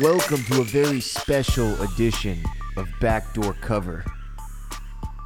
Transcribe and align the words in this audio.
Welcome 0.00 0.42
to 0.44 0.62
a 0.62 0.64
very 0.64 0.98
special 1.02 1.78
edition 1.82 2.42
of 2.78 2.88
Backdoor 3.02 3.52
Cover. 3.60 4.02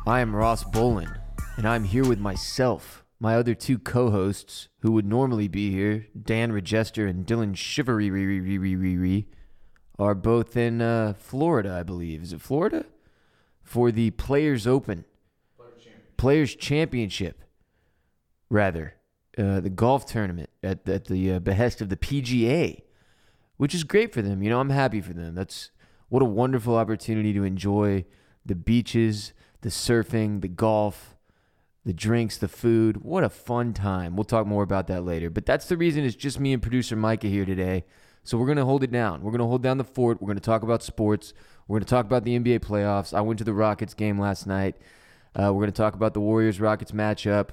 I 0.04 0.18
am 0.18 0.34
Ross 0.34 0.64
Bolin, 0.64 1.16
and 1.56 1.68
I'm 1.68 1.84
here 1.84 2.04
with 2.04 2.18
myself. 2.18 3.04
My 3.20 3.36
other 3.36 3.54
two 3.54 3.78
co 3.78 4.10
hosts, 4.10 4.68
who 4.80 4.90
would 4.90 5.06
normally 5.06 5.46
be 5.46 5.70
here, 5.70 6.08
Dan 6.20 6.50
Regester 6.50 7.08
and 7.08 7.24
Dylan 7.24 7.54
Shivery, 7.54 9.26
are 9.96 10.14
both 10.16 10.56
in 10.56 10.82
uh, 10.82 11.14
Florida, 11.16 11.72
I 11.78 11.84
believe. 11.84 12.24
Is 12.24 12.32
it 12.32 12.40
Florida? 12.40 12.84
For 13.62 13.92
the 13.92 14.10
Players 14.10 14.66
Open. 14.66 15.04
Players 16.16 16.56
Championship, 16.56 17.44
rather. 18.50 18.94
Uh, 19.38 19.60
the 19.60 19.70
golf 19.70 20.04
tournament 20.04 20.50
at, 20.64 20.88
at 20.88 21.04
the 21.04 21.34
uh, 21.34 21.38
behest 21.38 21.80
of 21.80 21.90
the 21.90 21.96
PGA 21.96 22.83
which 23.56 23.74
is 23.74 23.84
great 23.84 24.12
for 24.12 24.22
them. 24.22 24.42
You 24.42 24.50
know, 24.50 24.60
I'm 24.60 24.70
happy 24.70 25.00
for 25.00 25.12
them. 25.12 25.34
That's 25.34 25.70
what 26.08 26.22
a 26.22 26.26
wonderful 26.26 26.76
opportunity 26.76 27.32
to 27.32 27.44
enjoy 27.44 28.04
the 28.44 28.54
beaches, 28.54 29.32
the 29.62 29.68
surfing, 29.68 30.40
the 30.40 30.48
golf, 30.48 31.16
the 31.84 31.92
drinks, 31.92 32.38
the 32.38 32.48
food. 32.48 33.02
What 33.02 33.24
a 33.24 33.28
fun 33.28 33.72
time. 33.72 34.16
We'll 34.16 34.24
talk 34.24 34.46
more 34.46 34.62
about 34.62 34.86
that 34.88 35.04
later. 35.04 35.30
But 35.30 35.46
that's 35.46 35.66
the 35.66 35.76
reason 35.76 36.04
it's 36.04 36.16
just 36.16 36.40
me 36.40 36.52
and 36.52 36.62
producer 36.62 36.96
Micah 36.96 37.26
here 37.26 37.44
today. 37.44 37.84
So 38.22 38.38
we're 38.38 38.46
going 38.46 38.56
to 38.56 38.64
hold 38.64 38.82
it 38.82 38.90
down. 38.90 39.22
We're 39.22 39.32
going 39.32 39.40
to 39.40 39.46
hold 39.46 39.62
down 39.62 39.76
the 39.76 39.84
fort. 39.84 40.20
We're 40.20 40.26
going 40.26 40.38
to 40.38 40.42
talk 40.42 40.62
about 40.62 40.82
sports. 40.82 41.34
We're 41.68 41.78
going 41.78 41.84
to 41.84 41.90
talk 41.90 42.06
about 42.06 42.24
the 42.24 42.38
NBA 42.38 42.60
playoffs. 42.60 43.12
I 43.12 43.20
went 43.20 43.38
to 43.38 43.44
the 43.44 43.52
Rockets 43.52 43.92
game 43.92 44.18
last 44.18 44.46
night. 44.46 44.76
Uh, 45.34 45.52
we're 45.52 45.60
going 45.60 45.72
to 45.72 45.76
talk 45.76 45.94
about 45.94 46.14
the 46.14 46.20
Warriors 46.20 46.60
Rockets 46.60 46.92
matchup. 46.92 47.50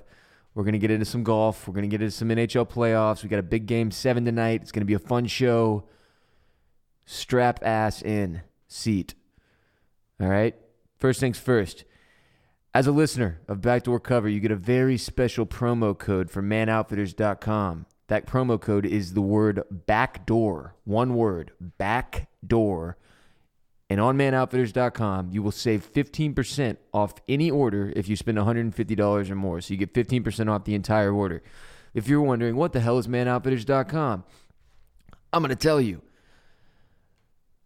We're 0.54 0.64
going 0.64 0.74
to 0.74 0.80
get 0.80 0.92
into 0.92 1.06
some 1.06 1.24
golf. 1.24 1.68
We're 1.68 1.74
going 1.74 1.90
to 1.90 1.94
get 1.98 2.02
into 2.02 2.12
some 2.12 2.30
NHL 2.30 2.70
playoffs. 2.70 3.24
We 3.24 3.30
got 3.30 3.40
a 3.40 3.44
big 3.44 3.68
game 3.68 3.90
seven 3.92 4.26
tonight. 4.26 4.62
It's 4.62 4.72
going 4.72 4.82
to 4.82 4.86
be 4.86 4.94
a 4.94 5.00
fun 5.00 5.26
show. 5.28 5.86
Strap 7.06 7.64
ass 7.64 8.02
in 8.02 8.42
seat. 8.68 9.16
All 10.20 10.28
right. 10.28 10.56
First 11.00 11.20
things 11.20 11.40
first. 11.40 11.86
As 12.74 12.88
a 12.88 12.92
listener 12.92 13.42
of 13.48 13.62
Backdoor 13.62 14.00
Cover, 14.00 14.30
you 14.30 14.40
get 14.40 14.52
a 14.52 14.56
very 14.56 14.98
special 14.98 15.46
promo 15.46 15.98
code 15.98 16.30
for 16.30 16.42
manoutfitters.com. 16.42 17.86
That 18.08 18.28
promo 18.28 18.60
code 18.60 18.86
is 18.86 19.14
the 19.14 19.22
word 19.22 19.64
backdoor. 19.70 20.76
One 20.84 21.16
word, 21.16 21.52
backdoor. 21.60 22.98
And 23.92 24.00
on 24.00 24.18
manoutfitters.com, 24.18 25.32
you 25.32 25.44
will 25.44 25.52
save 25.52 25.92
15% 25.92 26.78
off 26.94 27.14
any 27.28 27.52
order 27.52 27.92
if 27.94 28.08
you 28.08 28.16
spend 28.16 28.38
$150 28.38 29.30
or 29.30 29.36
more. 29.36 29.60
So 29.60 29.74
you 29.74 29.78
get 29.78 29.94
15% 29.94 30.50
off 30.50 30.64
the 30.64 30.76
entire 30.76 31.12
order. 31.12 31.44
If 31.94 32.08
you're 32.08 32.22
wondering, 32.22 32.56
what 32.56 32.72
the 32.72 32.80
hell 32.80 32.98
is 33.00 33.10
manoutfitters.com? 33.10 34.24
I'm 35.34 35.44
going 35.44 35.50
to 35.50 35.58
tell 35.58 35.82
you. 35.82 36.02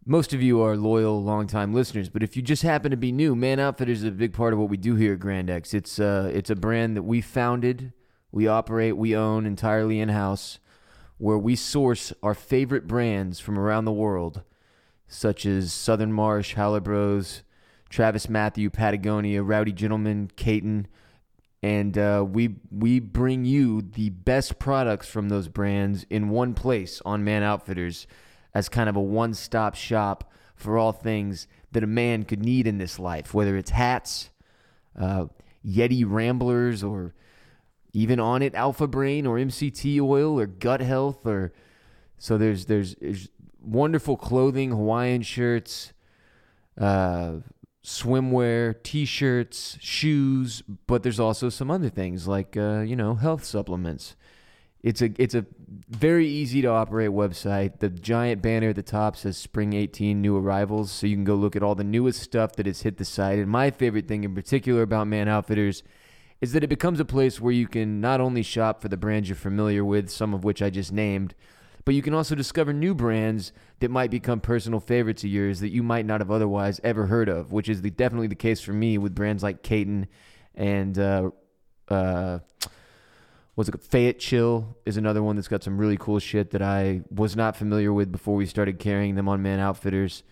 Most 0.04 0.32
of 0.32 0.42
you 0.42 0.60
are 0.62 0.76
loyal, 0.76 1.22
longtime 1.22 1.72
listeners, 1.72 2.08
but 2.08 2.24
if 2.24 2.36
you 2.36 2.42
just 2.42 2.64
happen 2.64 2.90
to 2.90 2.96
be 2.96 3.12
new, 3.12 3.36
Man 3.36 3.60
Outfitters 3.60 3.98
is 3.98 4.08
a 4.08 4.10
big 4.10 4.32
part 4.32 4.52
of 4.52 4.58
what 4.58 4.68
we 4.68 4.76
do 4.76 4.96
here 4.96 5.12
at 5.12 5.20
Grandex. 5.20 5.74
It's, 5.74 6.00
uh, 6.00 6.28
it's 6.34 6.50
a 6.50 6.56
brand 6.56 6.96
that 6.96 7.04
we 7.04 7.20
founded, 7.20 7.92
we 8.32 8.48
operate, 8.48 8.96
we 8.96 9.14
own 9.14 9.46
entirely 9.46 10.00
in 10.00 10.08
house, 10.08 10.58
where 11.18 11.38
we 11.38 11.54
source 11.54 12.12
our 12.20 12.34
favorite 12.34 12.88
brands 12.88 13.38
from 13.38 13.56
around 13.56 13.84
the 13.84 13.92
world– 13.92 14.42
such 15.08 15.46
as 15.46 15.72
Southern 15.72 16.12
Marsh, 16.12 16.54
Howler 16.54 16.80
Bros, 16.80 17.42
Travis 17.88 18.28
Matthew, 18.28 18.70
Patagonia, 18.70 19.42
Rowdy 19.42 19.72
Gentleman, 19.72 20.30
Katin, 20.36 20.88
and 21.62 21.96
uh, 21.96 22.24
we 22.28 22.56
we 22.70 23.00
bring 23.00 23.44
you 23.44 23.82
the 23.82 24.10
best 24.10 24.58
products 24.58 25.08
from 25.08 25.28
those 25.28 25.48
brands 25.48 26.04
in 26.10 26.28
one 26.28 26.54
place 26.54 27.00
on 27.04 27.24
Man 27.24 27.42
Outfitters 27.42 28.06
as 28.54 28.68
kind 28.68 28.88
of 28.88 28.96
a 28.96 29.00
one-stop 29.00 29.74
shop 29.74 30.32
for 30.54 30.78
all 30.78 30.92
things 30.92 31.46
that 31.72 31.84
a 31.84 31.86
man 31.86 32.24
could 32.24 32.42
need 32.42 32.66
in 32.66 32.78
this 32.78 32.98
life, 32.98 33.34
whether 33.34 33.56
it's 33.56 33.70
hats, 33.70 34.30
uh, 34.98 35.26
Yeti 35.66 36.04
Ramblers, 36.06 36.82
or 36.82 37.14
even 37.92 38.18
Onnit 38.18 38.54
Alpha 38.54 38.86
Brain 38.86 39.26
or 39.26 39.36
MCT 39.36 40.00
oil 40.00 40.38
or 40.38 40.46
gut 40.46 40.80
health 40.80 41.26
or 41.26 41.52
so 42.18 42.38
there's, 42.38 42.64
there's 42.64 42.96
wonderful 43.66 44.16
clothing, 44.16 44.70
Hawaiian 44.70 45.22
shirts, 45.22 45.92
uh, 46.78 47.36
swimwear, 47.84 48.82
t-shirts, 48.82 49.78
shoes, 49.80 50.62
but 50.86 51.02
there's 51.02 51.20
also 51.20 51.48
some 51.48 51.70
other 51.70 51.88
things 51.88 52.26
like 52.26 52.56
uh, 52.56 52.80
you 52.80 52.96
know 52.96 53.14
health 53.14 53.44
supplements. 53.44 54.16
It's 54.82 55.02
a 55.02 55.10
it's 55.18 55.34
a 55.34 55.46
very 55.88 56.28
easy 56.28 56.62
to 56.62 56.68
operate 56.68 57.10
website. 57.10 57.80
The 57.80 57.88
giant 57.88 58.42
banner 58.42 58.70
at 58.70 58.76
the 58.76 58.82
top 58.82 59.16
says 59.16 59.36
Spring 59.36 59.72
18 59.72 60.20
New 60.20 60.36
Arrivals, 60.36 60.92
so 60.92 61.06
you 61.06 61.16
can 61.16 61.24
go 61.24 61.34
look 61.34 61.56
at 61.56 61.62
all 61.62 61.74
the 61.74 61.84
newest 61.84 62.20
stuff 62.20 62.52
that 62.52 62.66
has 62.66 62.82
hit 62.82 62.98
the 62.98 63.04
site. 63.04 63.38
And 63.38 63.48
my 63.48 63.70
favorite 63.70 64.06
thing 64.06 64.24
in 64.24 64.34
particular 64.34 64.82
about 64.82 65.08
Man 65.08 65.28
Outfitters 65.28 65.82
is 66.40 66.52
that 66.52 66.62
it 66.62 66.68
becomes 66.68 67.00
a 67.00 67.04
place 67.04 67.40
where 67.40 67.52
you 67.52 67.66
can 67.66 68.00
not 68.00 68.20
only 68.20 68.42
shop 68.42 68.82
for 68.82 68.88
the 68.88 68.96
brands 68.96 69.28
you're 69.28 69.36
familiar 69.36 69.84
with, 69.84 70.10
some 70.10 70.34
of 70.34 70.44
which 70.44 70.60
I 70.60 70.70
just 70.70 70.92
named, 70.92 71.34
but 71.86 71.94
you 71.94 72.02
can 72.02 72.12
also 72.12 72.34
discover 72.34 72.72
new 72.72 72.94
brands 72.94 73.52
that 73.78 73.92
might 73.92 74.10
become 74.10 74.40
personal 74.40 74.80
favorites 74.80 75.22
of 75.22 75.30
yours 75.30 75.60
that 75.60 75.70
you 75.70 75.84
might 75.84 76.04
not 76.04 76.20
have 76.20 76.32
otherwise 76.32 76.80
ever 76.82 77.06
heard 77.06 77.28
of, 77.28 77.52
which 77.52 77.68
is 77.68 77.80
the, 77.80 77.90
definitely 77.90 78.26
the 78.26 78.34
case 78.34 78.60
for 78.60 78.72
me 78.72 78.98
with 78.98 79.14
brands 79.14 79.42
like 79.42 79.62
Katin 79.62 80.08
and 80.56 80.98
uh, 80.98 81.30
uh, 81.88 82.40
what's 83.54 83.68
it? 83.68 83.80
Fayettechill 83.80 84.74
is 84.84 84.96
another 84.96 85.22
one 85.22 85.36
that's 85.36 85.46
got 85.46 85.62
some 85.62 85.78
really 85.78 85.96
cool 85.96 86.18
shit 86.18 86.50
that 86.50 86.60
I 86.60 87.02
was 87.08 87.36
not 87.36 87.56
familiar 87.56 87.92
with 87.92 88.10
before 88.10 88.34
we 88.34 88.46
started 88.46 88.80
carrying 88.80 89.14
them 89.14 89.28
on 89.28 89.40
Man 89.40 89.60
Outfitters, 89.60 90.24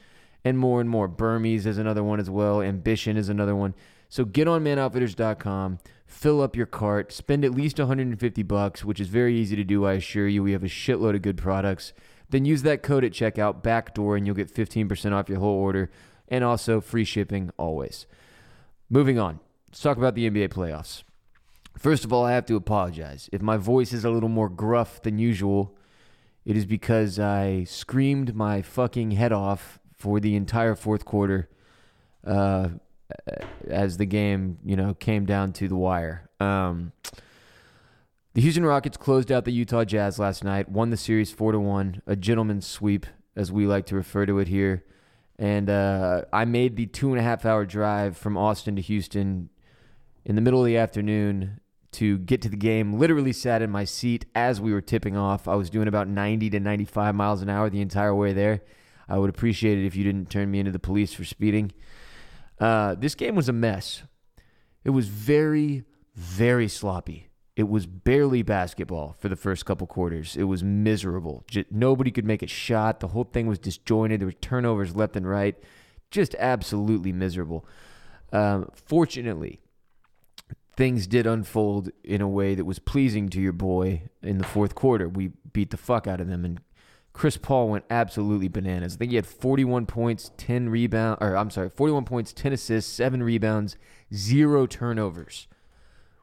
and 0.44 0.58
more 0.58 0.80
and 0.80 0.90
more. 0.90 1.06
Burmese 1.06 1.66
is 1.66 1.78
another 1.78 2.02
one 2.02 2.18
as 2.18 2.28
well. 2.28 2.62
Ambition 2.62 3.16
is 3.16 3.28
another 3.28 3.54
one. 3.54 3.74
So 4.08 4.24
get 4.24 4.48
on 4.48 4.64
manoutfitters.com 4.64 5.78
fill 6.06 6.42
up 6.42 6.56
your 6.56 6.66
cart, 6.66 7.12
spend 7.12 7.44
at 7.44 7.54
least 7.54 7.78
150 7.78 8.42
bucks, 8.42 8.84
which 8.84 9.00
is 9.00 9.08
very 9.08 9.36
easy 9.36 9.56
to 9.56 9.64
do, 9.64 9.84
I 9.84 9.94
assure 9.94 10.28
you. 10.28 10.42
We 10.42 10.52
have 10.52 10.62
a 10.62 10.68
shitload 10.68 11.14
of 11.14 11.22
good 11.22 11.38
products. 11.38 11.92
Then 12.30 12.44
use 12.44 12.62
that 12.62 12.82
code 12.82 13.04
at 13.04 13.12
checkout, 13.12 13.62
backdoor, 13.62 14.16
and 14.16 14.26
you'll 14.26 14.36
get 14.36 14.52
15% 14.52 15.12
off 15.12 15.28
your 15.28 15.38
whole 15.38 15.56
order 15.56 15.90
and 16.28 16.42
also 16.42 16.80
free 16.80 17.04
shipping 17.04 17.50
always. 17.56 18.06
Moving 18.88 19.18
on, 19.18 19.40
let's 19.68 19.80
talk 19.80 19.96
about 19.96 20.14
the 20.14 20.28
NBA 20.28 20.48
playoffs. 20.48 21.02
First 21.78 22.04
of 22.04 22.12
all, 22.12 22.24
I 22.24 22.32
have 22.32 22.46
to 22.46 22.56
apologize. 22.56 23.28
If 23.32 23.42
my 23.42 23.56
voice 23.56 23.92
is 23.92 24.04
a 24.04 24.10
little 24.10 24.28
more 24.28 24.48
gruff 24.48 25.02
than 25.02 25.18
usual, 25.18 25.76
it 26.44 26.56
is 26.56 26.66
because 26.66 27.18
I 27.18 27.64
screamed 27.64 28.34
my 28.34 28.62
fucking 28.62 29.12
head 29.12 29.32
off 29.32 29.80
for 29.92 30.20
the 30.20 30.36
entire 30.36 30.74
fourth 30.74 31.04
quarter. 31.04 31.48
Uh, 32.24 32.68
as 33.68 33.96
the 33.96 34.06
game, 34.06 34.58
you 34.64 34.76
know, 34.76 34.94
came 34.94 35.24
down 35.26 35.52
to 35.54 35.68
the 35.68 35.76
wire. 35.76 36.28
Um, 36.40 36.92
the 38.34 38.40
Houston 38.40 38.66
Rockets 38.66 38.96
closed 38.96 39.30
out 39.30 39.44
the 39.44 39.52
Utah 39.52 39.84
Jazz 39.84 40.18
last 40.18 40.42
night, 40.42 40.68
won 40.68 40.90
the 40.90 40.96
series 40.96 41.30
four 41.30 41.52
to 41.52 41.60
one, 41.60 42.02
a 42.06 42.16
gentleman's 42.16 42.66
sweep, 42.66 43.06
as 43.36 43.52
we 43.52 43.66
like 43.66 43.86
to 43.86 43.94
refer 43.94 44.26
to 44.26 44.38
it 44.40 44.48
here. 44.48 44.84
And 45.38 45.68
uh, 45.68 46.22
I 46.32 46.44
made 46.44 46.76
the 46.76 46.86
two 46.86 47.10
and 47.10 47.20
a 47.20 47.22
half 47.22 47.44
hour 47.44 47.64
drive 47.64 48.16
from 48.16 48.36
Austin 48.36 48.76
to 48.76 48.82
Houston 48.82 49.50
in 50.24 50.36
the 50.36 50.40
middle 50.40 50.60
of 50.60 50.66
the 50.66 50.76
afternoon 50.76 51.60
to 51.92 52.18
get 52.18 52.42
to 52.42 52.48
the 52.48 52.56
game. 52.56 52.98
Literally 52.98 53.32
sat 53.32 53.62
in 53.62 53.70
my 53.70 53.84
seat 53.84 54.26
as 54.34 54.60
we 54.60 54.72
were 54.72 54.80
tipping 54.80 55.16
off. 55.16 55.46
I 55.46 55.54
was 55.54 55.70
doing 55.70 55.88
about 55.88 56.08
90 56.08 56.50
to 56.50 56.60
95 56.60 57.14
miles 57.14 57.42
an 57.42 57.48
hour 57.48 57.70
the 57.70 57.80
entire 57.80 58.14
way 58.14 58.32
there. 58.32 58.62
I 59.08 59.18
would 59.18 59.30
appreciate 59.30 59.78
it 59.78 59.86
if 59.86 59.94
you 59.94 60.02
didn't 60.02 60.30
turn 60.30 60.50
me 60.50 60.60
into 60.60 60.72
the 60.72 60.78
police 60.78 61.12
for 61.12 61.24
speeding. 61.24 61.72
Uh, 62.58 62.94
this 62.94 63.14
game 63.14 63.34
was 63.34 63.48
a 63.48 63.52
mess. 63.52 64.02
It 64.84 64.90
was 64.90 65.08
very, 65.08 65.84
very 66.14 66.68
sloppy. 66.68 67.30
It 67.56 67.68
was 67.68 67.86
barely 67.86 68.42
basketball 68.42 69.14
for 69.18 69.28
the 69.28 69.36
first 69.36 69.64
couple 69.64 69.86
quarters. 69.86 70.36
It 70.36 70.44
was 70.44 70.64
miserable. 70.64 71.44
Just, 71.46 71.70
nobody 71.70 72.10
could 72.10 72.24
make 72.24 72.42
a 72.42 72.48
shot. 72.48 73.00
The 73.00 73.08
whole 73.08 73.24
thing 73.24 73.46
was 73.46 73.58
disjointed. 73.58 74.20
There 74.20 74.26
were 74.26 74.32
turnovers 74.32 74.96
left 74.96 75.16
and 75.16 75.28
right. 75.28 75.56
Just 76.10 76.34
absolutely 76.38 77.12
miserable. 77.12 77.64
Um, 78.32 78.70
fortunately, 78.74 79.60
things 80.76 81.06
did 81.06 81.26
unfold 81.26 81.90
in 82.02 82.20
a 82.20 82.28
way 82.28 82.56
that 82.56 82.64
was 82.64 82.80
pleasing 82.80 83.28
to 83.30 83.40
your 83.40 83.52
boy 83.52 84.02
in 84.22 84.38
the 84.38 84.44
fourth 84.44 84.74
quarter. 84.74 85.08
We 85.08 85.30
beat 85.52 85.70
the 85.70 85.76
fuck 85.76 86.08
out 86.08 86.20
of 86.20 86.28
them 86.28 86.44
and 86.44 86.60
Chris 87.14 87.36
Paul 87.36 87.68
went 87.68 87.84
absolutely 87.90 88.48
bananas. 88.48 88.94
I 88.94 88.96
think 88.98 89.12
he 89.12 89.16
had 89.16 89.24
41 89.24 89.86
points, 89.86 90.32
10 90.36 90.68
rebounds, 90.68 91.18
or 91.22 91.36
I'm 91.36 91.48
sorry, 91.48 91.70
41 91.70 92.04
points, 92.04 92.32
10 92.32 92.52
assists, 92.52 92.92
7 92.92 93.22
rebounds, 93.22 93.76
0 94.12 94.66
turnovers, 94.66 95.46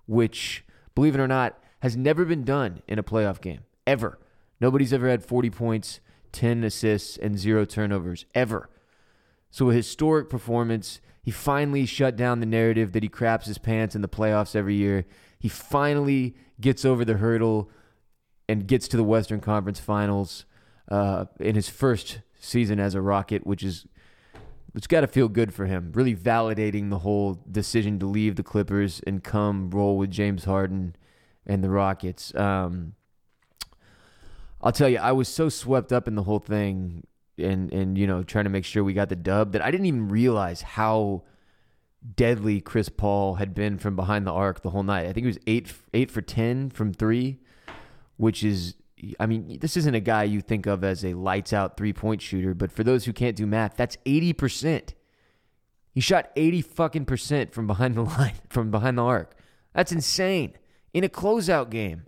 which, 0.06 0.66
believe 0.94 1.16
it 1.16 1.22
or 1.22 1.30
not, 1.30 1.58
has 1.80 1.96
never 1.96 2.26
been 2.26 2.44
done 2.44 2.82
in 2.90 3.00
a 3.00 3.04
playoff 3.04 3.40
game, 3.40 3.62
ever. 3.88 4.20
Nobody's 4.60 4.92
ever 4.92 5.10
had 5.10 5.26
40 5.26 5.50
points, 5.50 6.02
10 6.34 6.66
assists, 6.66 7.16
and 7.18 7.40
0 7.40 7.64
turnovers, 7.64 8.26
ever. 8.36 8.70
So, 9.50 9.70
a 9.70 9.74
historic 9.74 10.30
performance. 10.30 11.00
He 11.24 11.32
finally 11.32 11.86
shut 11.86 12.16
down 12.16 12.40
the 12.40 12.46
narrative 12.46 12.92
that 12.92 13.04
he 13.04 13.10
craps 13.10 13.46
his 13.46 13.58
pants 13.58 13.96
in 13.96 14.02
the 14.02 14.10
playoffs 14.10 14.56
every 14.56 14.76
year. 14.76 15.06
He 15.40 15.48
finally 15.48 16.36
gets 16.60 16.84
over 16.84 17.06
the 17.06 17.18
hurdle 17.18 17.70
and 18.50 18.68
gets 18.68 18.88
to 18.90 18.98
the 18.98 19.04
Western 19.04 19.40
Conference 19.40 19.80
Finals 19.80 20.46
uh, 20.92 21.26
in 21.40 21.56
his 21.56 21.70
first 21.70 22.20
season 22.40 22.80
as 22.80 22.94
a 22.94 23.02
Rocket, 23.02 23.48
which 23.48 23.64
is 23.64 23.88
it's 24.76 24.88
got 24.88 25.02
to 25.02 25.08
feel 25.08 25.30
good 25.30 25.54
for 25.54 25.66
him. 25.66 25.92
Really 25.94 26.16
validating 26.16 26.90
the 26.90 27.00
whole 27.00 27.42
decision 27.50 27.98
to 28.00 28.06
leave 28.06 28.36
the 28.36 28.44
Clippers 28.44 29.02
and 29.08 29.24
come 29.24 29.70
roll 29.70 29.98
with 29.98 30.12
James 30.12 30.44
Harden 30.44 30.96
and 31.46 31.64
the 31.64 31.70
Rockets. 31.70 32.36
Um, 32.36 32.94
I'll 34.62 34.72
tell 34.72 34.90
you, 34.90 35.00
I 35.00 35.14
was 35.14 35.28
so 35.28 35.50
swept 35.50 35.92
up 35.92 36.08
in 36.08 36.16
the 36.16 36.24
whole 36.24 36.40
thing 36.40 37.08
and 37.38 37.72
and 37.72 37.98
you 37.98 38.06
know 38.06 38.22
trying 38.22 38.44
to 38.44 38.50
make 38.50 38.66
sure 38.66 38.84
we 38.84 38.94
got 38.94 39.10
the 39.10 39.16
dub 39.16 39.54
that 39.54 39.64
I 39.64 39.72
didn't 39.72 39.86
even 39.86 40.10
realize 40.10 40.62
how 40.62 41.24
deadly 42.16 42.60
Chris 42.60 42.90
Paul 42.90 43.36
had 43.36 43.54
been 43.56 43.78
from 43.78 43.96
behind 43.96 44.28
the 44.28 44.32
arc 44.32 44.62
the 44.62 44.72
whole 44.72 44.84
night. 44.84 45.08
I 45.08 45.14
think 45.14 45.24
he 45.24 45.28
was 45.28 45.40
eight 45.48 45.74
eight 45.94 46.12
for 46.12 46.22
ten 46.22 46.70
from 46.70 46.94
three, 46.94 47.40
which 48.18 48.44
is 48.44 48.76
I 49.19 49.25
mean 49.25 49.59
this 49.59 49.77
isn't 49.77 49.95
a 49.95 50.00
guy 50.00 50.24
you 50.24 50.42
think 50.42 50.65
of 50.65 50.83
as 50.83 51.03
a 51.03 51.13
lights 51.13 51.53
out 51.53 51.77
three 51.77 51.94
point 51.94 52.21
shooter, 52.21 52.53
but 52.53 52.71
for 52.71 52.83
those 52.83 53.06
who 53.06 53.13
can't 53.13 53.36
do 53.36 53.45
math, 53.45 53.75
that's 53.75 53.98
eighty 54.06 54.33
percent. 54.33 54.94
He 55.94 56.01
shot 56.01 56.31
eighty 56.36 56.62
fucking 56.62 57.06
percent 57.06 57.53
from 57.53 57.68
behind 57.68 57.95
the 57.95 58.01
line 58.18 58.36
from 58.50 58.71
behind 58.71 58.98
the 58.98 59.03
arc. 59.03 59.36
That's 59.74 59.92
insane 59.92 60.53
in 60.94 61.03
a 61.03 61.09
closeout 61.09 61.69
game. 61.69 62.03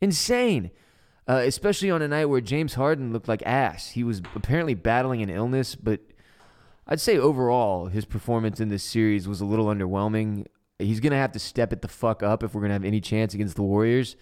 Insane 0.00 0.70
uh, 1.26 1.42
especially 1.44 1.90
on 1.90 2.02
a 2.02 2.08
night 2.08 2.26
where 2.26 2.40
James 2.40 2.74
Harden 2.74 3.12
looked 3.12 3.28
like 3.28 3.42
ass. 3.46 3.90
He 3.90 4.04
was 4.04 4.20
apparently 4.34 4.74
battling 4.74 5.22
an 5.22 5.30
illness, 5.30 5.74
but 5.74 6.00
I'd 6.86 7.00
say 7.00 7.16
overall 7.16 7.86
his 7.86 8.04
performance 8.04 8.60
in 8.60 8.68
this 8.68 8.82
series 8.82 9.26
was 9.26 9.40
a 9.40 9.46
little 9.46 9.66
underwhelming. 9.66 10.46
He's 10.78 11.00
gonna 11.00 11.16
have 11.16 11.32
to 11.32 11.38
step 11.38 11.72
it 11.72 11.82
the 11.82 11.88
fuck 11.88 12.22
up 12.22 12.42
if 12.42 12.54
we're 12.54 12.60
gonna 12.60 12.74
have 12.74 12.84
any 12.84 13.00
chance 13.00 13.32
against 13.32 13.56
the 13.56 13.62
Warriors. 13.62 14.16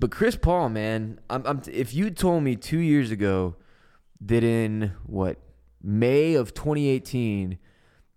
But 0.00 0.10
Chris 0.10 0.36
Paul, 0.36 0.70
man, 0.70 1.20
I'm, 1.30 1.46
I'm, 1.46 1.62
if 1.70 1.94
you 1.94 2.10
told 2.10 2.42
me 2.42 2.56
two 2.56 2.78
years 2.78 3.10
ago 3.10 3.56
that 4.20 4.42
in 4.42 4.92
what 5.06 5.38
May 5.82 6.34
of 6.34 6.54
2018 6.54 7.58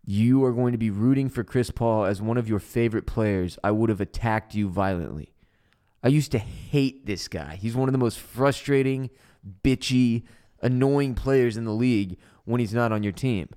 you 0.06 0.44
are 0.44 0.54
going 0.54 0.72
to 0.72 0.78
be 0.78 0.90
rooting 0.90 1.30
for 1.30 1.44
Chris 1.44 1.70
Paul 1.70 2.06
as 2.06 2.22
one 2.22 2.38
of 2.38 2.48
your 2.48 2.60
favorite 2.60 3.06
players, 3.06 3.60
I 3.64 3.72
would 3.72 3.90
have 3.90 4.02
attacked 4.02 4.56
you 4.56 4.70
violently. 4.70 5.34
I 6.02 6.08
used 6.08 6.32
to 6.32 6.40
hate 6.40 7.06
this 7.06 7.28
guy. 7.28 7.56
He's 7.56 7.76
one 7.76 7.90
of 7.90 7.94
the 7.94 8.00
most 8.00 8.20
frustrating, 8.20 9.10
bitchy, 9.64 10.24
annoying 10.62 11.14
players 11.14 11.58
in 11.58 11.66
the 11.66 11.74
league 11.74 12.18
when 12.46 12.60
he's 12.60 12.74
not 12.74 12.92
on 12.92 13.04
your 13.04 13.12
team. 13.12 13.50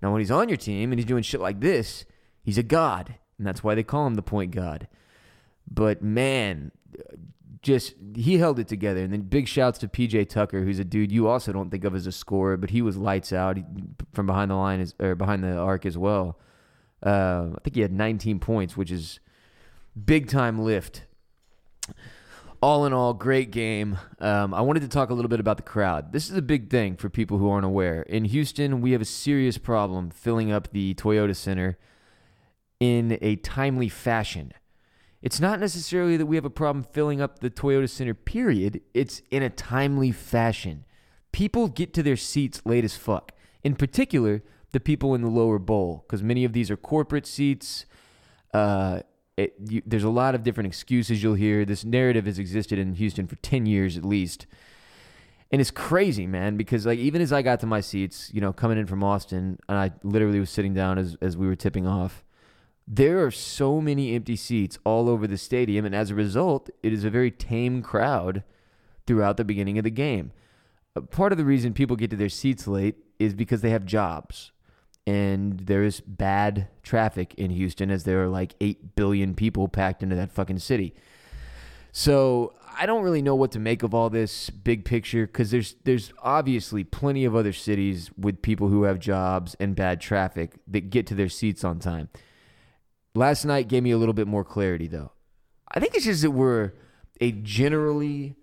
Now, 0.00 0.12
when 0.12 0.20
he's 0.20 0.30
on 0.30 0.48
your 0.48 0.56
team 0.56 0.92
and 0.92 0.98
he's 0.98 1.06
doing 1.06 1.22
shit 1.22 1.40
like 1.40 1.60
this, 1.60 2.04
he's 2.42 2.56
a 2.58 2.62
god, 2.62 3.16
and 3.36 3.46
that's 3.46 3.64
why 3.64 3.74
they 3.74 3.82
call 3.82 4.06
him 4.06 4.14
the 4.14 4.22
point 4.22 4.52
god. 4.52 4.86
But 5.68 6.02
man, 6.02 6.70
just 7.62 7.94
he 8.14 8.38
held 8.38 8.58
it 8.58 8.68
together. 8.68 9.02
And 9.02 9.12
then 9.12 9.22
big 9.22 9.48
shouts 9.48 9.78
to 9.80 9.88
PJ 9.88 10.28
Tucker, 10.28 10.62
who's 10.62 10.78
a 10.78 10.84
dude 10.84 11.12
you 11.12 11.28
also 11.28 11.52
don't 11.52 11.70
think 11.70 11.84
of 11.84 11.94
as 11.94 12.06
a 12.06 12.12
scorer, 12.12 12.56
but 12.56 12.70
he 12.70 12.82
was 12.82 12.96
lights 12.96 13.32
out 13.32 13.58
from 14.12 14.26
behind 14.26 14.50
the 14.50 14.56
line 14.56 14.80
as, 14.80 14.94
or 14.98 15.14
behind 15.14 15.44
the 15.44 15.56
arc 15.56 15.86
as 15.86 15.98
well. 15.98 16.38
Uh, 17.04 17.48
I 17.56 17.60
think 17.62 17.76
he 17.76 17.80
had 17.80 17.92
19 17.92 18.40
points, 18.40 18.76
which 18.76 18.90
is 18.90 19.20
big 20.04 20.28
time 20.28 20.58
lift 20.62 21.04
all 22.62 22.84
in 22.84 22.92
all, 22.92 23.14
great 23.14 23.50
game. 23.50 23.98
Um, 24.18 24.52
I 24.52 24.60
wanted 24.60 24.80
to 24.80 24.88
talk 24.88 25.10
a 25.10 25.14
little 25.14 25.28
bit 25.28 25.40
about 25.40 25.56
the 25.56 25.62
crowd. 25.62 26.12
This 26.12 26.30
is 26.30 26.36
a 26.36 26.42
big 26.42 26.70
thing 26.70 26.96
for 26.96 27.08
people 27.08 27.38
who 27.38 27.48
aren't 27.48 27.64
aware. 27.64 28.02
In 28.02 28.26
Houston, 28.26 28.80
we 28.80 28.92
have 28.92 29.00
a 29.00 29.06
serious 29.06 29.56
problem 29.56 30.10
filling 30.10 30.52
up 30.52 30.70
the 30.72 30.94
Toyota 30.94 31.34
Center 31.34 31.78
in 32.78 33.18
a 33.22 33.36
timely 33.36 33.88
fashion. 33.88 34.52
It's 35.22 35.40
not 35.40 35.60
necessarily 35.60 36.16
that 36.16 36.26
we 36.26 36.36
have 36.36 36.44
a 36.44 36.50
problem 36.50 36.84
filling 36.92 37.20
up 37.20 37.40
the 37.40 37.50
Toyota 37.50 37.88
Center, 37.88 38.14
period. 38.14 38.80
It's 38.94 39.20
in 39.30 39.42
a 39.42 39.50
timely 39.50 40.12
fashion. 40.12 40.84
People 41.32 41.68
get 41.68 41.92
to 41.94 42.02
their 42.02 42.16
seats 42.16 42.62
late 42.64 42.84
as 42.84 42.96
fuck. 42.96 43.32
In 43.62 43.74
particular, 43.74 44.42
the 44.72 44.80
people 44.80 45.14
in 45.14 45.20
the 45.20 45.28
lower 45.28 45.58
bowl, 45.58 46.04
because 46.06 46.22
many 46.22 46.44
of 46.44 46.52
these 46.52 46.70
are 46.70 46.76
corporate 46.76 47.26
seats. 47.26 47.84
Uh, 48.54 49.00
it, 49.36 49.54
you, 49.68 49.82
there's 49.84 50.04
a 50.04 50.10
lot 50.10 50.34
of 50.34 50.42
different 50.42 50.68
excuses 50.68 51.22
you'll 51.22 51.34
hear. 51.34 51.64
This 51.64 51.84
narrative 51.84 52.26
has 52.26 52.38
existed 52.38 52.78
in 52.78 52.94
Houston 52.94 53.26
for 53.26 53.36
10 53.36 53.66
years 53.66 53.98
at 53.98 54.04
least. 54.04 54.46
And 55.52 55.60
it's 55.60 55.70
crazy, 55.70 56.26
man, 56.26 56.56
because 56.56 56.86
like 56.86 56.98
even 56.98 57.20
as 57.20 57.32
I 57.32 57.42
got 57.42 57.60
to 57.60 57.66
my 57.66 57.80
seats, 57.80 58.30
you 58.32 58.40
know, 58.40 58.52
coming 58.52 58.78
in 58.78 58.86
from 58.86 59.02
Austin, 59.02 59.58
and 59.68 59.78
I 59.78 59.90
literally 60.02 60.40
was 60.40 60.48
sitting 60.48 60.74
down 60.74 60.96
as, 60.96 61.16
as 61.20 61.36
we 61.36 61.46
were 61.46 61.56
tipping 61.56 61.86
off, 61.86 62.24
there 62.86 63.24
are 63.24 63.30
so 63.30 63.80
many 63.80 64.14
empty 64.14 64.36
seats 64.36 64.78
all 64.84 65.08
over 65.08 65.26
the 65.26 65.38
stadium. 65.38 65.84
And 65.84 65.94
as 65.94 66.10
a 66.10 66.14
result, 66.14 66.70
it 66.82 66.92
is 66.92 67.04
a 67.04 67.10
very 67.10 67.30
tame 67.30 67.82
crowd 67.82 68.42
throughout 69.06 69.36
the 69.36 69.44
beginning 69.44 69.78
of 69.78 69.84
the 69.84 69.90
game. 69.90 70.32
Uh, 70.96 71.00
part 71.02 71.32
of 71.32 71.38
the 71.38 71.44
reason 71.44 71.72
people 71.72 71.96
get 71.96 72.10
to 72.10 72.16
their 72.16 72.28
seats 72.28 72.66
late 72.66 72.96
is 73.18 73.34
because 73.34 73.60
they 73.60 73.70
have 73.70 73.84
jobs 73.84 74.52
and 75.06 75.60
there 75.60 75.82
is 75.82 76.00
bad 76.00 76.68
traffic 76.82 77.34
in 77.34 77.50
Houston 77.50 77.90
as 77.90 78.04
there 78.04 78.22
are 78.22 78.28
like 78.28 78.54
8 78.60 78.94
billion 78.96 79.34
people 79.34 79.68
packed 79.68 80.02
into 80.02 80.16
that 80.16 80.32
fucking 80.32 80.58
city. 80.58 80.94
So, 81.92 82.54
I 82.78 82.86
don't 82.86 83.02
really 83.02 83.20
know 83.20 83.34
what 83.34 83.50
to 83.52 83.58
make 83.58 83.82
of 83.82 83.94
all 83.94 84.10
this 84.10 84.48
big 84.48 84.84
picture 84.84 85.26
cuz 85.26 85.50
there's 85.50 85.74
there's 85.82 86.12
obviously 86.22 86.84
plenty 86.84 87.24
of 87.24 87.34
other 87.34 87.52
cities 87.52 88.10
with 88.16 88.42
people 88.42 88.68
who 88.68 88.84
have 88.84 89.00
jobs 89.00 89.56
and 89.58 89.74
bad 89.74 90.00
traffic 90.00 90.52
that 90.68 90.88
get 90.88 91.06
to 91.08 91.16
their 91.16 91.28
seats 91.28 91.64
on 91.64 91.80
time. 91.80 92.08
Last 93.14 93.44
night 93.44 93.68
gave 93.68 93.82
me 93.82 93.90
a 93.90 93.98
little 93.98 94.14
bit 94.14 94.26
more 94.26 94.44
clarity 94.44 94.86
though. 94.86 95.12
I 95.68 95.80
think 95.80 95.94
it's 95.94 96.04
just 96.04 96.22
that 96.22 96.30
we're 96.30 96.72
a 97.20 97.32
generally 97.32 98.36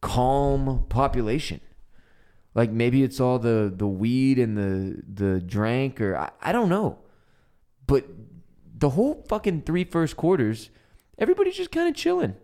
calm 0.00 0.86
population. 0.88 1.60
Like 2.54 2.70
maybe 2.70 3.02
it's 3.02 3.20
all 3.20 3.38
the 3.38 3.72
the 3.74 3.86
weed 3.86 4.38
and 4.38 4.56
the 4.56 5.02
the 5.06 5.40
drink 5.40 6.00
or 6.00 6.16
I, 6.16 6.30
I 6.40 6.52
don't 6.52 6.68
know. 6.68 6.98
But 7.86 8.06
the 8.78 8.90
whole 8.90 9.24
fucking 9.28 9.62
three 9.62 9.84
first 9.84 10.16
quarters, 10.16 10.70
everybody's 11.18 11.56
just 11.56 11.72
kind 11.72 11.88
of 11.88 11.94
chilling. 11.94 12.36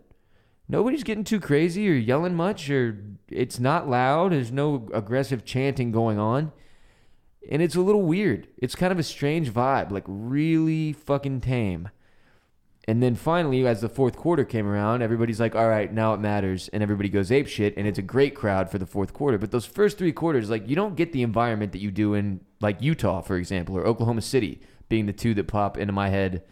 Nobody's 0.67 1.03
getting 1.03 1.23
too 1.23 1.39
crazy 1.39 1.89
or 1.89 1.93
yelling 1.93 2.35
much 2.35 2.69
or 2.69 2.97
it's 3.29 3.59
not 3.59 3.89
loud. 3.89 4.31
There's 4.31 4.51
no 4.51 4.87
aggressive 4.93 5.45
chanting 5.45 5.91
going 5.91 6.19
on. 6.19 6.51
And 7.51 7.61
it's 7.61 7.75
a 7.75 7.81
little 7.81 8.03
weird. 8.03 8.47
It's 8.57 8.75
kind 8.75 8.91
of 8.91 8.99
a 8.99 9.03
strange 9.03 9.51
vibe, 9.51 9.91
like 9.91 10.05
really 10.07 10.93
fucking 10.93 11.41
tame. 11.41 11.89
And 12.85 13.01
then 13.01 13.15
finally, 13.15 13.65
as 13.65 13.79
the 13.79 13.87
fourth 13.87 14.17
quarter 14.17 14.43
came 14.43 14.67
around, 14.67 15.01
everybody's 15.01 15.39
like, 15.39 15.55
all 15.55 15.69
right, 15.69 15.91
now 15.91 16.13
it 16.13 16.19
matters. 16.19 16.69
And 16.73 16.83
everybody 16.83 17.07
goes 17.07 17.31
ape 17.31 17.47
shit. 17.47 17.77
And 17.77 17.87
it's 17.87 17.99
a 17.99 18.03
great 18.03 18.35
crowd 18.35 18.69
for 18.69 18.77
the 18.77 18.85
fourth 18.85 19.13
quarter. 19.13 19.37
But 19.37 19.51
those 19.51 19.65
first 19.65 19.97
three 19.97 20.11
quarters, 20.11 20.49
like, 20.49 20.67
you 20.67 20.75
don't 20.75 20.95
get 20.95 21.13
the 21.13 21.21
environment 21.21 21.71
that 21.71 21.79
you 21.79 21.91
do 21.91 22.13
in, 22.13 22.41
like, 22.59 22.81
Utah, 22.81 23.21
for 23.21 23.37
example, 23.37 23.77
or 23.77 23.87
Oklahoma 23.87 24.21
City 24.21 24.61
being 24.89 25.05
the 25.05 25.13
two 25.13 25.33
that 25.35 25.47
pop 25.47 25.77
into 25.77 25.93
my 25.93 26.09
head, 26.09 26.43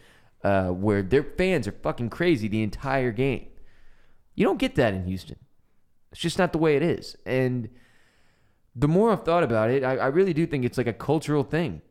uh, 0.42 0.68
where 0.68 1.02
their 1.02 1.22
fans 1.22 1.68
are 1.68 1.72
fucking 1.72 2.08
crazy 2.08 2.48
the 2.48 2.62
entire 2.62 3.12
game. 3.12 3.46
You 4.34 4.46
don't 4.46 4.58
get 4.58 4.74
that 4.76 4.94
in 4.94 5.04
Houston. 5.04 5.36
It's 6.12 6.20
just 6.20 6.38
not 6.38 6.52
the 6.52 6.58
way 6.58 6.76
it 6.76 6.82
is. 6.82 7.14
And 7.26 7.68
the 8.74 8.88
more 8.88 9.10
I've 9.10 9.24
thought 9.24 9.42
about 9.42 9.70
it, 9.70 9.84
I, 9.84 9.96
I 9.96 10.06
really 10.06 10.32
do 10.32 10.46
think 10.46 10.64
it's 10.64 10.78
like 10.78 10.86
a 10.86 10.92
cultural 10.92 11.44
thing 11.44 11.82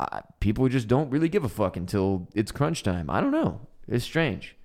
I, 0.00 0.22
people 0.40 0.68
just 0.68 0.88
don't 0.88 1.10
really 1.10 1.28
give 1.28 1.44
a 1.44 1.48
fuck 1.48 1.76
until 1.76 2.28
it's 2.34 2.50
crunch 2.50 2.82
time. 2.82 3.10
I 3.10 3.20
don't 3.20 3.32
know. 3.32 3.60
It's 3.86 4.04
strange. 4.04 4.56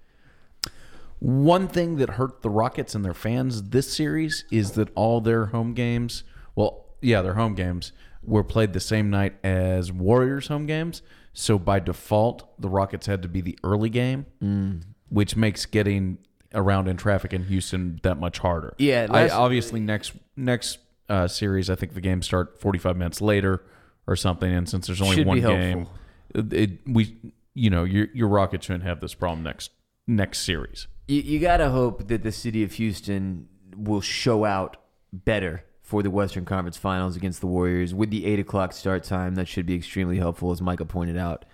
One 1.19 1.67
thing 1.67 1.97
that 1.97 2.11
hurt 2.11 2.41
the 2.41 2.49
Rockets 2.49 2.95
and 2.95 3.03
their 3.03 3.13
fans 3.13 3.63
this 3.69 3.93
series 3.93 4.45
is 4.51 4.71
that 4.71 4.89
all 4.95 5.21
their 5.21 5.47
home 5.47 5.73
games, 5.73 6.23
well, 6.55 6.85
yeah, 7.01 7.21
their 7.21 7.33
home 7.33 7.55
games 7.55 7.91
were 8.23 8.43
played 8.43 8.73
the 8.73 8.79
same 8.79 9.09
night 9.09 9.35
as 9.43 9.91
Warriors 9.91 10.47
home 10.47 10.65
games. 10.65 11.01
So 11.33 11.59
by 11.59 11.79
default, 11.79 12.59
the 12.61 12.69
Rockets 12.69 13.07
had 13.07 13.21
to 13.23 13.27
be 13.27 13.41
the 13.41 13.57
early 13.63 13.89
game, 13.89 14.25
mm. 14.41 14.83
which 15.09 15.35
makes 15.35 15.65
getting 15.65 16.19
around 16.53 16.87
in 16.87 16.95
traffic 16.95 17.33
in 17.33 17.43
Houston 17.45 17.99
that 18.03 18.17
much 18.17 18.39
harder. 18.39 18.73
Yeah, 18.77 19.07
I, 19.09 19.29
obviously 19.29 19.81
next 19.81 20.13
next 20.37 20.79
uh, 21.09 21.27
series, 21.27 21.69
I 21.69 21.75
think 21.75 21.93
the 21.93 22.01
games 22.01 22.25
start 22.25 22.59
45 22.59 22.97
minutes 22.97 23.21
later 23.21 23.63
or 24.07 24.15
something. 24.15 24.51
And 24.51 24.67
since 24.67 24.87
there's 24.87 25.01
only 25.01 25.17
Should 25.17 25.27
one 25.27 25.41
game, 25.41 25.87
it, 26.33 26.53
it, 26.53 26.79
we 26.85 27.17
you 27.53 27.69
know 27.69 27.83
your 27.83 28.07
your 28.13 28.27
Rocket 28.27 28.63
shouldn't 28.63 28.83
have 28.83 28.99
this 28.99 29.13
problem 29.13 29.43
next 29.43 29.71
next 30.07 30.39
series. 30.39 30.87
You, 31.07 31.21
you 31.21 31.39
gotta 31.39 31.69
hope 31.69 32.07
that 32.07 32.23
the 32.23 32.31
city 32.31 32.63
of 32.63 32.73
Houston 32.73 33.47
will 33.75 34.01
show 34.01 34.45
out 34.45 34.77
better 35.11 35.63
for 35.81 36.01
the 36.01 36.09
Western 36.09 36.45
Conference 36.45 36.77
Finals 36.77 37.15
against 37.15 37.41
the 37.41 37.47
Warriors 37.47 37.93
with 37.93 38.09
the 38.09 38.25
eight 38.25 38.39
o'clock 38.39 38.73
start 38.73 39.03
time. 39.03 39.35
That 39.35 39.47
should 39.47 39.65
be 39.65 39.75
extremely 39.75 40.17
helpful, 40.17 40.51
as 40.51 40.61
Micah 40.61 40.85
pointed 40.85 41.17
out. 41.17 41.45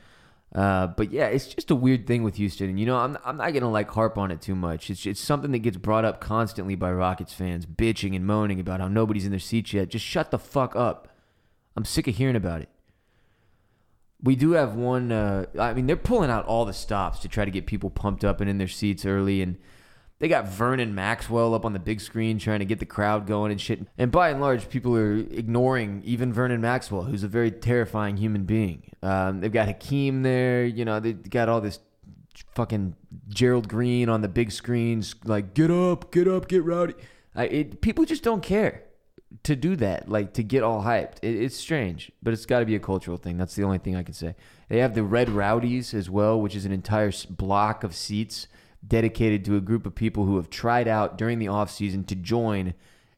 Uh, 0.54 0.88
but 0.88 1.12
yeah, 1.12 1.28
it's 1.28 1.48
just 1.48 1.72
a 1.72 1.76
weird 1.76 2.06
thing 2.06 2.24
with 2.24 2.36
Houston, 2.36 2.70
and 2.70 2.80
you 2.80 2.86
know, 2.86 2.98
I'm 2.98 3.18
I'm 3.24 3.38
not 3.38 3.54
gonna 3.54 3.72
like 3.72 3.90
harp 3.90 4.18
on 4.18 4.32
it 4.32 4.42
too 4.42 4.56
much. 4.56 4.90
It's 4.90 5.06
it's 5.06 5.22
something 5.22 5.52
that 5.52 5.60
gets 5.60 5.78
brought 5.78 6.04
up 6.04 6.20
constantly 6.20 6.76
by 6.76 6.92
Rockets 6.92 7.34
fans, 7.34 7.66
bitching 7.66 8.16
and 8.16 8.26
moaning 8.26 8.60
about 8.60 8.82
how 8.82 8.90
nobody's 8.90 9.24
in 9.24 9.32
their 9.32 9.40
seats 9.40 9.72
yet. 9.72 9.90
Just 9.90 10.04
shut 10.04 10.30
the 10.30 10.38
fuck 10.38 10.76
up. 10.76 11.08
I'm 11.78 11.86
sick 11.86 12.08
of 12.08 12.18
hearing 12.18 12.36
about 12.36 12.62
it. 12.62 12.70
We 14.22 14.36
do 14.36 14.52
have 14.52 14.76
one. 14.76 15.14
Uh, 15.14 15.46
I 15.58 15.74
mean, 15.74 15.88
they're 15.88 15.96
pulling 15.96 16.30
out 16.30 16.46
all 16.46 16.66
the 16.66 16.74
stops 16.74 17.20
to 17.20 17.30
try 17.30 17.46
to 17.46 17.52
get 17.52 17.66
people 17.66 17.90
pumped 17.90 18.26
up 18.26 18.42
and 18.42 18.50
in 18.50 18.58
their 18.58 18.68
seats 18.68 19.06
early. 19.06 19.42
And 19.42 19.58
They 20.22 20.28
got 20.28 20.48
Vernon 20.48 20.94
Maxwell 20.94 21.56
up 21.56 21.66
on 21.66 21.74
the 21.74 21.80
big 21.80 22.00
screen 22.00 22.38
trying 22.38 22.60
to 22.60 22.66
get 22.66 22.78
the 22.78 22.86
crowd 22.86 23.26
going 23.26 23.52
and 23.52 23.60
shit. 23.60 23.88
And 23.98 24.12
by 24.12 24.30
and 24.30 24.40
large, 24.40 24.70
people 24.70 24.96
are 24.96 25.16
ignoring 25.16 26.04
even 26.06 26.32
Vernon 26.32 26.62
Maxwell, 26.62 27.02
who's 27.02 27.24
a 27.24 27.28
very 27.28 27.50
terrifying 27.50 28.18
human 28.18 28.44
being. 28.44 28.84
Um, 29.02 29.40
they've 29.40 29.52
got 29.52 29.66
Hakeem 29.66 30.22
there. 30.22 30.64
You 30.64 30.86
know, 30.86 31.00
they 31.00 31.14
got 31.14 31.50
all 31.50 31.60
this 31.60 31.80
fucking 32.54 32.96
Gerald 33.30 33.68
Green 33.68 34.10
on 34.10 34.22
the 34.22 34.28
big 34.28 34.52
screens, 34.52 35.16
like 35.24 35.56
get 35.56 35.72
up, 35.72 36.12
get 36.12 36.28
up, 36.28 36.48
get 36.48 36.64
rowdy. 36.64 36.94
I, 37.34 37.46
it, 37.46 37.82
people 37.82 38.06
just 38.06 38.22
don't 38.22 38.44
care 38.44 38.84
to 39.42 39.56
do 39.56 39.76
that, 39.78 40.08
like 40.08 40.34
to 40.34 40.44
get 40.44 40.62
all 40.62 40.84
hyped. 40.84 41.18
It, 41.24 41.36
it's 41.36 41.58
strange, 41.58 42.12
but 42.22 42.32
it's 42.32 42.46
got 42.46 42.60
to 42.60 42.66
be 42.68 42.76
a 42.76 42.80
cultural 42.80 43.18
thing. 43.18 43.38
That's 43.38 43.56
the 43.56 43.64
only 43.64 43.80
thing 43.80 43.96
I 43.96 44.04
can 44.04 44.14
say. 44.14 44.36
They 44.70 44.78
have 44.78 44.94
the 44.94 45.02
Red 45.02 45.30
Rowdies 45.30 45.96
as 45.96 46.12
well, 46.12 46.40
which 46.40 46.56
is 46.56 46.66
an 46.66 46.72
entire 46.72 47.12
block 47.28 47.84
of 47.84 47.96
seats 47.96 48.46
dedicated 48.86 49.46
to 49.46 49.56
a 49.56 49.62
group 49.62 49.86
of 49.86 49.96
people 49.96 50.26
who 50.26 50.38
have 50.38 50.50
tried 50.50 50.88
out 50.88 51.18
during 51.18 51.40
the 51.40 51.48
off 51.48 51.72
season 51.72 52.04
to 52.06 52.16
join 52.16 52.74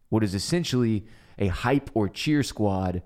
what 0.09 0.23
is 0.23 0.35
essentially 0.35 1.05
a 1.39 1.47
hype 1.47 1.89
or 1.93 2.07
cheer 2.09 2.43
squad. 2.43 3.01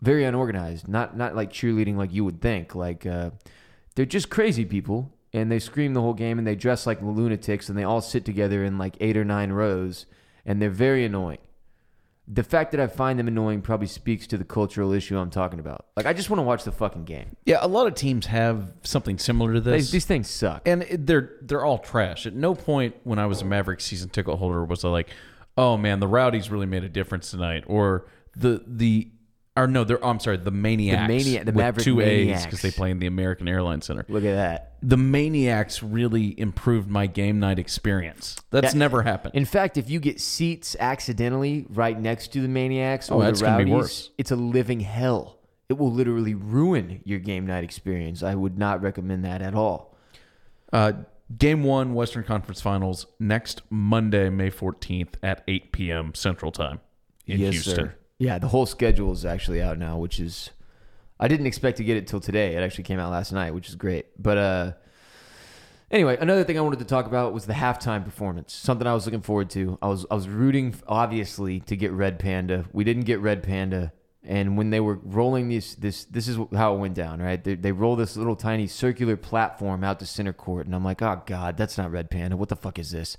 Very 0.00 0.24
unorganized, 0.24 0.86
not 0.86 1.16
not 1.16 1.34
like 1.34 1.52
cheerleading 1.52 1.96
like 1.96 2.12
you 2.12 2.24
would 2.24 2.40
think. 2.40 2.74
Like 2.74 3.04
uh, 3.04 3.30
they're 3.96 4.06
just 4.06 4.30
crazy 4.30 4.64
people, 4.64 5.12
and 5.32 5.50
they 5.50 5.58
scream 5.58 5.94
the 5.94 6.00
whole 6.00 6.14
game, 6.14 6.38
and 6.38 6.46
they 6.46 6.54
dress 6.54 6.86
like 6.86 7.02
lunatics, 7.02 7.68
and 7.68 7.76
they 7.76 7.82
all 7.82 8.00
sit 8.00 8.24
together 8.24 8.62
in 8.62 8.78
like 8.78 8.96
eight 9.00 9.16
or 9.16 9.24
nine 9.24 9.50
rows, 9.50 10.06
and 10.46 10.62
they're 10.62 10.70
very 10.70 11.04
annoying 11.04 11.38
the 12.30 12.42
fact 12.42 12.72
that 12.72 12.80
I 12.80 12.86
find 12.88 13.18
them 13.18 13.26
annoying 13.26 13.62
probably 13.62 13.86
speaks 13.86 14.26
to 14.26 14.36
the 14.36 14.44
cultural 14.44 14.92
issue 14.92 15.16
I'm 15.18 15.30
talking 15.30 15.58
about. 15.60 15.86
Like, 15.96 16.04
I 16.04 16.12
just 16.12 16.28
want 16.28 16.38
to 16.38 16.42
watch 16.42 16.62
the 16.64 16.72
fucking 16.72 17.04
game. 17.04 17.36
Yeah, 17.46 17.58
a 17.62 17.66
lot 17.68 17.86
of 17.86 17.94
teams 17.94 18.26
have 18.26 18.74
something 18.82 19.16
similar 19.18 19.54
to 19.54 19.60
These, 19.60 19.84
this. 19.86 19.90
these 19.90 20.04
things 20.04 20.28
suck. 20.28 20.62
and 20.68 20.82
it, 20.82 21.06
they're 21.06 21.32
they're 21.40 21.64
all 21.64 21.78
trash. 21.78 22.26
At 22.26 22.34
no 22.34 22.54
point 22.54 22.96
when 23.04 23.18
I 23.18 23.24
was 23.26 23.40
a 23.40 23.46
Maverick 23.46 23.80
season 23.80 24.10
ticket 24.10 24.34
holder 24.38 24.62
was 24.64 24.84
I 24.84 24.88
like, 24.90 25.08
oh 25.56 25.76
man, 25.78 26.00
the 26.00 26.06
Rowdies 26.08 26.50
really 26.50 26.66
made 26.66 26.84
a 26.84 26.88
difference 26.90 27.30
tonight, 27.30 27.64
or 27.66 28.06
the 28.36 28.62
the 28.66 29.10
or 29.58 29.66
no, 29.66 29.84
they're 29.84 30.04
I'm 30.04 30.20
sorry, 30.20 30.36
the 30.38 30.50
Maniacs, 30.50 31.08
Mania- 31.08 31.40
the 31.44 31.46
with 31.52 31.56
Maverick 31.56 31.84
two 31.84 32.00
A's 32.00 32.06
Maniacs. 32.26 32.44
because 32.46 32.62
they 32.62 32.70
play 32.70 32.90
in 32.90 32.98
the 32.98 33.06
American 33.06 33.48
Airlines 33.48 33.86
Center. 33.86 34.04
Look 34.08 34.24
at 34.24 34.34
that. 34.34 34.72
The 34.82 34.96
Maniacs 34.96 35.82
really 35.82 36.38
improved 36.38 36.88
my 36.88 37.06
game 37.06 37.40
night 37.40 37.58
experience. 37.58 38.36
That's 38.50 38.74
never 38.74 39.02
happened. 39.02 39.34
In 39.34 39.44
fact, 39.44 39.76
if 39.76 39.90
you 39.90 40.00
get 40.00 40.20
seats 40.20 40.76
accidentally 40.78 41.66
right 41.70 41.98
next 41.98 42.28
to 42.34 42.40
the 42.40 42.48
Maniacs 42.48 43.10
Oh, 43.10 43.16
or 43.16 43.24
that's 43.24 43.40
the 43.40 43.46
gonna 43.46 43.56
Rowdies, 43.58 43.66
be 43.66 43.76
worse. 43.76 44.10
it's 44.18 44.30
a 44.30 44.36
living 44.36 44.80
hell. 44.80 45.38
It 45.68 45.76
will 45.76 45.92
literally 45.92 46.34
ruin 46.34 47.00
your 47.04 47.18
game 47.18 47.46
night 47.46 47.64
experience. 47.64 48.22
I 48.22 48.34
would 48.34 48.56
not 48.58 48.80
recommend 48.80 49.24
that 49.24 49.42
at 49.42 49.54
all. 49.54 49.94
Uh, 50.72 50.92
game 51.36 51.62
one, 51.62 51.92
Western 51.94 52.24
Conference 52.24 52.60
Finals, 52.60 53.06
next 53.18 53.62
Monday, 53.70 54.30
May 54.30 54.50
14th 54.50 55.14
at 55.22 55.42
8 55.48 55.72
p.m. 55.72 56.14
Central 56.14 56.52
Time 56.52 56.80
in 57.26 57.40
yes, 57.40 57.52
Houston. 57.52 57.74
sir. 57.74 57.94
Yeah, 58.18 58.38
the 58.38 58.48
whole 58.48 58.66
schedule 58.66 59.12
is 59.12 59.24
actually 59.24 59.62
out 59.62 59.78
now, 59.78 59.98
which 59.98 60.18
is 60.18 60.50
I 61.20 61.28
didn't 61.28 61.46
expect 61.46 61.76
to 61.78 61.84
get 61.84 61.96
it 61.96 62.06
till 62.06 62.20
today. 62.20 62.56
It 62.56 62.62
actually 62.62 62.84
came 62.84 62.98
out 62.98 63.10
last 63.10 63.32
night, 63.32 63.54
which 63.54 63.68
is 63.68 63.76
great. 63.76 64.06
But 64.20 64.38
uh 64.38 64.72
anyway, 65.90 66.16
another 66.20 66.44
thing 66.44 66.58
I 66.58 66.62
wanted 66.62 66.80
to 66.80 66.84
talk 66.84 67.06
about 67.06 67.32
was 67.32 67.46
the 67.46 67.52
halftime 67.52 68.04
performance. 68.04 68.52
Something 68.52 68.86
I 68.86 68.94
was 68.94 69.06
looking 69.06 69.22
forward 69.22 69.50
to. 69.50 69.78
I 69.80 69.88
was 69.88 70.04
I 70.10 70.14
was 70.14 70.28
rooting 70.28 70.74
obviously 70.88 71.60
to 71.60 71.76
get 71.76 71.92
Red 71.92 72.18
Panda. 72.18 72.64
We 72.72 72.84
didn't 72.84 73.04
get 73.04 73.20
Red 73.20 73.42
Panda. 73.42 73.92
And 74.24 74.58
when 74.58 74.68
they 74.68 74.80
were 74.80 74.98
rolling 75.04 75.48
this, 75.48 75.74
this, 75.76 76.04
this 76.04 76.28
is 76.28 76.36
how 76.52 76.74
it 76.74 76.78
went 76.78 76.94
down, 76.94 77.22
right? 77.22 77.42
They, 77.42 77.54
they 77.54 77.72
roll 77.72 77.96
this 77.96 78.14
little 78.14 78.36
tiny 78.36 78.66
circular 78.66 79.16
platform 79.16 79.82
out 79.82 80.00
to 80.00 80.06
center 80.06 80.34
court, 80.34 80.66
and 80.66 80.74
I'm 80.74 80.84
like, 80.84 81.00
oh 81.00 81.22
god, 81.24 81.56
that's 81.56 81.78
not 81.78 81.90
Red 81.90 82.10
Panda. 82.10 82.36
What 82.36 82.50
the 82.50 82.56
fuck 82.56 82.78
is 82.78 82.90
this? 82.90 83.16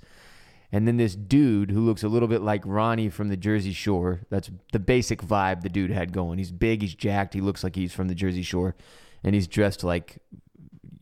And 0.72 0.86
then 0.86 0.98
this 0.98 1.16
dude 1.16 1.70
who 1.70 1.80
looks 1.80 2.04
a 2.04 2.08
little 2.08 2.28
bit 2.28 2.42
like 2.42 2.62
Ronnie 2.64 3.08
from 3.08 3.28
the 3.28 3.36
Jersey 3.36 3.72
Shore. 3.72 4.20
That's 4.30 4.50
the 4.72 4.78
basic 4.78 5.20
vibe 5.20 5.62
the 5.62 5.68
dude 5.68 5.90
had 5.90 6.12
going. 6.12 6.38
He's 6.38 6.52
big, 6.52 6.82
he's 6.82 6.94
jacked, 6.94 7.34
he 7.34 7.40
looks 7.40 7.64
like 7.64 7.74
he's 7.74 7.92
from 7.92 8.08
the 8.08 8.14
Jersey 8.14 8.42
Shore, 8.42 8.76
and 9.24 9.34
he's 9.34 9.48
dressed 9.48 9.82
like, 9.82 10.18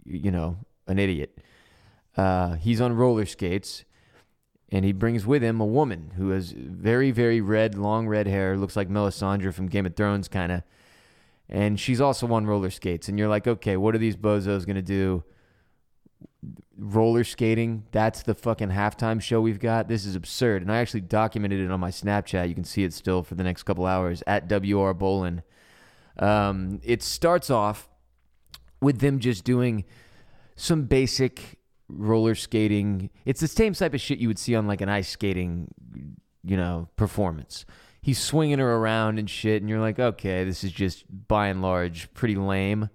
you 0.06 0.30
know, 0.30 0.56
an 0.86 0.98
idiot. 0.98 1.38
Uh, 2.16 2.54
he's 2.54 2.80
on 2.80 2.94
roller 2.94 3.26
skates, 3.26 3.84
and 4.70 4.84
he 4.84 4.92
brings 4.92 5.26
with 5.26 5.42
him 5.42 5.60
a 5.60 5.66
woman 5.66 6.12
who 6.16 6.30
has 6.30 6.52
very, 6.52 7.10
very 7.10 7.40
red, 7.40 7.76
long 7.76 8.08
red 8.08 8.26
hair, 8.26 8.56
looks 8.56 8.74
like 8.74 8.88
Melisandre 8.88 9.52
from 9.52 9.68
Game 9.68 9.86
of 9.86 9.94
Thrones, 9.94 10.28
kind 10.28 10.50
of. 10.50 10.62
And 11.48 11.78
she's 11.78 12.00
also 12.00 12.26
on 12.32 12.46
roller 12.46 12.70
skates, 12.70 13.08
and 13.08 13.18
you're 13.18 13.28
like, 13.28 13.46
okay, 13.46 13.76
what 13.76 13.94
are 13.94 13.98
these 13.98 14.16
bozos 14.16 14.66
gonna 14.66 14.82
do? 14.82 15.24
Roller 16.78 17.24
skating. 17.24 17.84
That's 17.90 18.22
the 18.22 18.34
fucking 18.34 18.70
halftime 18.70 19.20
show 19.20 19.40
we've 19.40 19.58
got. 19.58 19.88
This 19.88 20.06
is 20.06 20.14
absurd. 20.14 20.62
And 20.62 20.70
I 20.72 20.78
actually 20.78 21.02
documented 21.02 21.60
it 21.60 21.70
on 21.70 21.80
my 21.80 21.90
Snapchat. 21.90 22.48
You 22.48 22.54
can 22.54 22.64
see 22.64 22.84
it 22.84 22.92
still 22.92 23.22
for 23.22 23.34
the 23.34 23.42
next 23.42 23.64
couple 23.64 23.84
hours 23.84 24.22
at 24.26 24.48
WR 24.48 24.92
Bolin. 24.94 25.42
Um, 26.18 26.80
it 26.82 27.02
starts 27.02 27.50
off 27.50 27.88
with 28.80 29.00
them 29.00 29.18
just 29.18 29.44
doing 29.44 29.84
some 30.56 30.84
basic 30.84 31.58
roller 31.88 32.34
skating. 32.34 33.10
It's 33.24 33.40
the 33.40 33.48
same 33.48 33.74
type 33.74 33.94
of 33.94 34.00
shit 34.00 34.18
you 34.18 34.28
would 34.28 34.38
see 34.38 34.54
on 34.54 34.66
like 34.66 34.80
an 34.80 34.88
ice 34.88 35.08
skating, 35.08 35.68
you 36.44 36.56
know, 36.56 36.88
performance. 36.96 37.64
He's 38.00 38.18
swinging 38.18 38.58
her 38.58 38.74
around 38.76 39.18
and 39.18 39.28
shit, 39.28 39.60
and 39.60 39.68
you're 39.68 39.80
like, 39.80 39.98
okay, 39.98 40.44
this 40.44 40.62
is 40.62 40.72
just 40.72 41.04
by 41.28 41.48
and 41.48 41.60
large 41.60 42.12
pretty 42.14 42.36
lame. 42.36 42.90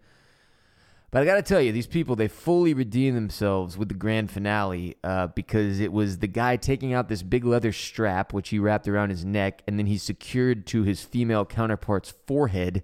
But 1.14 1.22
I 1.22 1.26
got 1.26 1.36
to 1.36 1.44
tell 1.44 1.62
you, 1.62 1.72
these 1.72 1.86
people, 1.86 2.16
they 2.16 2.28
fully 2.28 2.74
redeemed 2.74 3.16
themselves 3.16 3.78
with 3.78 3.88
the 3.88 3.94
grand 3.94 4.32
finale 4.32 4.96
uh, 5.04 5.28
because 5.28 5.80
it 5.80 5.94
was 5.94 6.18
the 6.18 6.28
guy 6.28 6.56
taking 6.56 6.92
out 6.92 7.08
this 7.08 7.22
big 7.22 7.46
leather 7.46 7.72
strap, 7.72 8.34
which 8.34 8.50
he 8.50 8.58
wrapped 8.58 8.88
around 8.88 9.12
his 9.12 9.24
neck, 9.24 9.62
and 9.68 9.78
then 9.78 9.86
he 9.86 10.00
secured 10.00 10.66
to 10.66 10.82
his 10.82 11.04
female 11.04 11.46
counterpart's 11.46 12.16
forehead. 12.26 12.84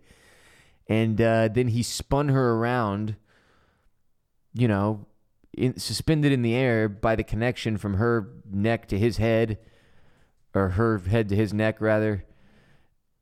And 0.88 1.20
uh, 1.20 1.48
then 1.48 1.70
he 1.70 1.82
spun 1.82 2.30
her 2.30 2.52
around, 2.52 3.16
you 4.54 4.68
know, 4.68 5.08
in, 5.58 5.80
suspended 5.80 6.32
in 6.32 6.44
the 6.44 6.54
air 6.54 6.88
by 6.88 7.16
the 7.16 7.24
connection 7.24 7.78
from 7.78 7.96
her 7.96 8.30
neck 8.48 8.88
to 8.90 9.00
his 9.00 9.18
head, 9.18 9.58
or 10.54 10.70
her 10.70 11.00
head 11.00 11.30
to 11.30 11.36
his 11.36 11.52
neck, 11.52 11.82
rather. 11.82 12.26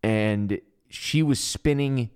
And 0.04 0.60
she 0.90 1.24
was 1.24 1.40
spinning 1.40 2.10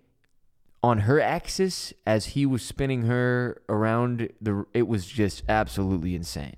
on 0.83 0.99
her 0.99 1.21
axis 1.21 1.93
as 2.05 2.27
he 2.27 2.45
was 2.45 2.63
spinning 2.63 3.03
her 3.03 3.61
around 3.69 4.29
the 4.41 4.65
it 4.73 4.87
was 4.87 5.05
just 5.05 5.43
absolutely 5.47 6.15
insane. 6.15 6.55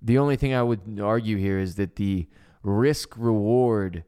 The 0.00 0.18
only 0.18 0.36
thing 0.36 0.52
I 0.52 0.62
would 0.62 1.00
argue 1.00 1.36
here 1.36 1.58
is 1.58 1.76
that 1.76 1.96
the 1.96 2.26
risk 2.62 3.14
reward 3.16 4.04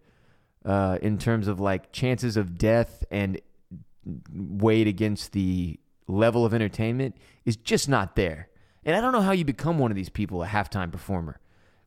uh, 0.64 0.98
in 1.00 1.18
terms 1.18 1.48
of 1.48 1.60
like 1.60 1.92
chances 1.92 2.36
of 2.36 2.58
death 2.58 3.04
and 3.10 3.40
weighed 4.32 4.86
against 4.86 5.32
the 5.32 5.78
level 6.06 6.44
of 6.44 6.52
entertainment 6.52 7.16
is 7.44 7.56
just 7.56 7.88
not 7.88 8.16
there. 8.16 8.48
And 8.84 8.94
I 8.94 9.00
don't 9.00 9.12
know 9.12 9.22
how 9.22 9.32
you 9.32 9.44
become 9.44 9.78
one 9.78 9.90
of 9.90 9.96
these 9.96 10.10
people, 10.10 10.42
a 10.42 10.46
halftime 10.46 10.92
performer, 10.92 11.40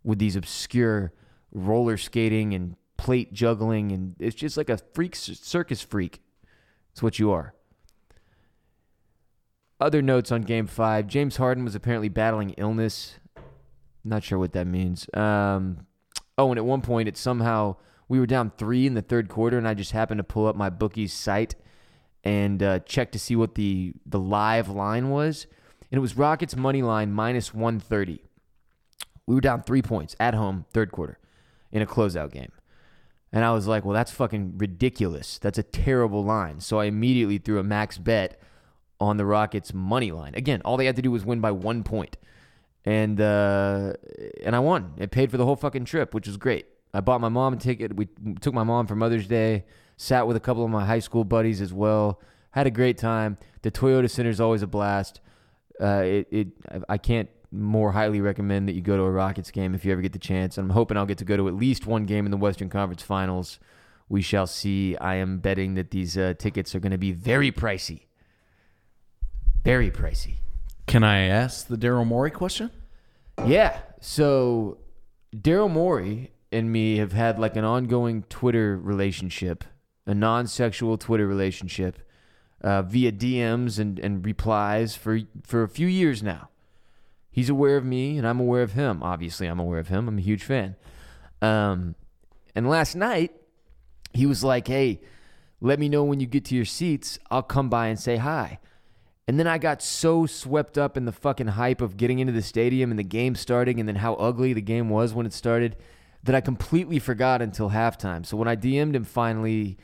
with 0.03 0.17
these 0.17 0.35
obscure 0.35 1.13
roller 1.51 1.97
skating 1.97 2.53
and 2.53 2.75
plate 2.97 3.33
juggling, 3.33 3.91
and 3.91 4.15
it's 4.19 4.35
just 4.35 4.57
like 4.57 4.69
a 4.69 4.77
freak 4.77 5.15
circus 5.15 5.81
freak. 5.81 6.21
It's 6.97 7.03
what 7.03 7.19
you 7.19 7.29
are. 7.29 7.53
Other 9.79 10.01
notes 10.01 10.31
on 10.31 10.41
game 10.41 10.65
five 10.65 11.05
James 11.05 11.37
Harden 11.37 11.63
was 11.63 11.75
apparently 11.75 12.09
battling 12.09 12.55
illness. 12.57 13.19
Not 14.03 14.23
sure 14.23 14.39
what 14.39 14.53
that 14.53 14.65
means. 14.65 15.07
Um, 15.13 15.85
oh, 16.39 16.49
and 16.49 16.57
at 16.57 16.65
one 16.65 16.81
point, 16.81 17.07
it 17.07 17.15
somehow, 17.15 17.75
we 18.09 18.19
were 18.19 18.25
down 18.25 18.51
three 18.57 18.87
in 18.87 18.95
the 18.95 19.03
third 19.03 19.29
quarter, 19.29 19.59
and 19.59 19.67
I 19.67 19.75
just 19.75 19.91
happened 19.91 20.17
to 20.17 20.23
pull 20.23 20.47
up 20.47 20.55
my 20.55 20.71
bookie's 20.71 21.13
site 21.13 21.53
and 22.23 22.63
uh, 22.63 22.79
check 22.79 23.11
to 23.11 23.19
see 23.19 23.35
what 23.35 23.53
the, 23.53 23.93
the 24.07 24.19
live 24.19 24.67
line 24.67 25.11
was. 25.11 25.45
And 25.91 25.99
it 25.99 26.01
was 26.01 26.17
Rockets 26.17 26.55
money 26.55 26.81
line 26.81 27.11
minus 27.11 27.53
130. 27.53 28.23
We 29.27 29.35
were 29.35 29.41
down 29.41 29.61
three 29.61 29.83
points 29.83 30.15
at 30.19 30.33
home, 30.33 30.65
third 30.73 30.91
quarter, 30.91 31.19
in 31.71 31.83
a 31.83 31.85
closeout 31.85 32.31
game. 32.31 32.53
And 33.31 33.43
I 33.43 33.51
was 33.51 33.67
like, 33.67 33.83
well, 33.83 33.93
that's 33.93 34.11
fucking 34.11 34.57
ridiculous. 34.57 35.37
That's 35.37 35.57
a 35.57 35.63
terrible 35.63 36.23
line. 36.23 36.59
So 36.61 36.79
I 36.79 36.85
immediately 36.85 37.37
threw 37.37 37.59
a 37.59 37.63
max 37.63 37.97
bet 37.97 38.39
on 38.99 39.17
the 39.17 39.25
Rockets 39.25 39.73
money 39.73 40.11
line. 40.11 40.33
Again, 40.35 40.61
all 40.63 40.77
they 40.77 40.85
had 40.85 40.95
to 40.95 41.01
do 41.01 41.11
was 41.11 41.25
win 41.25 41.41
by 41.41 41.51
one 41.51 41.83
point. 41.83 42.17
And 42.85 43.19
uh, 43.19 43.93
and 44.43 44.55
I 44.55 44.59
won. 44.59 44.93
It 44.97 45.11
paid 45.11 45.29
for 45.29 45.37
the 45.37 45.45
whole 45.45 45.57
fucking 45.57 45.85
trip, 45.85 46.13
which 46.13 46.25
was 46.25 46.37
great. 46.37 46.67
I 46.93 47.01
bought 47.01 47.19
my 47.19 47.29
mom 47.29 47.53
a 47.53 47.57
ticket. 47.57 47.95
We 47.95 48.07
took 48.39 48.53
my 48.53 48.63
mom 48.63 48.87
for 48.87 48.95
Mother's 48.95 49.27
Day. 49.27 49.65
Sat 49.97 50.25
with 50.25 50.37
a 50.37 50.39
couple 50.39 50.63
of 50.63 50.69
my 50.69 50.85
high 50.85 50.99
school 50.99 51.25
buddies 51.25 51.59
as 51.59 51.73
well. 51.73 52.21
Had 52.51 52.65
a 52.65 52.71
great 52.71 52.97
time. 52.97 53.37
The 53.61 53.71
Toyota 53.71 54.09
Center 54.09 54.29
is 54.29 54.39
always 54.39 54.61
a 54.61 54.67
blast. 54.67 55.19
Uh, 55.81 56.01
it, 56.05 56.27
it 56.31 56.47
I 56.87 56.97
can't 56.97 57.29
more 57.59 57.91
highly 57.91 58.21
recommend 58.21 58.67
that 58.67 58.73
you 58.73 58.81
go 58.81 58.97
to 58.97 59.03
a 59.03 59.11
Rockets 59.11 59.51
game 59.51 59.75
if 59.75 59.85
you 59.85 59.91
ever 59.91 60.01
get 60.01 60.13
the 60.13 60.19
chance. 60.19 60.57
I'm 60.57 60.69
hoping 60.69 60.97
I'll 60.97 61.05
get 61.05 61.17
to 61.19 61.25
go 61.25 61.37
to 61.37 61.47
at 61.47 61.55
least 61.55 61.85
one 61.85 62.05
game 62.05 62.25
in 62.25 62.31
the 62.31 62.37
Western 62.37 62.69
Conference 62.69 63.01
Finals. 63.01 63.59
We 64.09 64.21
shall 64.21 64.47
see. 64.47 64.95
I 64.97 65.15
am 65.15 65.39
betting 65.39 65.75
that 65.75 65.91
these 65.91 66.17
uh, 66.17 66.33
tickets 66.37 66.73
are 66.73 66.79
going 66.79 66.91
to 66.91 66.97
be 66.97 67.11
very 67.11 67.51
pricey. 67.51 68.01
Very 69.63 69.91
pricey. 69.91 70.35
Can 70.85 71.03
I 71.03 71.23
ask 71.23 71.67
the 71.67 71.75
Daryl 71.75 72.07
Morey 72.07 72.31
question? 72.31 72.71
Yeah. 73.45 73.79
So 73.99 74.77
Daryl 75.35 75.69
Morey 75.69 76.31
and 76.51 76.71
me 76.71 76.97
have 76.97 77.11
had 77.11 77.39
like 77.39 77.55
an 77.55 77.65
ongoing 77.65 78.23
Twitter 78.29 78.77
relationship, 78.77 79.65
a 80.05 80.15
non-sexual 80.15 80.97
Twitter 80.97 81.27
relationship, 81.27 81.99
uh, 82.61 82.81
via 82.81 83.11
DMs 83.11 83.77
and, 83.77 83.99
and 83.99 84.25
replies 84.25 84.95
for 84.95 85.19
for 85.43 85.63
a 85.63 85.69
few 85.69 85.87
years 85.87 86.23
now. 86.23 86.49
He's 87.37 87.51
aware 87.51 87.77
of 87.77 87.85
me, 87.85 88.17
and 88.17 88.25
I'm 88.25 88.39
aware 88.39 88.63
of 88.63 88.71
him. 88.71 89.03
Obviously, 89.03 89.45
I'm 89.45 89.59
aware 89.59 89.77
of 89.77 89.89
him. 89.89 90.07
I'm 90.07 90.17
a 90.17 90.21
huge 90.21 90.43
fan. 90.43 90.75
Um, 91.39 91.93
and 92.55 92.67
last 92.67 92.95
night, 92.95 93.31
he 94.11 94.25
was 94.25 94.43
like, 94.43 94.67
"Hey, 94.67 95.01
let 95.61 95.77
me 95.77 95.87
know 95.87 96.03
when 96.03 96.19
you 96.19 96.25
get 96.25 96.45
to 96.45 96.55
your 96.55 96.65
seats. 96.65 97.19
I'll 97.29 97.43
come 97.43 97.69
by 97.69 97.89
and 97.89 97.99
say 97.99 98.17
hi." 98.17 98.57
And 99.27 99.39
then 99.39 99.45
I 99.45 99.59
got 99.59 99.83
so 99.83 100.25
swept 100.25 100.79
up 100.79 100.97
in 100.97 101.05
the 101.05 101.11
fucking 101.11 101.49
hype 101.49 101.79
of 101.79 101.95
getting 101.95 102.17
into 102.17 102.33
the 102.33 102.41
stadium 102.41 102.89
and 102.89 102.97
the 102.97 103.03
game 103.03 103.35
starting 103.35 103.79
and 103.79 103.87
then 103.87 103.97
how 103.97 104.15
ugly 104.15 104.53
the 104.53 104.59
game 104.59 104.89
was 104.89 105.13
when 105.13 105.27
it 105.27 105.33
started 105.33 105.75
that 106.23 106.33
I 106.33 106.41
completely 106.41 106.97
forgot 106.97 107.43
until 107.43 107.69
halftime. 107.69 108.25
So 108.25 108.35
when 108.35 108.47
I 108.47 108.55
DM'd 108.55 108.95
him 108.95 109.03
finally, 109.03 109.77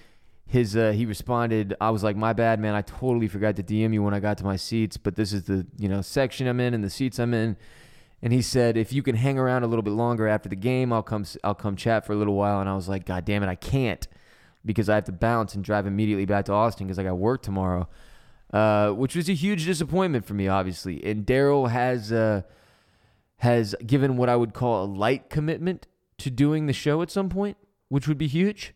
his 0.54 0.78
uh, 0.78 0.92
he 0.92 1.06
responded, 1.06 1.76
I 1.82 1.90
was 1.90 2.04
like, 2.04 2.16
"My 2.16 2.34
bad, 2.34 2.60
man. 2.60 2.76
I 2.76 2.82
totally 2.82 3.28
forgot 3.28 3.56
to 3.58 3.64
DM 3.64 3.94
you 3.94 4.04
when 4.04 4.14
I 4.14 4.20
got 4.20 4.38
to 4.38 4.44
my 4.44 4.56
seats, 4.56 4.98
but 4.98 5.16
this 5.16 5.34
is 5.34 5.44
the, 5.44 5.66
you 5.78 5.90
know, 5.90 6.02
section 6.02 6.48
I'm 6.48 6.60
in 6.60 6.74
and 6.74 6.84
the 6.84 6.90
seats 6.90 7.20
I'm 7.20 7.34
in." 7.34 7.58
And 8.22 8.32
he 8.32 8.42
said, 8.42 8.78
"If 8.78 8.94
you 8.94 9.04
can 9.04 9.16
hang 9.16 9.38
around 9.38 9.64
a 9.64 9.68
little 9.68 9.84
bit 9.84 9.94
longer 9.94 10.28
after 10.28 10.50
the 10.50 10.56
game, 10.56 10.94
I'll 10.94 11.04
come 11.04 11.26
I'll 11.44 11.56
come 11.56 11.76
chat 11.76 12.06
for 12.06 12.14
a 12.14 12.16
little 12.16 12.36
while." 12.36 12.60
And 12.60 12.70
I 12.70 12.76
was 12.76 12.88
like, 12.88 13.06
"God 13.06 13.26
damn 13.26 13.44
it, 13.44 13.48
I 13.48 13.56
can't." 13.56 14.08
Because 14.66 14.88
I 14.88 14.96
have 14.96 15.04
to 15.06 15.12
bounce 15.12 15.56
and 15.56 15.64
drive 15.64 15.86
immediately 15.86 16.26
back 16.26 16.46
to 16.46 16.54
Austin 16.54 16.88
because 16.88 16.98
I 16.98 17.04
got 17.04 17.18
work 17.18 17.42
tomorrow 17.42 17.90
uh, 18.54 18.92
which 18.92 19.16
was 19.16 19.28
a 19.28 19.34
huge 19.34 19.66
disappointment 19.66 20.26
for 20.26 20.36
me, 20.36 20.48
obviously. 20.48 21.04
And 21.04 21.26
Daryl 21.26 21.70
has 21.72 22.12
uh, 22.12 22.44
has 23.38 23.76
given 23.86 24.16
what 24.16 24.30
I 24.30 24.36
would 24.36 24.54
call 24.54 24.86
a 24.86 24.86
light 24.86 25.30
commitment 25.30 25.88
to 26.20 26.30
doing 26.30 26.68
the 26.68 26.74
show 26.74 27.02
at 27.02 27.10
some 27.10 27.30
point, 27.30 27.58
which 27.90 28.08
would 28.08 28.20
be 28.20 28.28
huge. 28.28 28.76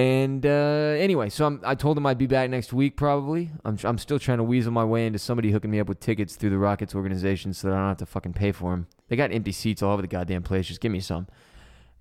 And 0.00 0.46
uh, 0.46 0.96
anyway, 0.96 1.28
so 1.28 1.44
I'm, 1.44 1.60
i 1.62 1.74
told 1.74 1.98
him 1.98 2.06
I'd 2.06 2.16
be 2.16 2.26
back 2.26 2.48
next 2.48 2.72
week 2.72 2.96
probably. 2.96 3.50
I'm, 3.66 3.76
I'm 3.84 3.98
still 3.98 4.18
trying 4.18 4.38
to 4.38 4.44
weasel 4.44 4.72
my 4.72 4.84
way 4.84 5.04
into 5.04 5.18
somebody 5.18 5.50
hooking 5.50 5.70
me 5.70 5.78
up 5.78 5.88
with 5.88 6.00
tickets 6.00 6.36
through 6.36 6.48
the 6.48 6.58
Rockets 6.58 6.94
organization 6.94 7.52
so 7.52 7.68
that 7.68 7.74
I 7.74 7.78
don't 7.80 7.88
have 7.88 7.96
to 7.98 8.06
fucking 8.06 8.32
pay 8.32 8.50
for 8.52 8.70
them. 8.70 8.86
They 9.08 9.16
got 9.16 9.30
empty 9.30 9.52
seats 9.52 9.82
all 9.82 9.92
over 9.92 10.00
the 10.00 10.08
goddamn 10.08 10.42
place. 10.42 10.66
Just 10.66 10.80
give 10.80 10.90
me 10.90 11.00
some. 11.00 11.26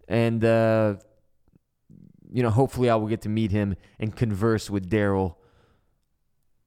And, 0.08 0.46
uh, 0.46 0.96
you 2.32 2.42
know, 2.42 2.52
hopefully 2.52 2.90
I 2.90 2.96
will 2.96 3.08
get 3.08 3.22
to 3.24 3.30
meet 3.30 3.52
him 3.52 3.76
and 4.00 4.16
converse 4.16 4.70
with 4.70 4.90
Daryl 4.90 5.36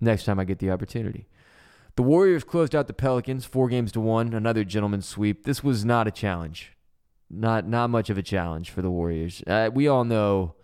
next 0.03 0.27
time 0.27 0.39
I 0.39 0.45
get 0.45 0.59
the 0.59 0.71
opportunity. 0.71 1.29
The 1.97 2.03
Warriors 2.03 2.45
closed 2.45 2.75
out 2.75 2.89
the 2.89 2.93
Pelicans 2.93 3.47
four 3.47 3.69
games 3.69 3.91
to 3.93 4.01
one, 4.01 4.35
another 4.35 4.65
gentleman's 4.65 5.09
sweep. 5.09 5.45
This 5.45 5.65
was 5.65 5.83
not 5.83 6.07
a 6.07 6.11
challenge, 6.11 6.73
not 7.31 7.67
not 7.67 7.89
much 7.89 8.11
of 8.11 8.19
a 8.19 8.23
challenge 8.23 8.69
for 8.69 8.83
the 8.83 8.91
Warriors. 8.91 9.43
Uh, 9.47 9.71
we 9.73 9.89
all 9.89 10.05
know 10.05 10.57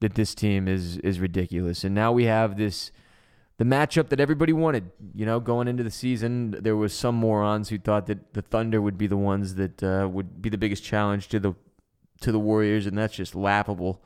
that 0.00 0.14
this 0.14 0.34
team 0.34 0.68
is 0.68 0.98
is 0.98 1.20
ridiculous, 1.20 1.84
and 1.84 1.94
now 1.94 2.12
we 2.12 2.24
have 2.24 2.56
this 2.56 2.90
the 3.58 3.64
matchup 3.64 4.08
that 4.10 4.20
everybody 4.20 4.52
wanted. 4.52 4.90
You 5.14 5.26
know, 5.26 5.40
going 5.40 5.68
into 5.68 5.82
the 5.82 5.90
season, 5.90 6.50
there 6.50 6.76
was 6.76 6.92
some 6.92 7.14
morons 7.14 7.68
who 7.68 7.78
thought 7.78 8.06
that 8.06 8.34
the 8.34 8.42
Thunder 8.42 8.82
would 8.82 8.98
be 8.98 9.06
the 9.06 9.16
ones 9.16 9.54
that 9.54 9.82
uh, 9.82 10.08
would 10.10 10.42
be 10.42 10.48
the 10.48 10.58
biggest 10.58 10.84
challenge 10.84 11.28
to 11.28 11.40
the 11.40 11.54
to 12.20 12.32
the 12.32 12.38
Warriors, 12.38 12.86
and 12.86 12.96
that's 12.96 13.14
just 13.14 13.34
laughable. 13.34 14.02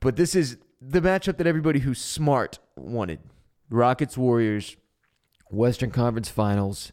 But 0.00 0.16
this 0.16 0.34
is 0.34 0.58
the 0.80 1.00
matchup 1.00 1.38
that 1.38 1.46
everybody 1.46 1.80
who's 1.80 2.00
smart 2.00 2.58
wanted. 2.76 3.20
Rockets 3.70 4.16
Warriors, 4.16 4.76
Western 5.50 5.90
Conference 5.90 6.28
Finals. 6.28 6.92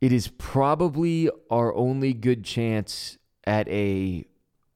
It 0.00 0.12
is 0.12 0.28
probably 0.28 1.30
our 1.48 1.72
only 1.74 2.12
good 2.12 2.44
chance 2.44 3.18
at 3.44 3.68
a 3.68 4.26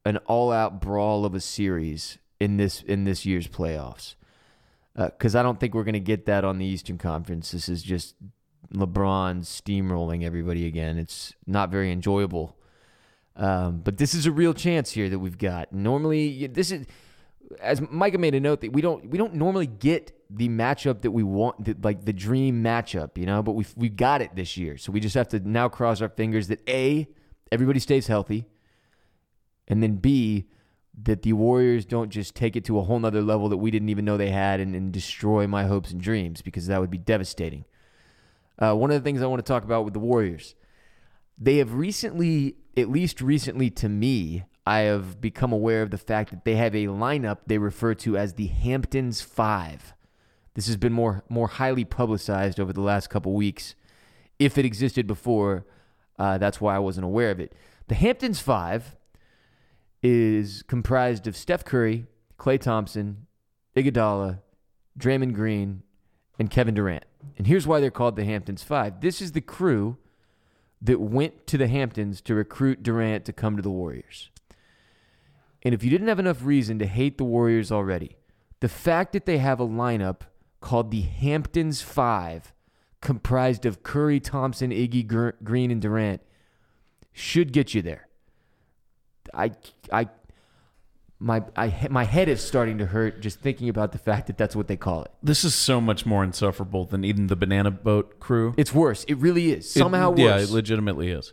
an 0.06 0.18
all-out 0.18 0.80
brawl 0.80 1.24
of 1.24 1.34
a 1.34 1.40
series 1.40 2.18
in 2.38 2.56
this 2.56 2.82
in 2.82 3.04
this 3.04 3.26
year's 3.26 3.48
playoffs. 3.48 4.14
Because 4.94 5.34
uh, 5.34 5.40
I 5.40 5.42
don't 5.42 5.60
think 5.60 5.74
we're 5.74 5.84
going 5.84 5.94
to 5.94 6.00
get 6.00 6.24
that 6.26 6.44
on 6.44 6.58
the 6.58 6.64
Eastern 6.64 6.96
Conference. 6.96 7.50
This 7.50 7.68
is 7.68 7.82
just 7.82 8.14
LeBron 8.72 9.40
steamrolling 9.40 10.24
everybody 10.24 10.66
again. 10.66 10.96
It's 10.96 11.34
not 11.46 11.70
very 11.70 11.90
enjoyable. 11.90 12.56
Um, 13.34 13.82
but 13.84 13.98
this 13.98 14.14
is 14.14 14.24
a 14.24 14.32
real 14.32 14.54
chance 14.54 14.92
here 14.92 15.10
that 15.10 15.18
we've 15.18 15.36
got. 15.36 15.72
Normally, 15.72 16.46
this 16.46 16.70
is 16.70 16.86
as 17.60 17.80
Micah 17.90 18.18
made 18.18 18.34
a 18.34 18.40
note 18.40 18.60
that 18.60 18.72
we 18.72 18.80
don't 18.80 19.10
we 19.10 19.18
don't 19.18 19.34
normally 19.34 19.66
get 19.66 20.12
the 20.30 20.48
matchup 20.48 21.02
that 21.02 21.10
we 21.10 21.22
want, 21.22 21.64
the, 21.64 21.76
like 21.82 22.04
the 22.04 22.12
dream 22.12 22.62
matchup, 22.62 23.18
you 23.18 23.26
know. 23.26 23.42
But 23.42 23.52
we 23.52 23.66
we 23.76 23.88
got 23.88 24.22
it 24.22 24.34
this 24.36 24.56
year, 24.56 24.78
so 24.78 24.92
we 24.92 25.00
just 25.00 25.14
have 25.16 25.28
to 25.28 25.40
now 25.40 25.68
cross 25.68 26.00
our 26.00 26.08
fingers 26.08 26.48
that 26.48 26.66
a 26.68 27.08
everybody 27.52 27.80
stays 27.80 28.06
healthy, 28.06 28.46
and 29.68 29.82
then 29.82 29.96
b 29.96 30.46
that 31.02 31.22
the 31.22 31.34
Warriors 31.34 31.84
don't 31.84 32.08
just 32.08 32.34
take 32.34 32.56
it 32.56 32.64
to 32.64 32.78
a 32.78 32.82
whole 32.82 32.98
nother 32.98 33.20
level 33.20 33.48
that 33.50 33.58
we 33.58 33.70
didn't 33.70 33.90
even 33.90 34.04
know 34.04 34.16
they 34.16 34.30
had 34.30 34.60
and, 34.60 34.74
and 34.74 34.92
destroy 34.92 35.46
my 35.46 35.64
hopes 35.64 35.90
and 35.90 36.00
dreams 36.00 36.40
because 36.40 36.66
that 36.68 36.80
would 36.80 36.90
be 36.90 36.98
devastating. 36.98 37.66
Uh, 38.58 38.74
one 38.74 38.90
of 38.90 38.94
the 38.94 39.04
things 39.04 39.20
I 39.20 39.26
want 39.26 39.44
to 39.44 39.52
talk 39.52 39.64
about 39.64 39.84
with 39.84 39.92
the 39.92 40.00
Warriors, 40.00 40.54
they 41.36 41.58
have 41.58 41.74
recently, 41.74 42.56
at 42.76 42.88
least 42.88 43.20
recently 43.20 43.68
to 43.70 43.88
me, 43.90 44.44
I 44.66 44.80
have 44.80 45.20
become 45.20 45.52
aware 45.52 45.82
of 45.82 45.90
the 45.90 45.98
fact 45.98 46.30
that 46.30 46.44
they 46.44 46.56
have 46.56 46.74
a 46.74 46.86
lineup 46.86 47.40
they 47.46 47.58
refer 47.58 47.94
to 47.94 48.16
as 48.16 48.34
the 48.34 48.46
Hamptons 48.46 49.20
Five. 49.20 49.92
This 50.54 50.66
has 50.66 50.78
been 50.78 50.92
more 50.92 51.22
more 51.28 51.46
highly 51.46 51.84
publicized 51.84 52.58
over 52.58 52.72
the 52.72 52.80
last 52.80 53.10
couple 53.10 53.34
weeks. 53.34 53.74
If 54.38 54.56
it 54.58 54.64
existed 54.64 55.06
before, 55.06 55.66
uh, 56.18 56.38
that's 56.38 56.60
why 56.60 56.74
I 56.74 56.78
wasn't 56.78 57.04
aware 57.04 57.30
of 57.30 57.38
it. 57.38 57.52
The 57.88 57.94
Hamptons 57.94 58.40
Five 58.40 58.96
is 60.08 60.62
comprised 60.62 61.26
of 61.26 61.36
Steph 61.36 61.64
Curry, 61.64 62.06
Klay 62.38 62.60
Thompson, 62.60 63.26
Iguodala, 63.74 64.38
Draymond 64.96 65.34
Green, 65.34 65.82
and 66.38 66.48
Kevin 66.48 66.74
Durant. 66.74 67.04
And 67.36 67.48
here's 67.48 67.66
why 67.66 67.80
they're 67.80 67.90
called 67.90 68.14
the 68.14 68.24
Hamptons 68.24 68.62
Five. 68.62 69.00
This 69.00 69.20
is 69.20 69.32
the 69.32 69.40
crew 69.40 69.96
that 70.80 71.00
went 71.00 71.48
to 71.48 71.58
the 71.58 71.66
Hamptons 71.66 72.20
to 72.20 72.36
recruit 72.36 72.84
Durant 72.84 73.24
to 73.24 73.32
come 73.32 73.56
to 73.56 73.62
the 73.62 73.70
Warriors. 73.70 74.30
And 75.62 75.74
if 75.74 75.82
you 75.82 75.90
didn't 75.90 76.08
have 76.08 76.20
enough 76.20 76.44
reason 76.44 76.78
to 76.78 76.86
hate 76.86 77.18
the 77.18 77.24
Warriors 77.24 77.72
already, 77.72 78.16
the 78.60 78.68
fact 78.68 79.12
that 79.12 79.26
they 79.26 79.38
have 79.38 79.58
a 79.58 79.66
lineup 79.66 80.20
called 80.60 80.92
the 80.92 81.00
Hamptons 81.00 81.82
Five, 81.82 82.52
comprised 83.00 83.66
of 83.66 83.82
Curry, 83.82 84.20
Thompson, 84.20 84.70
Iggy, 84.70 85.34
Green, 85.42 85.70
and 85.72 85.82
Durant, 85.82 86.22
should 87.12 87.52
get 87.52 87.74
you 87.74 87.82
there. 87.82 88.05
I, 89.34 89.52
I, 89.92 90.08
my, 91.18 91.42
I, 91.56 91.88
my 91.90 92.04
head 92.04 92.28
is 92.28 92.42
starting 92.42 92.78
to 92.78 92.86
hurt 92.86 93.20
just 93.20 93.40
thinking 93.40 93.68
about 93.68 93.92
the 93.92 93.98
fact 93.98 94.26
that 94.26 94.36
that's 94.36 94.54
what 94.54 94.68
they 94.68 94.76
call 94.76 95.02
it. 95.02 95.10
This 95.22 95.44
is 95.44 95.54
so 95.54 95.80
much 95.80 96.04
more 96.04 96.22
insufferable 96.22 96.84
than 96.84 97.04
even 97.04 97.28
the 97.28 97.36
Banana 97.36 97.70
Boat 97.70 98.20
crew. 98.20 98.54
It's 98.56 98.74
worse. 98.74 99.04
It 99.04 99.18
really 99.18 99.52
is. 99.52 99.70
Somehow 99.70 100.12
it, 100.12 100.18
worse. 100.18 100.18
Yeah, 100.18 100.38
it 100.38 100.50
legitimately 100.50 101.10
is. 101.10 101.32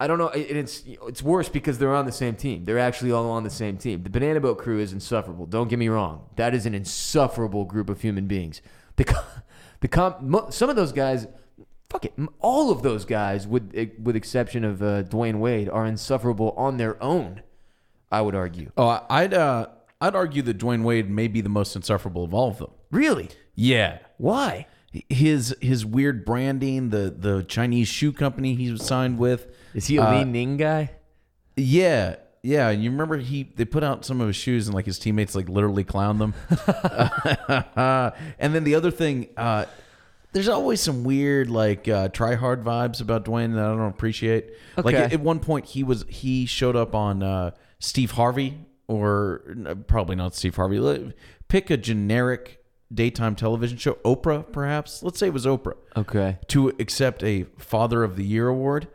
I 0.00 0.08
don't 0.08 0.18
know. 0.18 0.30
It's 0.34 0.82
it's 0.86 1.22
worse 1.22 1.48
because 1.48 1.78
they're 1.78 1.94
on 1.94 2.06
the 2.06 2.12
same 2.12 2.34
team. 2.34 2.64
They're 2.64 2.80
actually 2.80 3.12
all 3.12 3.30
on 3.30 3.44
the 3.44 3.50
same 3.50 3.76
team. 3.76 4.02
The 4.02 4.10
Banana 4.10 4.40
Boat 4.40 4.58
crew 4.58 4.80
is 4.80 4.92
insufferable. 4.92 5.46
Don't 5.46 5.68
get 5.68 5.78
me 5.78 5.88
wrong. 5.88 6.24
That 6.34 6.54
is 6.54 6.66
an 6.66 6.74
insufferable 6.74 7.64
group 7.64 7.88
of 7.88 8.00
human 8.00 8.26
beings. 8.26 8.62
The 8.96 9.04
the 9.80 9.86
com, 9.86 10.46
some 10.50 10.68
of 10.68 10.74
those 10.74 10.90
guys, 10.90 11.28
fuck 11.92 12.06
it, 12.06 12.14
all 12.40 12.70
of 12.70 12.82
those 12.82 13.04
guys, 13.04 13.46
with 13.46 13.72
with 14.02 14.16
exception 14.16 14.64
of 14.64 14.82
uh, 14.82 15.02
Dwyane 15.04 15.38
Wade, 15.38 15.68
are 15.68 15.86
insufferable 15.86 16.52
on 16.56 16.78
their 16.78 17.00
own. 17.02 17.42
I 18.10 18.20
would 18.22 18.34
argue. 18.34 18.72
Oh, 18.76 19.04
I'd 19.08 19.34
uh, 19.34 19.66
I'd 20.00 20.14
argue 20.14 20.42
that 20.42 20.58
Dwyane 20.58 20.82
Wade 20.82 21.08
may 21.08 21.28
be 21.28 21.40
the 21.40 21.48
most 21.48 21.76
insufferable 21.76 22.24
of 22.24 22.34
all 22.34 22.48
of 22.48 22.58
them. 22.58 22.70
Really? 22.90 23.28
Yeah. 23.54 23.98
Why? 24.16 24.66
His 25.08 25.54
his 25.60 25.86
weird 25.86 26.24
branding, 26.24 26.90
the 26.90 27.14
the 27.16 27.42
Chinese 27.44 27.88
shoe 27.88 28.12
company 28.12 28.54
he 28.54 28.70
was 28.70 28.84
signed 28.84 29.18
with 29.18 29.46
is 29.74 29.86
he 29.86 29.96
a 29.96 30.02
uh, 30.02 30.18
Li 30.18 30.24
Ning 30.24 30.56
guy? 30.56 30.90
Yeah, 31.56 32.16
yeah. 32.42 32.68
And 32.68 32.82
you 32.82 32.90
remember 32.90 33.16
he 33.18 33.44
they 33.56 33.64
put 33.64 33.82
out 33.82 34.04
some 34.04 34.20
of 34.20 34.26
his 34.26 34.36
shoes 34.36 34.66
and 34.66 34.74
like 34.74 34.84
his 34.84 34.98
teammates 34.98 35.34
like 35.34 35.48
literally 35.48 35.84
clowned 35.84 36.18
them. 36.18 36.34
and 38.38 38.54
then 38.54 38.64
the 38.64 38.74
other 38.74 38.90
thing, 38.90 39.28
uh, 39.36 39.64
there's 40.32 40.48
always 40.48 40.80
some 40.80 41.04
weird 41.04 41.50
like 41.50 41.88
uh, 41.88 42.08
try 42.08 42.34
hard 42.34 42.64
vibes 42.64 43.00
about 43.00 43.24
Dwyane 43.24 43.54
that 43.54 43.64
I 43.64 43.68
don't 43.68 43.80
appreciate. 43.82 44.50
Okay. 44.78 44.82
Like 44.82 44.94
at, 44.94 45.12
at 45.12 45.20
one 45.20 45.40
point 45.40 45.66
he 45.66 45.84
was 45.84 46.04
he 46.08 46.46
showed 46.46 46.76
up 46.76 46.94
on 46.94 47.22
uh, 47.22 47.52
Steve 47.78 48.12
Harvey 48.12 48.58
or 48.88 49.42
probably 49.86 50.16
not 50.16 50.34
Steve 50.34 50.56
Harvey. 50.56 51.12
Pick 51.48 51.70
a 51.70 51.76
generic 51.76 52.64
daytime 52.92 53.36
television 53.36 53.78
show, 53.78 53.94
Oprah 54.04 54.50
perhaps. 54.52 55.02
Let's 55.02 55.18
say 55.18 55.28
it 55.28 55.32
was 55.32 55.46
Oprah. 55.46 55.76
Okay. 55.96 56.38
To 56.48 56.68
accept 56.78 57.22
a 57.22 57.44
Father 57.58 58.02
of 58.02 58.16
the 58.16 58.24
Year 58.24 58.48
award. 58.48 58.88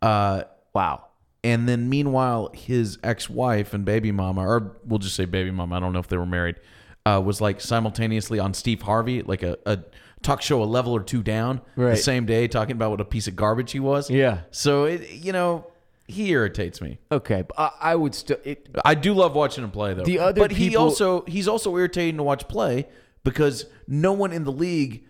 Uh, 0.00 0.44
wow. 0.72 1.04
And 1.42 1.68
then 1.68 1.88
meanwhile, 1.88 2.50
his 2.54 2.98
ex-wife 3.04 3.72
and 3.72 3.84
baby 3.84 4.10
mama, 4.10 4.44
or 4.46 4.76
we'll 4.84 4.98
just 4.98 5.14
say 5.14 5.26
baby 5.26 5.50
mama. 5.50 5.76
I 5.76 5.80
don't 5.80 5.92
know 5.92 6.00
if 6.00 6.08
they 6.08 6.16
were 6.16 6.26
married. 6.26 6.56
Uh, 7.04 7.20
was 7.24 7.40
like 7.40 7.60
simultaneously 7.60 8.40
on 8.40 8.52
Steve 8.52 8.82
Harvey, 8.82 9.22
like 9.22 9.44
a, 9.44 9.56
a 9.64 9.78
talk 10.26 10.42
show 10.42 10.62
a 10.62 10.64
level 10.64 10.94
or 10.94 11.02
two 11.02 11.22
down 11.22 11.60
the 11.76 11.96
same 11.96 12.26
day, 12.26 12.48
talking 12.48 12.72
about 12.76 12.90
what 12.90 13.00
a 13.00 13.04
piece 13.04 13.28
of 13.28 13.36
garbage 13.36 13.72
he 13.72 13.80
was. 13.80 14.10
Yeah. 14.10 14.40
So 14.50 14.84
it, 14.84 15.10
you 15.10 15.32
know, 15.32 15.66
he 16.08 16.30
irritates 16.30 16.80
me. 16.80 16.98
Okay, 17.10 17.42
but 17.42 17.58
I, 17.58 17.70
I 17.92 17.94
would 17.94 18.14
still. 18.14 18.38
It, 18.44 18.68
I 18.84 18.94
do 18.94 19.14
love 19.14 19.34
watching 19.34 19.64
him 19.64 19.70
play 19.70 19.94
though. 19.94 20.04
The 20.04 20.18
other 20.18 20.40
but 20.40 20.50
he 20.50 20.76
also 20.76 21.22
he's 21.26 21.48
also 21.48 21.76
irritating 21.76 22.16
to 22.18 22.22
watch 22.22 22.46
play 22.48 22.88
because 23.24 23.66
no 23.88 24.12
one 24.12 24.32
in 24.32 24.44
the 24.44 24.52
league 24.52 25.04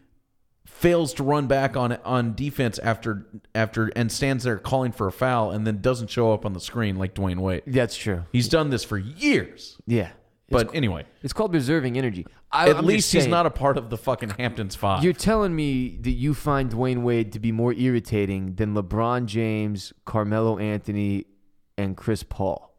fails 0.66 1.14
to 1.14 1.22
run 1.22 1.46
back 1.46 1.76
on 1.76 1.92
on 2.04 2.34
defense 2.34 2.78
after 2.78 3.26
after 3.54 3.90
and 3.96 4.12
stands 4.12 4.44
there 4.44 4.58
calling 4.58 4.92
for 4.92 5.06
a 5.06 5.12
foul 5.12 5.50
and 5.50 5.66
then 5.66 5.80
doesn't 5.80 6.08
show 6.08 6.32
up 6.32 6.44
on 6.44 6.52
the 6.52 6.60
screen 6.60 6.96
like 6.96 7.14
Dwyane 7.14 7.38
Wade. 7.38 7.62
that's 7.66 7.96
true. 7.96 8.24
He's 8.32 8.48
done 8.48 8.70
this 8.70 8.84
for 8.84 8.98
years. 8.98 9.76
Yeah, 9.86 10.10
But 10.48 10.74
anyway, 10.74 11.04
it's 11.22 11.32
called 11.32 11.52
reserving 11.52 11.98
energy. 11.98 12.24
I, 12.52 12.70
at 12.70 12.76
I'm 12.76 12.86
least 12.86 13.10
just 13.10 13.24
he's 13.24 13.30
not 13.30 13.46
a 13.46 13.50
part 13.50 13.76
of 13.76 13.90
the 13.90 13.96
fucking 13.96 14.30
Hamptons 14.30 14.76
Five. 14.76 15.02
You're 15.02 15.12
telling 15.12 15.54
me 15.56 15.96
that 16.02 16.12
you 16.12 16.34
find 16.34 16.70
Dwyane 16.70 17.02
Wade 17.02 17.32
to 17.32 17.40
be 17.40 17.50
more 17.50 17.72
irritating 17.72 18.54
than 18.54 18.74
LeBron 18.74 19.26
James, 19.26 19.92
Carmelo 20.04 20.58
Anthony, 20.58 21.24
and 21.76 21.96
Chris 21.96 22.22
Paul. 22.22 22.72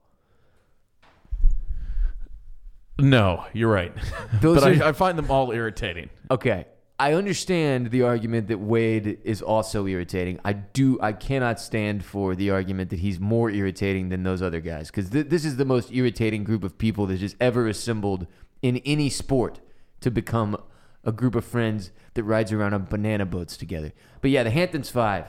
no, 2.99 3.45
you're 3.53 3.71
right. 3.71 3.93
But 4.41 4.63
are- 4.63 4.83
I, 4.83 4.89
I 4.89 4.91
find 4.93 5.17
them 5.17 5.29
all 5.29 5.51
irritating. 5.51 6.09
Okay. 6.31 6.65
I 6.99 7.13
understand 7.13 7.91
the 7.91 8.01
argument 8.01 8.47
that 8.47 8.57
Wade 8.57 9.19
is 9.23 9.43
also 9.43 9.85
irritating. 9.85 10.39
I 10.43 10.53
do. 10.53 10.97
I 10.99 11.13
cannot 11.13 11.59
stand 11.59 12.03
for 12.03 12.35
the 12.35 12.49
argument 12.49 12.89
that 12.89 12.99
he's 12.99 13.19
more 13.19 13.51
irritating 13.51 14.09
than 14.09 14.23
those 14.23 14.41
other 14.41 14.59
guys 14.59 14.87
because 14.87 15.11
th- 15.11 15.27
this 15.27 15.45
is 15.45 15.57
the 15.57 15.65
most 15.65 15.91
irritating 15.91 16.43
group 16.43 16.63
of 16.63 16.79
people 16.79 17.05
that 17.07 17.17
just 17.17 17.35
ever 17.39 17.67
assembled 17.67 18.25
in 18.63 18.77
any 18.77 19.09
sport 19.09 19.59
to 20.01 20.09
become 20.09 20.57
a 21.03 21.11
group 21.11 21.35
of 21.35 21.45
friends 21.45 21.91
that 22.15 22.23
rides 22.23 22.51
around 22.51 22.73
on 22.73 22.85
banana 22.85 23.27
boats 23.27 23.57
together. 23.57 23.93
But 24.21 24.31
yeah, 24.31 24.41
the 24.41 24.49
Hamptons 24.49 24.89
Five. 24.89 25.25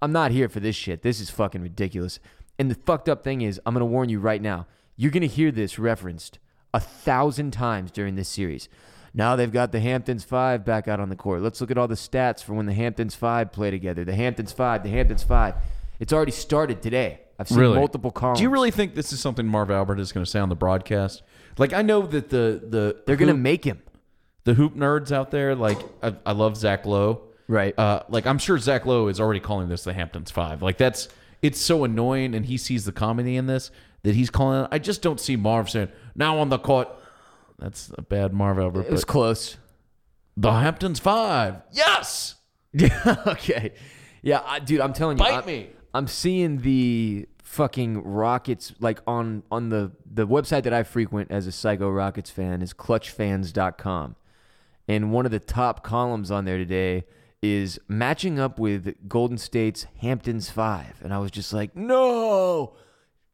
I'm 0.00 0.12
not 0.12 0.30
here 0.30 0.48
for 0.48 0.60
this 0.60 0.76
shit. 0.76 1.02
This 1.02 1.20
is 1.20 1.30
fucking 1.30 1.62
ridiculous. 1.62 2.20
And 2.58 2.70
the 2.70 2.74
fucked 2.74 3.08
up 3.08 3.22
thing 3.22 3.42
is, 3.42 3.60
I'm 3.66 3.74
gonna 3.74 3.84
warn 3.84 4.08
you 4.08 4.18
right 4.18 4.40
now. 4.40 4.66
You're 4.96 5.10
gonna 5.10 5.26
hear 5.26 5.50
this 5.50 5.78
referenced 5.78 6.38
a 6.72 6.80
thousand 6.80 7.52
times 7.52 7.90
during 7.90 8.16
this 8.16 8.30
series. 8.30 8.70
Now 9.16 9.34
they've 9.34 9.50
got 9.50 9.72
the 9.72 9.80
Hamptons 9.80 10.22
Five 10.24 10.64
back 10.64 10.86
out 10.86 11.00
on 11.00 11.08
the 11.08 11.16
court. 11.16 11.40
Let's 11.40 11.60
look 11.60 11.70
at 11.72 11.78
all 11.78 11.88
the 11.88 11.94
stats 11.96 12.44
for 12.44 12.52
when 12.54 12.66
the 12.66 12.74
Hamptons 12.74 13.14
Five 13.16 13.50
play 13.50 13.70
together. 13.72 14.04
The 14.04 14.14
Hamptons 14.14 14.52
Five, 14.52 14.82
the 14.84 14.90
Hamptons 14.90 15.24
Five. 15.24 15.54
It's 15.98 16.12
already 16.12 16.32
started 16.32 16.82
today. 16.82 17.20
I've 17.38 17.48
seen 17.48 17.58
Really? 17.58 17.76
multiple 17.78 18.10
columns. 18.10 18.38
Do 18.38 18.44
you 18.44 18.50
really 18.50 18.70
think 18.70 18.94
this 18.94 19.12
is 19.12 19.20
something 19.20 19.46
Marv 19.46 19.70
Albert 19.70 19.98
is 20.00 20.12
going 20.12 20.24
to 20.24 20.30
say 20.30 20.38
on 20.38 20.48
the 20.50 20.54
broadcast? 20.54 21.22
Like 21.58 21.72
I 21.72 21.80
know 21.82 22.02
that 22.06 22.28
the 22.28 22.62
the 22.68 22.96
They're 23.06 23.16
gonna 23.16 23.32
make 23.34 23.64
him. 23.64 23.80
the 24.44 24.52
hoop 24.54 24.76
nerds 24.76 25.10
out 25.10 25.30
there. 25.30 25.54
Like 25.54 25.78
I, 26.02 26.14
I 26.26 26.32
love 26.32 26.56
Zach 26.56 26.84
Lowe. 26.86 27.22
Right. 27.48 27.78
Uh, 27.78 28.02
like 28.10 28.26
I'm 28.26 28.38
sure 28.38 28.58
Zach 28.58 28.84
Lowe 28.84 29.08
is 29.08 29.18
already 29.20 29.40
calling 29.40 29.68
this 29.70 29.84
the 29.84 29.94
Hamptons 29.94 30.30
Five. 30.30 30.60
Like 30.62 30.76
that's 30.76 31.08
it's 31.40 31.58
so 31.60 31.84
annoying, 31.84 32.34
and 32.34 32.44
he 32.44 32.56
sees 32.58 32.84
the 32.84 32.92
comedy 32.92 33.36
in 33.36 33.46
this 33.46 33.70
that 34.02 34.14
he's 34.14 34.28
calling. 34.30 34.64
it. 34.64 34.68
I 34.72 34.78
just 34.78 35.00
don't 35.00 35.18
see 35.20 35.36
Marv 35.36 35.70
saying 35.70 35.88
now 36.14 36.38
on 36.38 36.50
the 36.50 36.58
court. 36.58 36.88
That's 37.58 37.90
a 37.96 38.02
bad 38.02 38.32
Marv 38.32 38.58
Albert. 38.58 38.86
It 38.86 38.90
was 38.92 39.04
But 39.04 39.12
close. 39.12 39.56
the 40.36 40.52
Hamptons 40.52 40.98
Five. 41.00 41.62
Yes. 41.72 42.34
Yeah. 42.72 43.16
okay. 43.26 43.72
Yeah, 44.22 44.42
I, 44.44 44.58
dude, 44.58 44.80
I'm 44.80 44.92
telling 44.92 45.16
you, 45.18 45.24
Bite 45.24 45.34
I'm, 45.38 45.46
me. 45.46 45.70
I'm 45.94 46.06
seeing 46.06 46.58
the 46.58 47.26
fucking 47.42 48.02
Rockets 48.02 48.74
like 48.80 49.00
on 49.06 49.44
on 49.50 49.68
the 49.70 49.92
the 50.04 50.26
website 50.26 50.64
that 50.64 50.72
I 50.74 50.82
frequent 50.82 51.30
as 51.30 51.46
a 51.46 51.52
psycho 51.52 51.88
Rockets 51.88 52.28
fan 52.30 52.60
is 52.60 52.74
clutchfans.com. 52.74 54.16
And 54.88 55.12
one 55.12 55.24
of 55.26 55.32
the 55.32 55.40
top 55.40 55.82
columns 55.82 56.30
on 56.30 56.44
there 56.44 56.58
today 56.58 57.04
is 57.42 57.78
matching 57.88 58.38
up 58.38 58.58
with 58.58 59.08
Golden 59.08 59.38
State's 59.38 59.86
Hamptons 60.00 60.48
5. 60.50 61.00
And 61.02 61.12
I 61.14 61.18
was 61.18 61.30
just 61.30 61.52
like, 61.52 61.74
"No! 61.76 62.76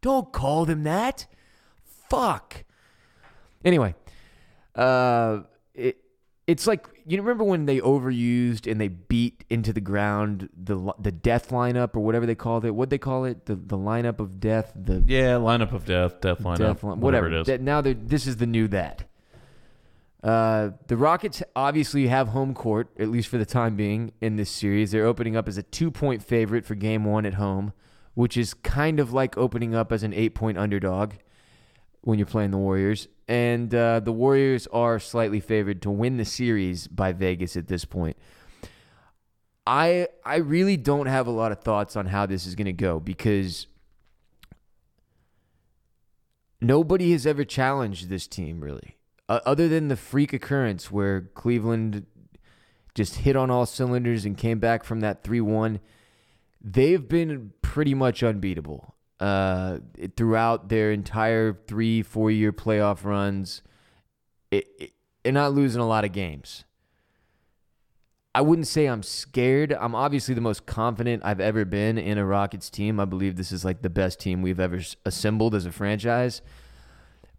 Don't 0.02 0.32
call 0.32 0.64
them 0.66 0.84
that. 0.84 1.26
Fuck." 2.08 2.64
Anyway, 3.64 3.94
uh, 4.74 5.40
it 5.74 5.98
it's 6.46 6.66
like 6.66 6.86
you 7.06 7.18
remember 7.20 7.44
when 7.44 7.66
they 7.66 7.78
overused 7.78 8.70
and 8.70 8.80
they 8.80 8.88
beat 8.88 9.44
into 9.48 9.72
the 9.72 9.80
ground 9.80 10.48
the 10.56 10.92
the 10.98 11.12
death 11.12 11.50
lineup 11.50 11.94
or 11.94 12.00
whatever 12.00 12.26
they 12.26 12.34
called 12.34 12.64
it. 12.64 12.72
What 12.72 12.90
they 12.90 12.98
call 12.98 13.24
it? 13.24 13.46
The 13.46 13.54
the 13.54 13.78
lineup 13.78 14.18
of 14.18 14.40
death. 14.40 14.72
The 14.74 15.02
Yeah, 15.06 15.36
lineup 15.36 15.72
of 15.72 15.84
death, 15.84 16.20
death 16.20 16.38
lineup, 16.40 16.58
death 16.58 16.82
line, 16.82 17.00
whatever, 17.00 17.28
whatever. 17.28 17.50
it 17.50 17.60
is. 17.60 17.60
Now 17.60 17.80
this 17.80 18.26
is 18.26 18.36
the 18.36 18.46
new 18.46 18.68
that. 18.68 19.04
Uh, 20.22 20.70
the 20.86 20.96
Rockets 20.96 21.42
obviously 21.56 22.06
have 22.06 22.28
home 22.28 22.54
court, 22.54 22.88
at 22.96 23.08
least 23.08 23.28
for 23.28 23.38
the 23.38 23.44
time 23.46 23.74
being, 23.74 24.12
in 24.20 24.36
this 24.36 24.50
series. 24.50 24.92
They're 24.92 25.06
opening 25.06 25.36
up 25.36 25.48
as 25.48 25.58
a 25.58 25.64
two 25.64 25.90
point 25.90 26.22
favorite 26.22 26.64
for 26.64 26.74
game 26.76 27.04
one 27.04 27.26
at 27.26 27.34
home, 27.34 27.72
which 28.14 28.36
is 28.36 28.54
kind 28.54 29.00
of 29.00 29.12
like 29.12 29.36
opening 29.36 29.74
up 29.74 29.90
as 29.90 30.02
an 30.04 30.12
eight 30.12 30.34
point 30.34 30.58
underdog 30.58 31.14
when 32.02 32.18
you're 32.18 32.26
playing 32.26 32.50
the 32.50 32.58
Warriors. 32.58 33.08
And 33.26 33.74
uh, 33.74 34.00
the 34.00 34.12
Warriors 34.12 34.66
are 34.68 34.98
slightly 34.98 35.40
favored 35.40 35.80
to 35.82 35.90
win 35.90 36.18
the 36.18 36.24
series 36.24 36.86
by 36.86 37.12
Vegas 37.12 37.56
at 37.56 37.68
this 37.68 37.84
point. 37.84 38.16
I 39.66 40.08
I 40.24 40.36
really 40.36 40.76
don't 40.76 41.06
have 41.06 41.26
a 41.28 41.30
lot 41.30 41.52
of 41.52 41.60
thoughts 41.60 41.94
on 41.96 42.06
how 42.06 42.26
this 42.26 42.46
is 42.46 42.56
going 42.56 42.66
to 42.66 42.72
go 42.72 42.98
because 42.98 43.68
nobody 46.60 47.12
has 47.12 47.26
ever 47.26 47.44
challenged 47.44 48.08
this 48.08 48.26
team 48.26 48.60
really, 48.60 48.96
uh, 49.28 49.38
other 49.46 49.68
than 49.68 49.86
the 49.86 49.96
freak 49.96 50.32
occurrence 50.32 50.90
where 50.90 51.20
Cleveland 51.34 52.06
just 52.94 53.18
hit 53.18 53.36
on 53.36 53.50
all 53.50 53.64
cylinders 53.64 54.24
and 54.24 54.36
came 54.36 54.58
back 54.58 54.82
from 54.82 55.00
that 55.00 55.22
three-one. 55.22 55.78
They've 56.60 57.08
been 57.08 57.52
pretty 57.62 57.94
much 57.94 58.22
unbeatable 58.22 58.96
uh, 59.22 59.78
throughout 60.16 60.68
their 60.68 60.90
entire 60.90 61.54
three, 61.68 62.02
four-year 62.02 62.52
playoff 62.52 63.04
runs. 63.04 63.62
It, 64.50 64.66
it, 64.78 64.92
they're 65.22 65.32
not 65.32 65.52
losing 65.52 65.80
a 65.80 65.86
lot 65.86 66.04
of 66.04 66.10
games. 66.10 66.64
I 68.34 68.40
wouldn't 68.40 68.66
say 68.66 68.86
I'm 68.86 69.04
scared. 69.04 69.72
I'm 69.72 69.94
obviously 69.94 70.34
the 70.34 70.40
most 70.40 70.66
confident 70.66 71.22
I've 71.24 71.38
ever 71.40 71.64
been 71.64 71.98
in 71.98 72.18
a 72.18 72.26
Rockets 72.26 72.68
team. 72.68 72.98
I 72.98 73.04
believe 73.04 73.36
this 73.36 73.52
is 73.52 73.64
like 73.64 73.82
the 73.82 73.90
best 73.90 74.18
team 74.18 74.42
we've 74.42 74.58
ever 74.58 74.80
assembled 75.04 75.54
as 75.54 75.66
a 75.66 75.72
franchise. 75.72 76.42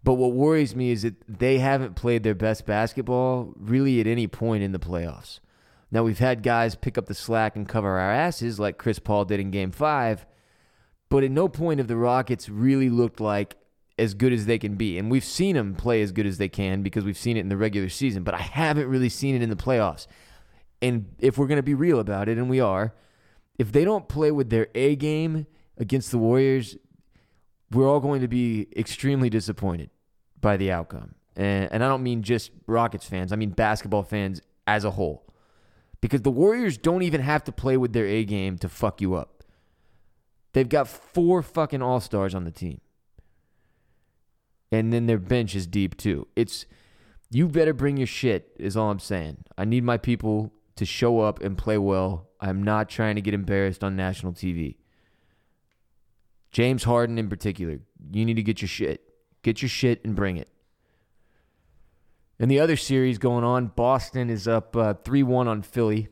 But 0.02 0.14
what 0.14 0.32
worries 0.32 0.74
me 0.74 0.90
is 0.90 1.02
that 1.02 1.16
they 1.28 1.58
haven't 1.58 1.96
played 1.96 2.22
their 2.22 2.34
best 2.34 2.64
basketball 2.64 3.52
really 3.56 4.00
at 4.00 4.06
any 4.06 4.26
point 4.26 4.62
in 4.62 4.72
the 4.72 4.78
playoffs. 4.78 5.40
Now, 5.90 6.02
we've 6.02 6.18
had 6.18 6.42
guys 6.42 6.76
pick 6.76 6.96
up 6.96 7.06
the 7.06 7.14
slack 7.14 7.56
and 7.56 7.68
cover 7.68 7.98
our 7.98 8.10
asses 8.10 8.58
like 8.58 8.78
Chris 8.78 8.98
Paul 8.98 9.26
did 9.26 9.40
in 9.40 9.50
game 9.50 9.70
five, 9.70 10.24
but 11.14 11.22
at 11.22 11.30
no 11.30 11.48
point 11.48 11.78
have 11.78 11.86
the 11.86 11.96
Rockets 11.96 12.48
really 12.48 12.90
looked 12.90 13.20
like 13.20 13.54
as 14.00 14.14
good 14.14 14.32
as 14.32 14.46
they 14.46 14.58
can 14.58 14.74
be. 14.74 14.98
And 14.98 15.12
we've 15.12 15.22
seen 15.22 15.54
them 15.54 15.76
play 15.76 16.02
as 16.02 16.10
good 16.10 16.26
as 16.26 16.38
they 16.38 16.48
can 16.48 16.82
because 16.82 17.04
we've 17.04 17.16
seen 17.16 17.36
it 17.36 17.40
in 17.42 17.48
the 17.48 17.56
regular 17.56 17.88
season, 17.88 18.24
but 18.24 18.34
I 18.34 18.38
haven't 18.38 18.88
really 18.88 19.08
seen 19.08 19.36
it 19.36 19.40
in 19.40 19.48
the 19.48 19.54
playoffs. 19.54 20.08
And 20.82 21.14
if 21.20 21.38
we're 21.38 21.46
going 21.46 21.58
to 21.58 21.62
be 21.62 21.72
real 21.72 22.00
about 22.00 22.28
it, 22.28 22.36
and 22.36 22.50
we 22.50 22.58
are, 22.58 22.96
if 23.60 23.70
they 23.70 23.84
don't 23.84 24.08
play 24.08 24.32
with 24.32 24.50
their 24.50 24.66
A 24.74 24.96
game 24.96 25.46
against 25.78 26.10
the 26.10 26.18
Warriors, 26.18 26.76
we're 27.70 27.88
all 27.88 28.00
going 28.00 28.20
to 28.20 28.26
be 28.26 28.66
extremely 28.76 29.30
disappointed 29.30 29.90
by 30.40 30.56
the 30.56 30.72
outcome. 30.72 31.14
And, 31.36 31.68
and 31.70 31.84
I 31.84 31.86
don't 31.86 32.02
mean 32.02 32.24
just 32.24 32.50
Rockets 32.66 33.06
fans, 33.06 33.32
I 33.32 33.36
mean 33.36 33.50
basketball 33.50 34.02
fans 34.02 34.42
as 34.66 34.84
a 34.84 34.90
whole. 34.90 35.32
Because 36.00 36.22
the 36.22 36.32
Warriors 36.32 36.76
don't 36.76 37.02
even 37.02 37.20
have 37.20 37.44
to 37.44 37.52
play 37.52 37.76
with 37.76 37.92
their 37.92 38.06
A 38.06 38.24
game 38.24 38.58
to 38.58 38.68
fuck 38.68 39.00
you 39.00 39.14
up. 39.14 39.33
They've 40.54 40.68
got 40.68 40.88
four 40.88 41.42
fucking 41.42 41.82
All 41.82 42.00
Stars 42.00 42.34
on 42.34 42.44
the 42.44 42.50
team. 42.50 42.80
And 44.72 44.92
then 44.92 45.06
their 45.06 45.18
bench 45.18 45.54
is 45.54 45.66
deep 45.66 45.96
too. 45.96 46.26
It's 46.34 46.64
you 47.30 47.48
better 47.48 47.74
bring 47.74 47.96
your 47.96 48.06
shit, 48.06 48.52
is 48.58 48.76
all 48.76 48.90
I'm 48.90 49.00
saying. 49.00 49.44
I 49.58 49.64
need 49.64 49.82
my 49.84 49.98
people 49.98 50.52
to 50.76 50.84
show 50.84 51.20
up 51.20 51.42
and 51.42 51.58
play 51.58 51.76
well. 51.78 52.28
I'm 52.40 52.62
not 52.62 52.88
trying 52.88 53.16
to 53.16 53.20
get 53.20 53.34
embarrassed 53.34 53.82
on 53.82 53.96
national 53.96 54.32
TV. 54.32 54.76
James 56.52 56.84
Harden 56.84 57.18
in 57.18 57.28
particular, 57.28 57.80
you 58.12 58.24
need 58.24 58.34
to 58.34 58.42
get 58.42 58.62
your 58.62 58.68
shit. 58.68 59.00
Get 59.42 59.60
your 59.60 59.68
shit 59.68 60.04
and 60.04 60.14
bring 60.14 60.36
it. 60.36 60.48
And 62.38 62.48
the 62.48 62.60
other 62.60 62.76
series 62.76 63.18
going 63.18 63.42
on, 63.44 63.68
Boston 63.68 64.30
is 64.30 64.46
up 64.46 64.76
uh, 64.76 64.94
3 64.94 65.24
1 65.24 65.48
on 65.48 65.62
Philly, 65.62 66.08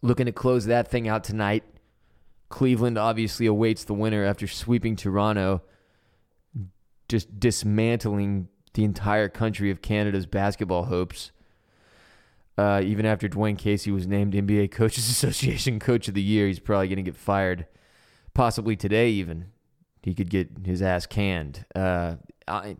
looking 0.00 0.26
to 0.26 0.32
close 0.32 0.64
that 0.66 0.88
thing 0.88 1.08
out 1.08 1.24
tonight. 1.24 1.64
Cleveland 2.50 2.98
obviously 2.98 3.46
awaits 3.46 3.84
the 3.84 3.94
winner 3.94 4.24
after 4.24 4.46
sweeping 4.46 4.96
Toronto, 4.96 5.62
just 7.08 7.40
dismantling 7.40 8.48
the 8.74 8.84
entire 8.84 9.28
country 9.28 9.70
of 9.70 9.80
Canada's 9.80 10.26
basketball 10.26 10.84
hopes. 10.84 11.30
Uh, 12.58 12.82
even 12.84 13.06
after 13.06 13.28
Dwane 13.28 13.56
Casey 13.56 13.90
was 13.90 14.06
named 14.06 14.34
NBA 14.34 14.70
Coaches 14.72 15.08
Association 15.10 15.78
Coach 15.78 16.08
of 16.08 16.14
the 16.14 16.22
Year, 16.22 16.46
he's 16.46 16.58
probably 16.58 16.88
going 16.88 16.96
to 16.96 17.02
get 17.02 17.16
fired. 17.16 17.66
Possibly 18.34 18.76
today, 18.76 19.10
even. 19.10 19.46
He 20.02 20.12
could 20.14 20.28
get 20.28 20.50
his 20.64 20.82
ass 20.82 21.06
canned. 21.06 21.64
Uh, 21.74 22.16
I, 22.46 22.76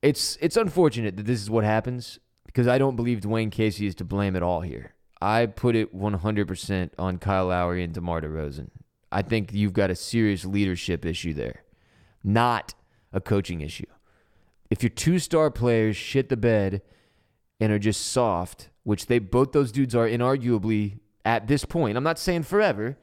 it's 0.00 0.38
it's 0.40 0.56
unfortunate 0.56 1.16
that 1.16 1.26
this 1.26 1.40
is 1.40 1.50
what 1.50 1.64
happens. 1.64 2.18
because 2.46 2.66
I 2.66 2.78
don't 2.78 2.96
believe 2.96 3.20
Dwane 3.20 3.50
Casey 3.50 3.86
is 3.86 3.94
to 3.96 4.04
blame 4.04 4.36
at 4.36 4.42
all 4.42 4.60
here. 4.62 4.94
I 5.20 5.46
put 5.46 5.74
it 5.74 5.96
100% 5.96 6.90
on 6.98 7.18
Kyle 7.18 7.46
Lowry 7.46 7.82
and 7.82 7.92
DeMar 7.92 8.20
DeRozan. 8.20 8.68
I 9.10 9.22
think 9.22 9.52
you've 9.52 9.72
got 9.72 9.90
a 9.90 9.96
serious 9.96 10.44
leadership 10.44 11.04
issue 11.04 11.34
there, 11.34 11.64
not 12.22 12.74
a 13.12 13.20
coaching 13.20 13.60
issue. 13.60 13.86
If 14.70 14.82
your 14.82 14.90
two 14.90 15.18
star 15.18 15.50
players 15.50 15.96
shit 15.96 16.28
the 16.28 16.36
bed 16.36 16.82
and 17.58 17.72
are 17.72 17.78
just 17.78 18.06
soft, 18.06 18.68
which 18.84 19.06
they 19.06 19.18
both 19.18 19.52
those 19.52 19.72
dudes 19.72 19.94
are 19.94 20.06
inarguably 20.06 21.00
at 21.24 21.48
this 21.48 21.64
point, 21.64 21.96
I'm 21.96 22.04
not 22.04 22.18
saying 22.18 22.44
forever. 22.44 22.98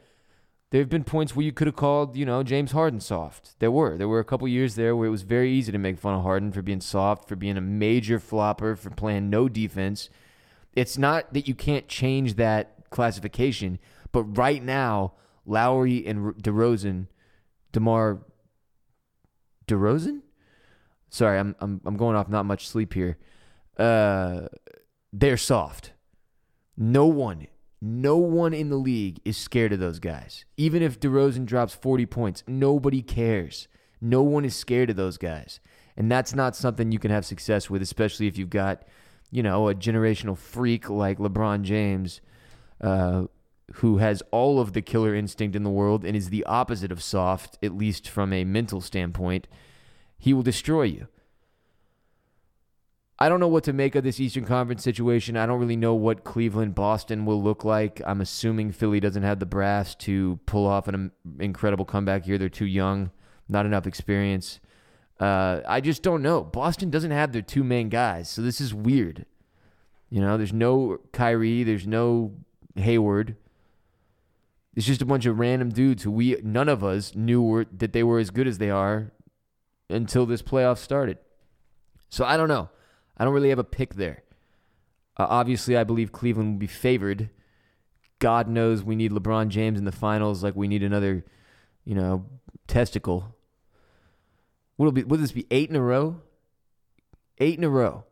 There 0.71 0.81
have 0.81 0.89
been 0.89 1.03
points 1.03 1.35
where 1.35 1.45
you 1.45 1.53
could 1.53 1.67
have 1.67 1.75
called, 1.75 2.17
you 2.17 2.25
know, 2.25 2.43
James 2.43 2.71
Harden 2.71 2.99
soft. 2.99 3.59
There 3.59 3.71
were. 3.71 3.97
There 3.97 4.07
were 4.07 4.19
a 4.19 4.25
couple 4.25 4.47
years 4.47 4.75
there 4.75 4.95
where 4.95 5.07
it 5.07 5.11
was 5.11 5.21
very 5.21 5.51
easy 5.51 5.71
to 5.71 5.77
make 5.77 5.97
fun 5.97 6.15
of 6.15 6.23
Harden 6.23 6.51
for 6.51 6.61
being 6.61 6.81
soft, 6.81 7.29
for 7.29 7.35
being 7.35 7.55
a 7.55 7.61
major 7.61 8.19
flopper, 8.19 8.75
for 8.75 8.89
playing 8.89 9.29
no 9.29 9.47
defense. 9.47 10.09
It's 10.75 10.97
not 10.97 11.33
that 11.33 11.47
you 11.47 11.55
can't 11.55 11.87
change 11.87 12.35
that 12.35 12.89
classification, 12.89 13.79
but 14.11 14.23
right 14.37 14.63
now, 14.63 15.13
Lowry 15.45 16.05
and 16.05 16.33
DeRozan, 16.35 17.07
DeMar 17.71 18.19
DeRozan? 19.67 20.21
Sorry, 21.09 21.39
I'm 21.39 21.55
I'm 21.59 21.81
I'm 21.85 21.97
going 21.97 22.15
off 22.15 22.29
not 22.29 22.45
much 22.45 22.67
sleep 22.67 22.93
here. 22.93 23.17
Uh 23.77 24.47
they're 25.13 25.37
soft. 25.37 25.93
No 26.75 27.05
one, 27.05 27.47
no 27.81 28.17
one 28.17 28.53
in 28.53 28.69
the 28.69 28.75
league 28.75 29.19
is 29.23 29.37
scared 29.37 29.71
of 29.71 29.79
those 29.79 29.99
guys. 29.99 30.43
Even 30.57 30.81
if 30.81 30.99
DeRozan 30.99 31.45
drops 31.45 31.73
40 31.73 32.05
points, 32.05 32.43
nobody 32.47 33.01
cares. 33.01 33.69
No 34.01 34.21
one 34.23 34.43
is 34.43 34.55
scared 34.55 34.89
of 34.89 34.97
those 34.97 35.17
guys. 35.17 35.61
And 35.95 36.11
that's 36.11 36.35
not 36.35 36.55
something 36.55 36.91
you 36.91 36.99
can 36.99 37.11
have 37.11 37.25
success 37.25 37.69
with, 37.69 37.81
especially 37.81 38.27
if 38.27 38.37
you've 38.37 38.49
got, 38.49 38.83
you 39.31 39.43
know, 39.43 39.69
a 39.69 39.75
generational 39.75 40.37
freak 40.37 40.89
like 40.89 41.17
LeBron 41.17 41.63
James, 41.63 42.21
uh, 42.81 43.25
who 43.75 43.97
has 43.97 44.21
all 44.31 44.59
of 44.59 44.73
the 44.73 44.81
killer 44.81 45.15
instinct 45.15 45.55
in 45.55 45.63
the 45.63 45.69
world 45.69 46.05
and 46.05 46.15
is 46.15 46.29
the 46.29 46.45
opposite 46.45 46.91
of 46.91 47.01
soft, 47.01 47.57
at 47.63 47.75
least 47.75 48.07
from 48.07 48.31
a 48.31 48.43
mental 48.43 48.81
standpoint. 48.81 49.47
He 50.17 50.33
will 50.33 50.43
destroy 50.43 50.83
you. 50.83 51.07
I 53.17 53.29
don't 53.29 53.39
know 53.39 53.47
what 53.47 53.63
to 53.63 53.73
make 53.73 53.95
of 53.95 54.03
this 54.03 54.19
Eastern 54.19 54.45
Conference 54.45 54.83
situation. 54.83 55.37
I 55.37 55.45
don't 55.45 55.59
really 55.59 55.77
know 55.77 55.93
what 55.93 56.25
Cleveland, 56.25 56.75
Boston 56.75 57.25
will 57.25 57.41
look 57.41 57.63
like. 57.63 58.01
I'm 58.05 58.19
assuming 58.19 58.73
Philly 58.73 58.99
doesn't 58.99 59.23
have 59.23 59.39
the 59.39 59.45
brass 59.45 59.95
to 59.95 60.37
pull 60.45 60.67
off 60.67 60.89
an 60.89 61.11
incredible 61.39 61.85
comeback 61.85 62.25
here. 62.25 62.37
They're 62.37 62.49
too 62.49 62.65
young, 62.65 63.11
not 63.47 63.65
enough 63.65 63.87
experience. 63.87 64.59
Uh, 65.19 65.61
I 65.67 65.81
just 65.81 66.03
don't 66.03 66.21
know. 66.21 66.43
Boston 66.43 66.89
doesn't 66.89 67.11
have 67.11 67.31
their 67.31 67.41
two 67.41 67.63
main 67.63 67.89
guys, 67.89 68.29
so 68.29 68.41
this 68.41 68.59
is 68.59 68.73
weird. 68.73 69.25
You 70.09 70.21
know, 70.21 70.37
there's 70.37 70.53
no 70.53 70.99
Kyrie, 71.13 71.63
there's 71.63 71.87
no 71.87 72.33
Hayward. 72.75 73.35
It's 74.75 74.85
just 74.85 75.01
a 75.01 75.05
bunch 75.05 75.25
of 75.25 75.39
random 75.39 75.69
dudes 75.69 76.03
who 76.03 76.11
we 76.11 76.37
none 76.43 76.67
of 76.67 76.83
us 76.83 77.15
knew 77.15 77.41
were, 77.41 77.65
that 77.71 77.93
they 77.93 78.03
were 78.03 78.19
as 78.19 78.29
good 78.29 78.47
as 78.47 78.57
they 78.57 78.69
are 78.69 79.13
until 79.89 80.25
this 80.25 80.41
playoff 80.41 80.77
started. 80.77 81.17
So 82.09 82.25
I 82.25 82.35
don't 82.35 82.49
know. 82.49 82.69
I 83.17 83.23
don't 83.23 83.33
really 83.33 83.49
have 83.49 83.59
a 83.59 83.63
pick 83.63 83.95
there. 83.95 84.23
Uh, 85.17 85.27
obviously, 85.29 85.77
I 85.77 85.85
believe 85.85 86.11
Cleveland 86.11 86.53
will 86.53 86.59
be 86.59 86.67
favored. 86.67 87.29
God 88.19 88.47
knows 88.47 88.83
we 88.83 88.95
need 88.95 89.11
LeBron 89.11 89.47
James 89.47 89.79
in 89.79 89.85
the 89.85 89.91
finals 89.91 90.43
like 90.43 90.55
we 90.55 90.67
need 90.67 90.83
another, 90.83 91.25
you 91.85 91.95
know, 91.95 92.25
testicle. 92.67 93.34
Will 94.77 94.91
be 94.91 95.03
will 95.03 95.17
this 95.17 95.31
be 95.31 95.45
eight 95.51 95.69
in 95.69 95.75
a 95.75 95.81
row? 95.81 96.21
Eight 97.37 97.57
in 97.57 97.63
a 97.63 97.69
row. 97.69 98.05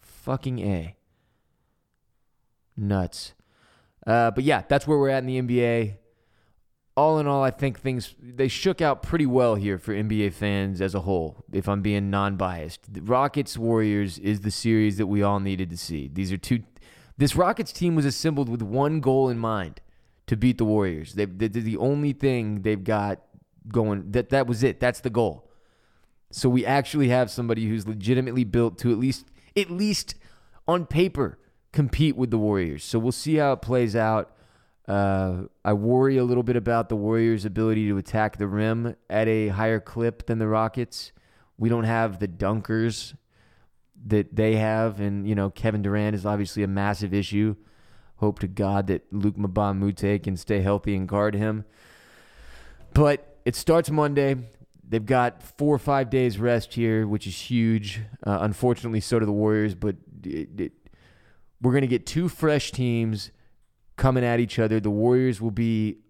Fucking 0.00 0.58
A. 0.60 0.96
Nuts. 2.76 3.34
Uh, 4.06 4.30
but 4.30 4.44
yeah, 4.44 4.62
that's 4.68 4.86
where 4.86 4.98
we're 4.98 5.10
at 5.10 5.24
in 5.24 5.26
the 5.26 5.40
NBA 5.40 5.96
all 6.96 7.18
in 7.18 7.26
all, 7.26 7.42
I 7.42 7.50
think 7.50 7.80
things 7.80 8.14
they 8.20 8.48
shook 8.48 8.80
out 8.80 9.02
pretty 9.02 9.26
well 9.26 9.54
here 9.54 9.78
for 9.78 9.94
NBA 9.94 10.32
fans 10.34 10.80
as 10.80 10.94
a 10.94 11.00
whole. 11.00 11.44
If 11.52 11.68
I'm 11.68 11.80
being 11.80 12.10
non-biased, 12.10 12.92
the 12.92 13.00
Rockets 13.00 13.56
Warriors 13.56 14.18
is 14.18 14.40
the 14.40 14.50
series 14.50 14.98
that 14.98 15.06
we 15.06 15.22
all 15.22 15.40
needed 15.40 15.70
to 15.70 15.76
see. 15.76 16.10
These 16.12 16.32
are 16.32 16.36
two. 16.36 16.62
This 17.16 17.34
Rockets 17.34 17.72
team 17.72 17.94
was 17.94 18.04
assembled 18.04 18.48
with 18.48 18.62
one 18.62 19.00
goal 19.00 19.28
in 19.28 19.38
mind: 19.38 19.80
to 20.26 20.36
beat 20.36 20.58
the 20.58 20.64
Warriors. 20.64 21.14
They, 21.14 21.24
the 21.24 21.76
only 21.78 22.12
thing 22.12 22.62
they've 22.62 22.82
got 22.82 23.20
going. 23.68 24.10
That 24.12 24.28
that 24.30 24.46
was 24.46 24.62
it. 24.62 24.78
That's 24.78 25.00
the 25.00 25.10
goal. 25.10 25.48
So 26.32 26.48
we 26.48 26.64
actually 26.64 27.08
have 27.08 27.30
somebody 27.30 27.68
who's 27.68 27.86
legitimately 27.86 28.44
built 28.44 28.78
to 28.78 28.90
at 28.90 28.98
least 28.98 29.26
at 29.56 29.70
least 29.70 30.14
on 30.66 30.86
paper 30.86 31.38
compete 31.72 32.16
with 32.16 32.30
the 32.30 32.38
Warriors. 32.38 32.84
So 32.84 32.98
we'll 32.98 33.12
see 33.12 33.36
how 33.36 33.52
it 33.52 33.62
plays 33.62 33.94
out. 33.94 34.34
Uh, 34.88 35.42
I 35.64 35.74
worry 35.74 36.16
a 36.16 36.24
little 36.24 36.42
bit 36.42 36.56
about 36.56 36.88
the 36.88 36.96
Warriors' 36.96 37.44
ability 37.44 37.86
to 37.88 37.98
attack 37.98 38.38
the 38.38 38.48
rim 38.48 38.96
at 39.08 39.28
a 39.28 39.48
higher 39.48 39.78
clip 39.78 40.26
than 40.26 40.38
the 40.38 40.48
Rockets. 40.48 41.12
We 41.58 41.68
don't 41.68 41.84
have 41.84 42.18
the 42.18 42.28
dunkers 42.28 43.14
that 44.06 44.34
they 44.34 44.56
have, 44.56 45.00
and 45.00 45.28
you 45.28 45.34
know 45.34 45.50
Kevin 45.50 45.82
Durant 45.82 46.16
is 46.16 46.26
obviously 46.26 46.62
a 46.62 46.68
massive 46.68 47.14
issue. 47.14 47.56
Hope 48.16 48.38
to 48.40 48.48
God 48.48 48.86
that 48.86 49.12
Luke 49.12 49.36
a 49.36 50.18
can 50.18 50.36
stay 50.36 50.60
healthy 50.60 50.96
and 50.96 51.08
guard 51.08 51.34
him. 51.34 51.64
But 52.94 53.36
it 53.44 53.54
starts 53.54 53.90
Monday. 53.90 54.36
They've 54.92 55.06
got 55.06 55.42
four 55.42 55.74
or 55.74 55.78
five 55.78 56.10
days 56.10 56.36
rest 56.36 56.74
here, 56.74 57.06
which 57.06 57.26
is 57.26 57.34
huge. 57.34 58.02
Uh, 58.26 58.40
unfortunately, 58.42 59.00
so 59.00 59.18
do 59.18 59.24
the 59.24 59.32
Warriors. 59.32 59.74
But 59.74 59.96
it, 60.22 60.60
it, 60.60 60.72
we're 61.62 61.72
going 61.72 61.80
to 61.80 61.88
get 61.88 62.04
two 62.04 62.28
fresh 62.28 62.72
teams 62.72 63.30
coming 63.96 64.22
at 64.22 64.38
each 64.38 64.58
other. 64.58 64.80
The 64.80 64.90
Warriors 64.90 65.40
will 65.40 65.50
be 65.50 66.00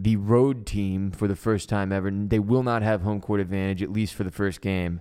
the 0.00 0.16
road 0.16 0.66
team 0.66 1.12
for 1.12 1.28
the 1.28 1.36
first 1.36 1.68
time 1.68 1.92
ever. 1.92 2.10
They 2.10 2.40
will 2.40 2.64
not 2.64 2.82
have 2.82 3.02
home 3.02 3.20
court 3.20 3.38
advantage, 3.38 3.84
at 3.84 3.92
least 3.92 4.14
for 4.14 4.24
the 4.24 4.32
first 4.32 4.62
game, 4.62 5.00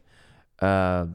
uh, 0.61 1.07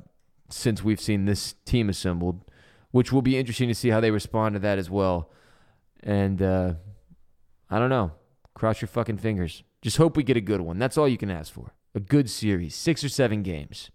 since 0.50 0.82
we've 0.82 1.00
seen 1.00 1.26
this 1.26 1.54
team 1.64 1.88
assembled, 1.88 2.50
which 2.90 3.12
will 3.12 3.22
be 3.22 3.38
interesting 3.38 3.68
to 3.68 3.76
see 3.76 3.90
how 3.90 4.00
they 4.00 4.10
respond 4.10 4.54
to 4.54 4.58
that 4.58 4.76
as 4.76 4.90
well. 4.90 5.30
And 6.02 6.42
uh, 6.42 6.74
I 7.70 7.78
don't 7.78 7.90
know. 7.90 8.10
Cross 8.54 8.80
your 8.80 8.88
fucking 8.88 9.18
fingers. 9.18 9.62
Just 9.82 9.98
hope 9.98 10.16
we 10.16 10.24
get 10.24 10.36
a 10.36 10.40
good 10.40 10.62
one. 10.62 10.80
That's 10.80 10.98
all 10.98 11.06
you 11.06 11.16
can 11.16 11.30
ask 11.30 11.52
for. 11.52 11.74
A 11.94 12.00
good 12.00 12.30
series, 12.30 12.74
six 12.74 13.04
or 13.04 13.08
seven 13.08 13.42
games. 13.42 13.90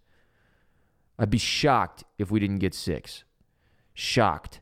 I'd 1.17 1.29
be 1.29 1.39
shocked 1.39 2.03
if 2.17 2.29
we 2.29 2.39
didn't 2.39 2.60
get 2.60 2.73
six. 2.73 3.23
Shocked. 3.93 4.62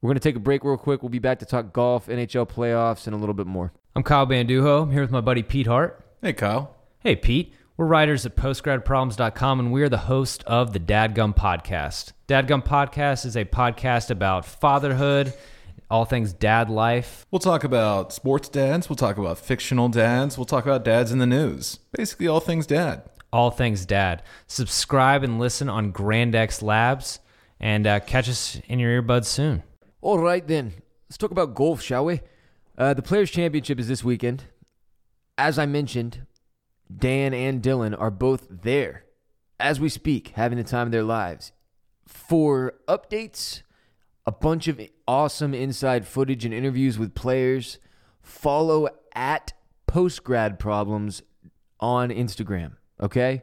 We're 0.00 0.08
going 0.08 0.16
to 0.16 0.20
take 0.20 0.36
a 0.36 0.40
break 0.40 0.64
real 0.64 0.76
quick. 0.76 1.02
We'll 1.02 1.08
be 1.08 1.18
back 1.18 1.38
to 1.40 1.46
talk 1.46 1.72
golf, 1.72 2.06
NHL 2.06 2.48
playoffs, 2.48 3.06
and 3.06 3.14
a 3.14 3.18
little 3.18 3.34
bit 3.34 3.46
more. 3.46 3.72
I'm 3.96 4.02
Kyle 4.02 4.26
Bandujo. 4.26 4.82
I'm 4.82 4.90
here 4.92 5.02
with 5.02 5.10
my 5.10 5.20
buddy 5.20 5.42
Pete 5.42 5.66
Hart. 5.66 6.04
Hey, 6.22 6.32
Kyle. 6.32 6.76
Hey, 7.00 7.16
Pete. 7.16 7.54
We're 7.76 7.86
writers 7.86 8.26
at 8.26 8.34
postgradproblems.com, 8.34 9.60
and 9.60 9.72
we're 9.72 9.88
the 9.88 9.98
host 9.98 10.42
of 10.44 10.72
the 10.72 10.80
Dadgum 10.80 11.36
Podcast. 11.36 12.12
Dadgum 12.26 12.64
Podcast 12.64 13.24
is 13.24 13.36
a 13.36 13.44
podcast 13.44 14.10
about 14.10 14.44
fatherhood, 14.44 15.32
all 15.90 16.04
things 16.04 16.32
dad 16.32 16.68
life. 16.68 17.26
We'll 17.30 17.38
talk 17.38 17.64
about 17.64 18.12
sports 18.12 18.48
dads. 18.48 18.88
We'll 18.88 18.96
talk 18.96 19.18
about 19.18 19.38
fictional 19.38 19.88
dads. 19.88 20.36
We'll 20.36 20.44
talk 20.44 20.64
about 20.64 20.84
dads 20.84 21.12
in 21.12 21.18
the 21.18 21.26
news. 21.26 21.78
Basically, 21.92 22.28
all 22.28 22.40
things 22.40 22.66
dad. 22.66 23.08
All 23.32 23.50
things 23.50 23.86
dad. 23.86 24.22
Subscribe 24.46 25.22
and 25.22 25.38
listen 25.38 25.68
on 25.68 25.92
Grandex 25.92 26.62
Labs, 26.62 27.20
and 27.60 27.86
uh, 27.86 28.00
catch 28.00 28.28
us 28.28 28.60
in 28.68 28.78
your 28.78 29.02
earbuds 29.02 29.26
soon. 29.26 29.62
All 30.00 30.18
right, 30.18 30.46
then. 30.46 30.74
Let's 31.08 31.18
talk 31.18 31.30
about 31.30 31.54
golf, 31.54 31.82
shall 31.82 32.04
we? 32.04 32.20
Uh, 32.76 32.94
the 32.94 33.02
Players' 33.02 33.30
Championship 33.30 33.80
is 33.80 33.88
this 33.88 34.04
weekend. 34.04 34.44
As 35.36 35.58
I 35.58 35.66
mentioned, 35.66 36.26
Dan 36.94 37.34
and 37.34 37.62
Dylan 37.62 37.98
are 37.98 38.10
both 38.10 38.46
there 38.48 39.04
as 39.60 39.80
we 39.80 39.88
speak, 39.88 40.28
having 40.36 40.58
the 40.58 40.64
time 40.64 40.86
of 40.86 40.92
their 40.92 41.02
lives. 41.02 41.52
For 42.06 42.74
updates, 42.86 43.62
a 44.28 44.30
bunch 44.30 44.68
of 44.68 44.78
awesome 45.06 45.54
inside 45.54 46.06
footage 46.06 46.44
and 46.44 46.52
interviews 46.52 46.98
with 46.98 47.14
players, 47.14 47.78
follow 48.20 48.86
at 49.14 49.54
Postgrad 49.86 50.58
Problems 50.58 51.22
on 51.80 52.10
Instagram, 52.10 52.72
okay? 53.00 53.40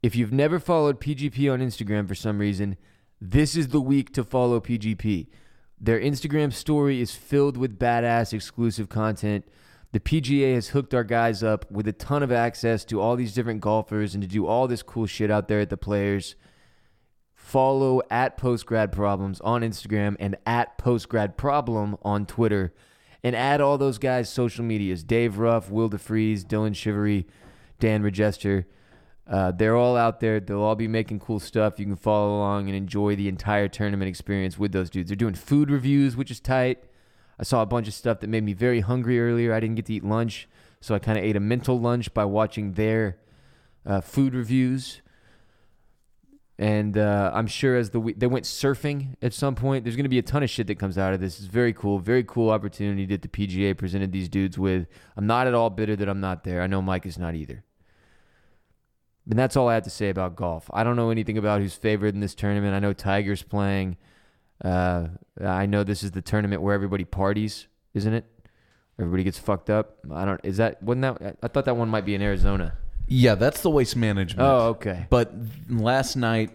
If 0.00 0.14
you've 0.14 0.32
never 0.32 0.60
followed 0.60 1.00
PGP 1.00 1.52
on 1.52 1.58
Instagram 1.58 2.06
for 2.06 2.14
some 2.14 2.38
reason, 2.38 2.76
this 3.20 3.56
is 3.56 3.70
the 3.70 3.80
week 3.80 4.12
to 4.12 4.22
follow 4.22 4.60
PGP. 4.60 5.26
Their 5.80 5.98
Instagram 5.98 6.52
story 6.52 7.00
is 7.00 7.16
filled 7.16 7.56
with 7.56 7.76
badass 7.76 8.32
exclusive 8.32 8.88
content. 8.88 9.44
The 9.90 9.98
PGA 9.98 10.54
has 10.54 10.68
hooked 10.68 10.94
our 10.94 11.02
guys 11.02 11.42
up 11.42 11.68
with 11.68 11.88
a 11.88 11.92
ton 11.92 12.22
of 12.22 12.30
access 12.30 12.84
to 12.84 13.00
all 13.00 13.16
these 13.16 13.34
different 13.34 13.60
golfers 13.60 14.14
and 14.14 14.22
to 14.22 14.28
do 14.28 14.46
all 14.46 14.68
this 14.68 14.84
cool 14.84 15.06
shit 15.06 15.32
out 15.32 15.48
there 15.48 15.58
at 15.58 15.68
the 15.68 15.76
players. 15.76 16.36
Follow 17.50 18.00
at 18.12 18.38
Postgrad 18.38 18.92
Problems 18.92 19.40
on 19.40 19.62
Instagram 19.62 20.14
and 20.20 20.36
at 20.46 20.78
Postgrad 20.78 21.36
Problem 21.36 21.96
on 22.00 22.24
Twitter. 22.24 22.72
And 23.24 23.34
add 23.34 23.60
all 23.60 23.76
those 23.76 23.98
guys' 23.98 24.30
social 24.30 24.64
medias 24.64 25.02
Dave 25.02 25.36
Ruff, 25.36 25.68
Will 25.68 25.90
DeFries, 25.90 26.44
Dylan 26.44 26.76
Shivery, 26.76 27.26
Dan 27.80 28.04
Regester. 28.04 28.66
Uh, 29.28 29.50
they're 29.50 29.74
all 29.74 29.96
out 29.96 30.20
there. 30.20 30.38
They'll 30.38 30.62
all 30.62 30.76
be 30.76 30.86
making 30.86 31.18
cool 31.18 31.40
stuff. 31.40 31.80
You 31.80 31.86
can 31.86 31.96
follow 31.96 32.36
along 32.36 32.68
and 32.68 32.76
enjoy 32.76 33.16
the 33.16 33.26
entire 33.26 33.66
tournament 33.66 34.08
experience 34.08 34.56
with 34.56 34.70
those 34.70 34.88
dudes. 34.88 35.08
They're 35.08 35.16
doing 35.16 35.34
food 35.34 35.72
reviews, 35.72 36.16
which 36.16 36.30
is 36.30 36.38
tight. 36.38 36.84
I 37.36 37.42
saw 37.42 37.62
a 37.62 37.66
bunch 37.66 37.88
of 37.88 37.94
stuff 37.94 38.20
that 38.20 38.28
made 38.28 38.44
me 38.44 38.52
very 38.52 38.78
hungry 38.78 39.20
earlier. 39.20 39.52
I 39.52 39.58
didn't 39.58 39.74
get 39.74 39.86
to 39.86 39.94
eat 39.94 40.04
lunch, 40.04 40.48
so 40.80 40.94
I 40.94 41.00
kind 41.00 41.18
of 41.18 41.24
ate 41.24 41.34
a 41.34 41.40
mental 41.40 41.80
lunch 41.80 42.14
by 42.14 42.26
watching 42.26 42.74
their 42.74 43.18
uh, 43.84 44.00
food 44.00 44.36
reviews. 44.36 45.02
And 46.60 46.98
uh, 46.98 47.30
I'm 47.32 47.46
sure 47.46 47.74
as 47.74 47.88
the 47.88 48.14
they 48.18 48.26
went 48.26 48.44
surfing 48.44 49.14
at 49.22 49.32
some 49.32 49.54
point, 49.54 49.82
there's 49.82 49.96
going 49.96 50.04
to 50.04 50.10
be 50.10 50.18
a 50.18 50.22
ton 50.22 50.42
of 50.42 50.50
shit 50.50 50.66
that 50.66 50.74
comes 50.74 50.98
out 50.98 51.14
of 51.14 51.20
this. 51.20 51.38
It's 51.38 51.48
very 51.48 51.72
cool, 51.72 51.98
very 51.98 52.22
cool 52.22 52.50
opportunity 52.50 53.06
that 53.06 53.22
the 53.22 53.28
PGA 53.28 53.74
presented 53.74 54.12
these 54.12 54.28
dudes 54.28 54.58
with. 54.58 54.86
I'm 55.16 55.26
not 55.26 55.46
at 55.46 55.54
all 55.54 55.70
bitter 55.70 55.96
that 55.96 56.06
I'm 56.06 56.20
not 56.20 56.44
there. 56.44 56.60
I 56.60 56.66
know 56.66 56.82
Mike 56.82 57.06
is 57.06 57.16
not 57.16 57.34
either. 57.34 57.64
And 59.30 59.38
that's 59.38 59.56
all 59.56 59.70
I 59.70 59.74
have 59.74 59.84
to 59.84 59.90
say 59.90 60.10
about 60.10 60.36
golf. 60.36 60.68
I 60.74 60.84
don't 60.84 60.96
know 60.96 61.08
anything 61.08 61.38
about 61.38 61.62
who's 61.62 61.74
favored 61.74 62.12
in 62.12 62.20
this 62.20 62.34
tournament. 62.34 62.74
I 62.74 62.78
know 62.78 62.92
Tiger's 62.92 63.42
playing. 63.42 63.96
Uh, 64.62 65.08
I 65.42 65.64
know 65.64 65.82
this 65.82 66.02
is 66.02 66.10
the 66.10 66.20
tournament 66.20 66.60
where 66.60 66.74
everybody 66.74 67.06
parties, 67.06 67.68
isn't 67.94 68.12
it? 68.12 68.26
Everybody 68.98 69.24
gets 69.24 69.38
fucked 69.38 69.70
up. 69.70 69.96
I 70.12 70.26
don't. 70.26 70.38
Is 70.44 70.58
that 70.58 70.82
wasn't 70.82 71.20
that? 71.20 71.36
I 71.42 71.48
thought 71.48 71.64
that 71.64 71.76
one 71.78 71.88
might 71.88 72.04
be 72.04 72.14
in 72.14 72.20
Arizona. 72.20 72.76
Yeah, 73.10 73.34
that's 73.34 73.60
the 73.60 73.70
waste 73.70 73.96
management. 73.96 74.48
Oh, 74.48 74.68
okay. 74.68 75.06
But 75.10 75.34
last 75.68 76.14
night, 76.16 76.50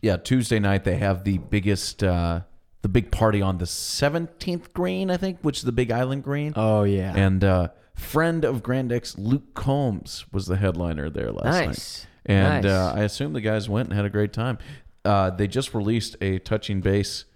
yeah, 0.00 0.16
Tuesday 0.16 0.58
night, 0.58 0.84
they 0.84 0.96
have 0.96 1.22
the 1.22 1.36
biggest, 1.36 2.02
uh, 2.02 2.40
the 2.80 2.88
big 2.88 3.10
party 3.12 3.42
on 3.42 3.58
the 3.58 3.66
17th 3.66 4.72
green, 4.72 5.10
I 5.10 5.18
think, 5.18 5.38
which 5.42 5.58
is 5.58 5.64
the 5.64 5.72
Big 5.72 5.90
Island 5.92 6.24
green. 6.24 6.54
Oh 6.56 6.84
yeah. 6.84 7.12
And 7.14 7.44
uh, 7.44 7.68
friend 7.94 8.44
of 8.44 8.62
Grandex, 8.62 9.16
Luke 9.18 9.52
Combs, 9.54 10.24
was 10.32 10.46
the 10.46 10.56
headliner 10.56 11.10
there 11.10 11.30
last 11.30 11.44
night. 11.44 11.66
nice. 11.66 12.06
And 12.24 12.64
nice. 12.64 12.72
uh, 12.72 12.92
I 12.96 13.02
assume 13.02 13.34
the 13.34 13.40
guys 13.42 13.68
went 13.68 13.88
and 13.88 13.96
had 13.96 14.06
a 14.06 14.10
great 14.10 14.32
time. 14.32 14.58
Uh, 15.04 15.30
they 15.30 15.46
just 15.46 15.74
released 15.74 16.16
a 16.22 16.38
touching 16.38 16.80
base 16.80 17.26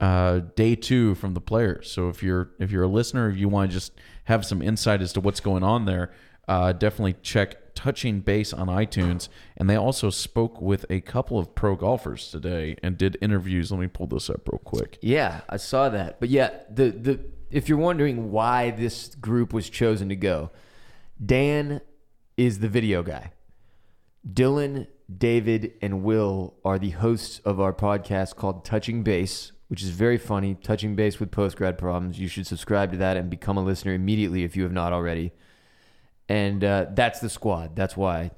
uh, 0.00 0.40
day 0.56 0.74
two 0.74 1.14
from 1.14 1.34
the 1.34 1.40
players. 1.40 1.90
So 1.90 2.08
if 2.08 2.22
you're 2.22 2.50
if 2.58 2.72
you're 2.72 2.84
a 2.84 2.88
listener, 2.88 3.28
if 3.28 3.36
you 3.36 3.48
want 3.48 3.70
to 3.70 3.74
just 3.74 3.92
have 4.24 4.44
some 4.44 4.62
insight 4.62 5.00
as 5.00 5.12
to 5.12 5.20
what's 5.20 5.40
going 5.40 5.62
on 5.62 5.84
there, 5.84 6.12
uh, 6.48 6.72
definitely 6.72 7.14
check 7.22 7.59
touching 7.74 8.20
base 8.20 8.52
on 8.52 8.68
iTunes. 8.68 9.28
And 9.56 9.68
they 9.68 9.76
also 9.76 10.10
spoke 10.10 10.60
with 10.60 10.84
a 10.90 11.00
couple 11.00 11.38
of 11.38 11.54
pro 11.54 11.76
golfers 11.76 12.30
today 12.30 12.76
and 12.82 12.96
did 12.96 13.16
interviews. 13.20 13.70
Let 13.70 13.80
me 13.80 13.86
pull 13.86 14.06
this 14.06 14.30
up 14.30 14.48
real 14.48 14.60
quick. 14.64 14.98
Yeah, 15.02 15.42
I 15.48 15.56
saw 15.56 15.88
that. 15.88 16.20
But 16.20 16.28
yeah, 16.28 16.50
the 16.70 16.90
the 16.90 17.20
if 17.50 17.68
you're 17.68 17.78
wondering 17.78 18.30
why 18.30 18.70
this 18.70 19.14
group 19.14 19.52
was 19.52 19.68
chosen 19.68 20.08
to 20.08 20.16
go, 20.16 20.50
Dan 21.24 21.80
is 22.36 22.60
the 22.60 22.68
video 22.68 23.02
guy. 23.02 23.32
Dylan, 24.26 24.86
David, 25.14 25.72
and 25.82 26.02
Will 26.02 26.54
are 26.64 26.78
the 26.78 26.90
hosts 26.90 27.40
of 27.44 27.60
our 27.60 27.72
podcast 27.72 28.36
called 28.36 28.64
Touching 28.64 29.02
Base, 29.02 29.52
which 29.68 29.82
is 29.82 29.90
very 29.90 30.18
funny. 30.18 30.54
Touching 30.54 30.94
Base 30.94 31.18
with 31.18 31.30
Post 31.30 31.56
Grad 31.56 31.78
Problems. 31.78 32.18
You 32.18 32.28
should 32.28 32.46
subscribe 32.46 32.92
to 32.92 32.98
that 32.98 33.16
and 33.16 33.30
become 33.30 33.56
a 33.56 33.64
listener 33.64 33.94
immediately 33.94 34.44
if 34.44 34.56
you 34.56 34.62
have 34.62 34.72
not 34.72 34.92
already. 34.92 35.32
And 36.30 36.62
uh, 36.62 36.86
that's 36.94 37.18
the 37.20 37.28
squad. 37.28 37.74
That's 37.74 37.96
why 37.96 38.30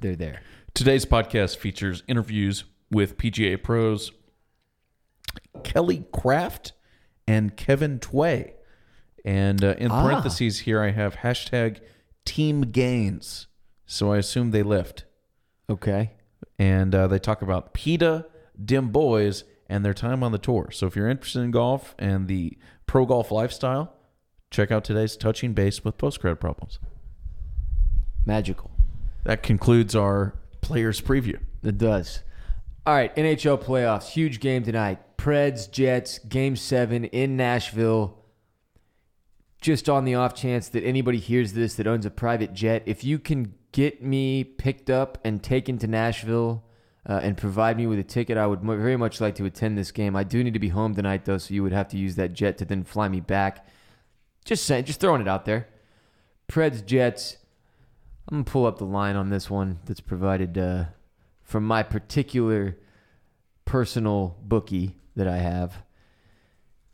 they're 0.00 0.14
there. 0.16 0.40
Today's 0.72 1.04
podcast 1.04 1.56
features 1.56 2.04
interviews 2.06 2.62
with 2.92 3.18
PGA 3.18 3.60
pros 3.62 4.12
Kelly 5.64 6.04
Kraft 6.12 6.72
and 7.26 7.56
Kevin 7.56 7.98
Tway. 7.98 8.52
And 9.24 9.62
uh, 9.64 9.74
in 9.78 9.90
Ah. 9.90 10.02
parentheses 10.02 10.60
here, 10.60 10.80
I 10.80 10.92
have 10.92 11.16
hashtag 11.16 11.80
team 12.24 12.62
gains. 12.62 13.48
So 13.84 14.12
I 14.12 14.18
assume 14.18 14.52
they 14.52 14.62
lift. 14.62 15.04
Okay. 15.68 16.12
And 16.58 16.94
uh, 16.94 17.08
they 17.08 17.18
talk 17.18 17.42
about 17.42 17.74
PETA, 17.74 18.26
Dim 18.64 18.90
Boys, 18.90 19.44
and 19.68 19.84
their 19.84 19.94
time 19.94 20.22
on 20.22 20.30
the 20.32 20.38
tour. 20.38 20.70
So 20.72 20.86
if 20.86 20.94
you're 20.96 21.08
interested 21.08 21.40
in 21.40 21.50
golf 21.50 21.94
and 21.98 22.28
the 22.28 22.56
pro 22.86 23.04
golf 23.06 23.30
lifestyle, 23.32 23.92
check 24.50 24.70
out 24.70 24.84
today's 24.84 25.16
Touching 25.16 25.52
Base 25.52 25.84
with 25.84 25.98
Postgrad 25.98 26.38
Problems. 26.40 26.78
Magical. 28.26 28.70
That 29.24 29.42
concludes 29.42 29.94
our 29.94 30.34
players 30.60 31.00
preview. 31.00 31.38
It 31.62 31.78
does. 31.78 32.22
All 32.86 32.94
right, 32.94 33.14
NHL 33.16 33.62
playoffs. 33.62 34.08
Huge 34.10 34.40
game 34.40 34.62
tonight. 34.62 34.98
Preds, 35.16 35.70
Jets, 35.70 36.18
game 36.18 36.56
seven 36.56 37.04
in 37.04 37.36
Nashville. 37.36 38.16
Just 39.60 39.90
on 39.90 40.06
the 40.06 40.14
off 40.14 40.34
chance 40.34 40.68
that 40.70 40.82
anybody 40.82 41.18
hears 41.18 41.52
this 41.52 41.74
that 41.74 41.86
owns 41.86 42.06
a 42.06 42.10
private 42.10 42.54
jet, 42.54 42.82
if 42.86 43.04
you 43.04 43.18
can 43.18 43.52
get 43.72 44.02
me 44.02 44.42
picked 44.42 44.88
up 44.88 45.18
and 45.22 45.42
taken 45.42 45.76
to 45.78 45.86
Nashville 45.86 46.64
uh, 47.06 47.20
and 47.22 47.36
provide 47.36 47.76
me 47.76 47.86
with 47.86 47.98
a 47.98 48.04
ticket, 48.04 48.38
I 48.38 48.46
would 48.46 48.62
very 48.62 48.96
much 48.96 49.20
like 49.20 49.34
to 49.34 49.44
attend 49.44 49.76
this 49.76 49.92
game. 49.92 50.16
I 50.16 50.24
do 50.24 50.42
need 50.42 50.54
to 50.54 50.58
be 50.58 50.70
home 50.70 50.94
tonight, 50.94 51.26
though, 51.26 51.38
so 51.38 51.52
you 51.52 51.62
would 51.62 51.72
have 51.72 51.88
to 51.88 51.98
use 51.98 52.16
that 52.16 52.32
jet 52.32 52.56
to 52.58 52.64
then 52.64 52.84
fly 52.84 53.08
me 53.08 53.20
back. 53.20 53.66
Just 54.46 54.64
saying, 54.64 54.86
just 54.86 55.00
throwing 55.00 55.20
it 55.20 55.28
out 55.28 55.44
there. 55.44 55.68
Preds, 56.48 56.84
Jets. 56.84 57.36
I'm 58.30 58.38
gonna 58.38 58.44
pull 58.44 58.66
up 58.66 58.78
the 58.78 58.84
line 58.84 59.16
on 59.16 59.30
this 59.30 59.50
one 59.50 59.80
that's 59.86 60.00
provided 60.00 60.56
uh, 60.56 60.84
from 61.42 61.66
my 61.66 61.82
particular 61.82 62.78
personal 63.64 64.38
bookie 64.42 64.96
that 65.16 65.26
I 65.26 65.38
have. 65.38 65.82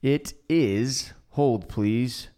It 0.01 0.33
is 0.49 1.13
hold 1.31 1.69
please. 1.69 2.29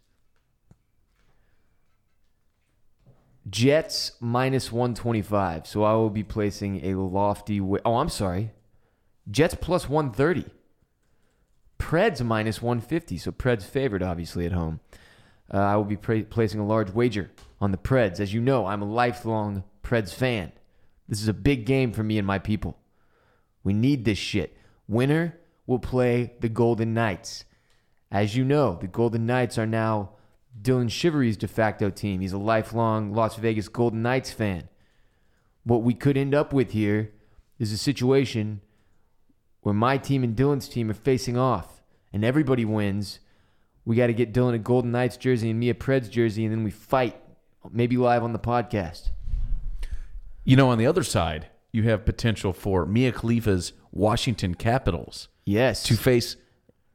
Jets 3.49 4.13
minus 4.21 4.73
125. 4.73 5.67
So 5.67 5.85
I 5.85 5.93
will 5.95 6.11
be 6.11 6.25
placing 6.25 6.85
a 6.85 6.95
lofty. 6.95 7.61
Oh, 7.61 7.97
I'm 7.97 8.09
sorry. 8.09 8.51
Jets 9.31 9.55
plus 9.55 9.89
130. 9.89 10.45
Preds 11.79 12.23
minus 12.23 12.61
150. 12.61 13.17
So 13.17 13.33
Preds 13.33 13.63
favored, 13.63 14.03
obviously, 14.03 14.45
at 14.45 14.53
home. 14.53 14.81
Uh, 15.53 15.59
I 15.59 15.77
will 15.77 15.85
be 15.85 15.97
pra- 15.97 16.23
placing 16.23 16.61
a 16.61 16.67
large 16.67 16.91
wager 16.91 17.31
on 17.61 17.71
the 17.71 17.79
Preds. 17.79 18.21
As 18.21 18.35
you 18.35 18.41
know, 18.41 18.67
I'm 18.67 18.83
a 18.83 18.91
lifelong 18.91 19.65
Preds 19.83 20.13
fan. 20.13 20.53
This 21.09 21.23
is 21.23 21.29
a 21.29 21.35
big 21.35 21.65
game 21.65 21.93
for 21.93 22.03
me 22.03 22.19
and 22.19 22.27
my 22.27 22.39
people. 22.39 22.77
We 23.65 23.73
need 23.73 24.05
this 24.05 24.19
shit. 24.19 24.57
Winner 24.87 25.39
will 25.67 25.79
play 25.79 26.35
the 26.41 26.49
Golden 26.49 26.95
Knights. 26.95 27.45
As 28.11 28.37
you 28.37 28.45
know, 28.45 28.79
the 28.81 28.87
Golden 28.87 29.27
Knights 29.27 29.59
are 29.59 29.67
now 29.67 30.11
Dylan 30.61 30.91
Shivery's 30.91 31.37
de 31.37 31.49
facto 31.49 31.91
team. 31.91 32.21
He's 32.21 32.33
a 32.33 32.39
lifelong 32.39 33.13
Las 33.13 33.37
Vegas 33.37 33.69
Golden 33.69 34.03
Knights 34.03 34.33
fan. 34.33 34.69
What 35.65 35.83
we 35.83 35.95
could 35.95 36.17
end 36.17 36.35
up 36.35 36.53
with 36.53 36.73
here 36.73 37.13
is 37.59 37.73
a 37.73 37.79
situation 37.79 38.61
where 39.61 39.75
my 39.75 39.99
team 39.99 40.25
and 40.25 40.37
Dylan's 40.37 40.69
team 40.69 40.91
are 40.91 40.95
facing 40.95 41.37
off 41.37 41.83
and 42.13 42.25
everybody 42.25 42.65
wins. 42.65 43.21
We 43.89 43.97
got 43.97 44.09
to 44.09 44.13
get 44.13 44.35
Dylan 44.35 44.53
a 44.53 44.59
Golden 44.59 44.93
Knights 44.93 45.17
jersey 45.17 45.49
and 45.49 45.59
me 45.59 45.71
a 45.71 45.75
Preds 45.75 46.11
jersey, 46.11 46.45
and 46.45 46.53
then 46.53 46.63
we 46.63 46.71
fight, 46.71 47.17
maybe 47.73 47.97
live 47.97 48.23
on 48.23 48.35
the 48.35 48.39
podcast. 48.39 49.09
You 50.45 50.57
know, 50.57 50.69
on 50.69 50.77
the 50.77 50.87
other 50.87 51.03
side, 51.03 51.47
you 51.73 51.85
have 51.85 52.05
potential 52.05 52.53
for 52.53 52.85
Mia 52.85 53.13
Khalifa's 53.13 53.73
Washington 53.91 54.55
Capitals 54.57 55.29
Yes. 55.47 55.83
to 55.85 55.97
face 55.97 56.37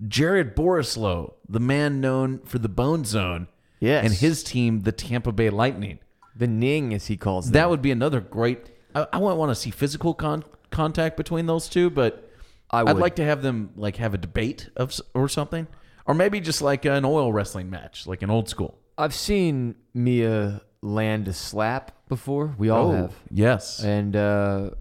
Jared 0.08 0.56
Borislow, 0.56 1.34
the 1.50 1.60
man 1.60 2.00
known 2.00 2.42
for 2.46 2.60
the 2.60 2.70
Bone 2.70 3.06
Zone, 3.06 3.48
Yes. 3.80 4.06
and 4.06 4.14
his 4.14 4.44
team, 4.44 4.82
the 4.82 4.92
Tampa 4.92 5.32
Bay 5.32 5.50
Lightning. 5.50 5.98
the 6.36 6.46
Ning, 6.48 6.94
as 6.94 7.08
he 7.08 7.18
calls 7.18 7.46
them. 7.46 7.54
That 7.54 7.70
would 7.72 7.82
be 7.82 7.90
another 7.92 8.20
great. 8.20 8.70
I, 8.94 9.08
I 9.14 9.18
wouldn't 9.18 9.40
want 9.40 9.50
to 9.52 9.56
see 9.56 9.70
physical 9.72 10.14
con- 10.14 10.44
contact 10.72 11.18
between 11.18 11.46
those 11.48 11.68
two, 11.70 11.90
but 11.92 12.30
I 12.72 12.82
I'd 12.82 12.98
like 12.98 13.16
to 13.18 13.24
have 13.24 13.42
them 13.44 13.70
like 13.76 13.96
have 13.98 14.14
a 14.14 14.18
debate 14.18 14.70
of 14.76 15.00
or 15.16 15.28
something, 15.30 15.68
or 16.06 16.14
maybe 16.14 16.40
just 16.40 16.62
like 16.62 16.86
an 16.86 17.06
oil 17.06 17.32
wrestling 17.32 17.70
match, 17.70 18.08
like 18.08 18.22
an 18.22 18.30
old 18.30 18.50
school. 18.50 18.80
I've 18.98 19.14
seen 19.14 19.76
Mia 19.94 20.62
land 20.82 21.28
a 21.28 21.34
slap 21.34 22.08
before. 22.08 22.54
We 22.58 22.70
all 22.70 22.92
have. 22.92 23.14
yes. 23.32 23.84
And 23.84 24.16
uh, 24.16 24.72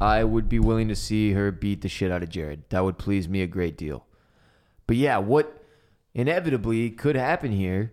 I 0.00 0.24
would 0.24 0.48
be 0.48 0.58
willing 0.58 0.88
to 0.88 0.96
see 0.96 1.32
her 1.32 1.50
beat 1.50 1.80
the 1.80 1.88
shit 1.88 2.10
out 2.10 2.22
of 2.22 2.28
Jared. 2.28 2.64
That 2.70 2.84
would 2.84 2.98
please 2.98 3.28
me 3.28 3.42
a 3.42 3.46
great 3.46 3.76
deal. 3.76 4.06
But 4.86 4.96
yeah, 4.96 5.18
what 5.18 5.64
inevitably 6.14 6.90
could 6.90 7.16
happen 7.16 7.52
here 7.52 7.92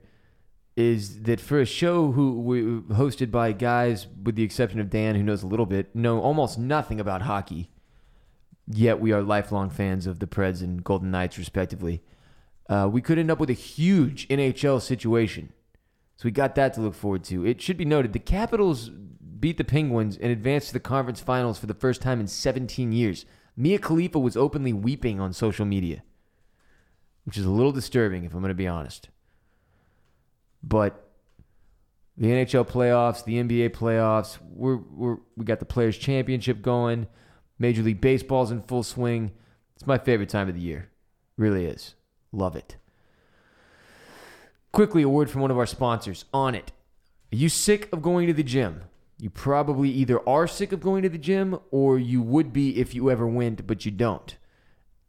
is 0.75 1.23
that 1.23 1.39
for 1.39 1.59
a 1.59 1.65
show 1.65 2.11
who 2.11 2.39
we 2.39 2.61
hosted 2.95 3.29
by 3.29 3.51
guys, 3.51 4.07
with 4.23 4.35
the 4.35 4.43
exception 4.43 4.79
of 4.79 4.89
Dan, 4.89 5.15
who 5.15 5.23
knows 5.23 5.43
a 5.43 5.47
little 5.47 5.65
bit, 5.65 5.95
know 5.95 6.19
almost 6.19 6.57
nothing 6.57 6.99
about 6.99 7.21
hockey, 7.23 7.69
yet 8.67 8.99
we 8.99 9.11
are 9.11 9.21
lifelong 9.21 9.69
fans 9.69 10.07
of 10.07 10.19
the 10.19 10.27
Preds 10.27 10.61
and 10.61 10.83
Golden 10.83 11.11
Knights, 11.11 11.37
respectively. 11.37 12.01
Uh, 12.69 12.89
we 12.91 13.01
could 13.01 13.19
end 13.19 13.31
up 13.31 13.39
with 13.39 13.49
a 13.49 13.53
huge 13.53 14.27
NHL 14.27 14.81
situation. 14.81 15.51
So 16.17 16.25
we 16.25 16.31
got 16.31 16.55
that 16.55 16.73
to 16.75 16.81
look 16.81 16.93
forward 16.93 17.23
to. 17.25 17.45
It 17.45 17.61
should 17.61 17.77
be 17.77 17.85
noted 17.85 18.13
the 18.13 18.19
Capitals 18.19 18.89
beat 18.89 19.57
the 19.57 19.63
Penguins 19.63 20.17
and 20.17 20.31
advanced 20.31 20.67
to 20.67 20.73
the 20.73 20.79
conference 20.79 21.19
finals 21.19 21.57
for 21.57 21.65
the 21.65 21.73
first 21.73 22.01
time 22.01 22.19
in 22.19 22.27
17 22.27 22.91
years. 22.91 23.25
Mia 23.57 23.79
Khalifa 23.79 24.19
was 24.19 24.37
openly 24.37 24.71
weeping 24.71 25.19
on 25.19 25.33
social 25.33 25.65
media, 25.65 26.03
which 27.25 27.37
is 27.37 27.45
a 27.45 27.49
little 27.49 27.71
disturbing 27.71 28.23
if 28.23 28.33
I'm 28.33 28.39
going 28.39 28.49
to 28.49 28.55
be 28.55 28.67
honest. 28.67 29.09
But 30.63 31.11
the 32.17 32.27
NHL 32.27 32.67
playoffs, 32.67 33.25
the 33.25 33.41
NBA 33.41 33.71
playoffs. 33.71 34.37
We're, 34.41 34.77
we're 34.77 35.17
we 35.35 35.43
got 35.43 35.59
the 35.59 35.65
Players 35.65 35.97
Championship 35.97 36.61
going. 36.61 37.07
Major 37.57 37.81
League 37.81 38.01
Baseball's 38.01 38.51
in 38.51 38.61
full 38.61 38.83
swing. 38.83 39.31
It's 39.75 39.87
my 39.87 39.97
favorite 39.97 40.29
time 40.29 40.47
of 40.47 40.55
the 40.55 40.61
year. 40.61 40.89
Really 41.37 41.65
is. 41.65 41.95
Love 42.31 42.55
it. 42.55 42.77
Quickly, 44.71 45.01
a 45.01 45.09
word 45.09 45.29
from 45.29 45.41
one 45.41 45.51
of 45.51 45.57
our 45.57 45.65
sponsors. 45.65 46.25
Onnit. 46.33 46.69
Are 47.33 47.37
you 47.37 47.49
sick 47.49 47.91
of 47.91 48.01
going 48.01 48.27
to 48.27 48.33
the 48.33 48.43
gym? 48.43 48.83
You 49.19 49.29
probably 49.29 49.89
either 49.89 50.27
are 50.27 50.47
sick 50.47 50.71
of 50.71 50.81
going 50.81 51.03
to 51.03 51.09
the 51.09 51.17
gym 51.17 51.59
or 51.69 51.99
you 51.99 52.21
would 52.21 52.51
be 52.51 52.79
if 52.79 52.95
you 52.95 53.11
ever 53.11 53.27
went, 53.27 53.67
but 53.67 53.85
you 53.85 53.91
don't. 53.91 54.35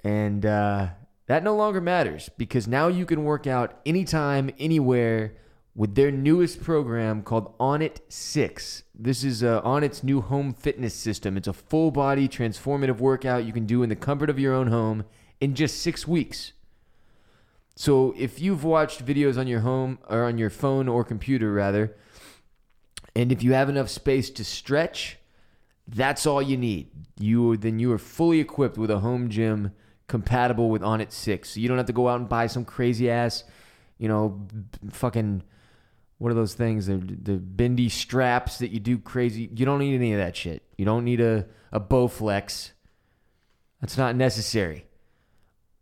And 0.04 0.44
uh, 0.44 0.88
that 1.26 1.42
no 1.42 1.56
longer 1.56 1.80
matters 1.80 2.28
because 2.36 2.68
now 2.68 2.88
you 2.88 3.06
can 3.06 3.24
work 3.24 3.46
out 3.46 3.80
anytime, 3.86 4.50
anywhere 4.58 5.34
with 5.74 5.94
their 5.94 6.10
newest 6.10 6.62
program 6.62 7.22
called 7.22 7.56
Onnit 7.58 8.00
6. 8.08 8.82
This 8.94 9.24
is 9.24 9.42
uh, 9.42 9.62
Onnit's 9.62 10.04
new 10.04 10.20
home 10.20 10.52
fitness 10.52 10.94
system. 10.94 11.36
It's 11.36 11.48
a 11.48 11.52
full 11.52 11.90
body 11.90 12.28
transformative 12.28 12.98
workout 12.98 13.44
you 13.44 13.52
can 13.52 13.64
do 13.64 13.82
in 13.82 13.88
the 13.88 13.96
comfort 13.96 14.28
of 14.28 14.38
your 14.38 14.52
own 14.52 14.66
home 14.66 15.04
in 15.40 15.54
just 15.54 15.80
six 15.80 16.06
weeks. 16.06 16.52
So 17.74 18.14
if 18.16 18.40
you've 18.40 18.64
watched 18.64 19.04
videos 19.04 19.38
on 19.38 19.46
your 19.46 19.60
home 19.60 19.98
or 20.08 20.24
on 20.24 20.38
your 20.38 20.50
phone 20.50 20.88
or 20.88 21.04
computer 21.04 21.52
rather, 21.52 21.96
and 23.14 23.32
if 23.32 23.42
you 23.42 23.52
have 23.52 23.68
enough 23.68 23.88
space 23.88 24.30
to 24.30 24.44
stretch, 24.44 25.18
that's 25.88 26.26
all 26.26 26.40
you 26.40 26.56
need. 26.56 26.90
You 27.18 27.56
then 27.56 27.78
you 27.78 27.92
are 27.92 27.98
fully 27.98 28.40
equipped 28.40 28.78
with 28.78 28.90
a 28.90 29.00
home 29.00 29.28
gym 29.28 29.72
compatible 30.06 30.70
with 30.70 30.82
Onnit 30.82 31.12
6. 31.12 31.50
So 31.50 31.60
you 31.60 31.68
don't 31.68 31.78
have 31.78 31.86
to 31.86 31.92
go 31.92 32.08
out 32.08 32.20
and 32.20 32.28
buy 32.28 32.46
some 32.46 32.64
crazy 32.64 33.10
ass, 33.10 33.44
you 33.98 34.08
know, 34.08 34.46
fucking 34.90 35.42
what 36.18 36.30
are 36.30 36.34
those 36.34 36.54
things? 36.54 36.86
The 36.86 36.98
the 36.98 37.36
bendy 37.36 37.88
straps 37.88 38.58
that 38.58 38.70
you 38.70 38.80
do 38.80 38.98
crazy. 38.98 39.50
You 39.54 39.66
don't 39.66 39.80
need 39.80 39.94
any 39.94 40.12
of 40.12 40.20
that 40.20 40.36
shit. 40.36 40.62
You 40.76 40.84
don't 40.84 41.04
need 41.04 41.20
a 41.20 41.46
a 41.72 41.80
Bowflex. 41.80 42.72
That's 43.80 43.98
not 43.98 44.14
necessary. 44.14 44.86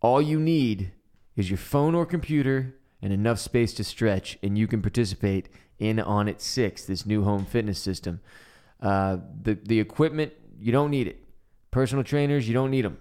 All 0.01 0.23
you 0.23 0.41
need 0.41 0.93
is 1.37 1.51
your 1.51 1.59
phone 1.59 1.95
or 1.95 2.07
computer 2.07 2.77
and 3.03 3.13
enough 3.13 3.39
space 3.39 3.73
to 3.75 3.85
stretch, 3.85 4.39
and 4.43 4.59
you 4.59 4.67
can 4.67 4.83
participate 4.83 5.49
in 5.79 5.97
Onnit 5.97 6.41
6, 6.41 6.85
this 6.85 7.07
new 7.07 7.25
home 7.25 7.47
fitness 7.47 7.79
system. 7.79 8.21
Uh, 8.81 9.19
the 9.43 9.59
the 9.63 9.81
equipment 9.81 10.33
you 10.59 10.73
don't 10.73 10.91
need 10.91 11.07
it. 11.07 11.23
Personal 11.71 12.05
trainers 12.05 12.47
you 12.49 12.55
don't 12.55 12.71
need 12.71 12.85
them. 12.85 12.99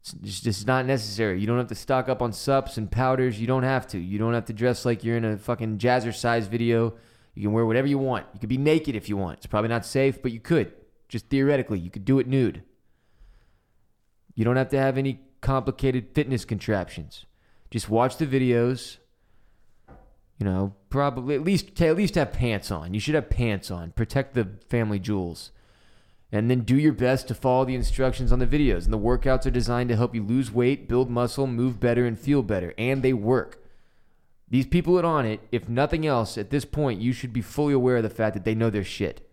It's 0.00 0.40
just, 0.40 0.66
not 0.66 0.86
necessary. 0.86 1.40
You 1.40 1.46
don't 1.46 1.58
have 1.58 1.68
to 1.68 1.74
stock 1.74 2.08
up 2.08 2.22
on 2.22 2.32
sups 2.32 2.78
and 2.78 2.90
powders. 2.90 3.38
You 3.38 3.46
don't 3.46 3.64
have 3.64 3.86
to. 3.88 3.98
You 3.98 4.18
don't 4.18 4.32
have 4.32 4.46
to 4.46 4.54
dress 4.54 4.86
like 4.86 5.04
you're 5.04 5.18
in 5.18 5.26
a 5.26 5.36
fucking 5.36 5.76
jazzercise 5.76 6.48
video. 6.48 6.94
You 7.34 7.42
can 7.42 7.52
wear 7.52 7.66
whatever 7.66 7.86
you 7.86 7.98
want. 7.98 8.26
You 8.32 8.40
could 8.40 8.48
be 8.48 8.56
naked 8.56 8.96
if 8.96 9.10
you 9.10 9.18
want. 9.18 9.38
It's 9.38 9.46
probably 9.46 9.68
not 9.68 9.84
safe, 9.84 10.22
but 10.22 10.32
you 10.32 10.40
could. 10.40 10.72
Just 11.08 11.28
theoretically, 11.28 11.78
you 11.78 11.90
could 11.90 12.06
do 12.06 12.18
it 12.18 12.26
nude. 12.26 12.62
You 14.34 14.44
don't 14.44 14.56
have 14.56 14.70
to 14.70 14.78
have 14.78 14.96
any 14.96 15.20
complicated 15.42 16.14
fitness 16.14 16.46
contraptions. 16.46 17.26
Just 17.70 17.88
watch 17.88 18.16
the 18.16 18.26
videos. 18.26 18.96
You 20.38 20.46
know, 20.46 20.74
probably 20.88 21.34
at 21.34 21.42
least 21.42 21.80
at 21.82 21.96
least 21.96 22.14
have 22.14 22.32
pants 22.32 22.70
on. 22.70 22.94
You 22.94 23.00
should 23.00 23.14
have 23.14 23.28
pants 23.28 23.70
on. 23.70 23.92
Protect 23.92 24.34
the 24.34 24.48
family 24.68 24.98
jewels 24.98 25.50
and 26.32 26.50
then 26.50 26.60
do 26.60 26.76
your 26.76 26.92
best 26.92 27.28
to 27.28 27.34
follow 27.34 27.64
the 27.64 27.74
instructions 27.74 28.30
on 28.32 28.38
the 28.38 28.46
videos. 28.46 28.84
And 28.84 28.92
the 28.92 28.98
workouts 28.98 29.46
are 29.46 29.50
designed 29.50 29.88
to 29.88 29.96
help 29.96 30.14
you 30.14 30.22
lose 30.22 30.52
weight, 30.52 30.88
build 30.88 31.10
muscle, 31.10 31.46
move 31.46 31.80
better, 31.80 32.06
and 32.06 32.18
feel 32.18 32.42
better. 32.42 32.72
And 32.78 33.02
they 33.02 33.12
work. 33.12 33.64
These 34.48 34.66
people 34.66 34.94
that 34.94 35.04
Onnit, 35.04 35.40
if 35.50 35.68
nothing 35.68 36.06
else, 36.06 36.38
at 36.38 36.50
this 36.50 36.64
point, 36.64 37.00
you 37.00 37.12
should 37.12 37.32
be 37.32 37.40
fully 37.40 37.72
aware 37.72 37.96
of 37.96 38.02
the 38.02 38.10
fact 38.10 38.34
that 38.34 38.44
they 38.44 38.54
know 38.54 38.70
their 38.70 38.84
shit. 38.84 39.28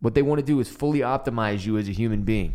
What 0.00 0.14
they 0.14 0.22
want 0.22 0.38
to 0.38 0.46
do 0.46 0.60
is 0.60 0.68
fully 0.68 1.00
optimize 1.00 1.64
you 1.64 1.78
as 1.78 1.88
a 1.88 1.92
human 1.92 2.22
being. 2.22 2.54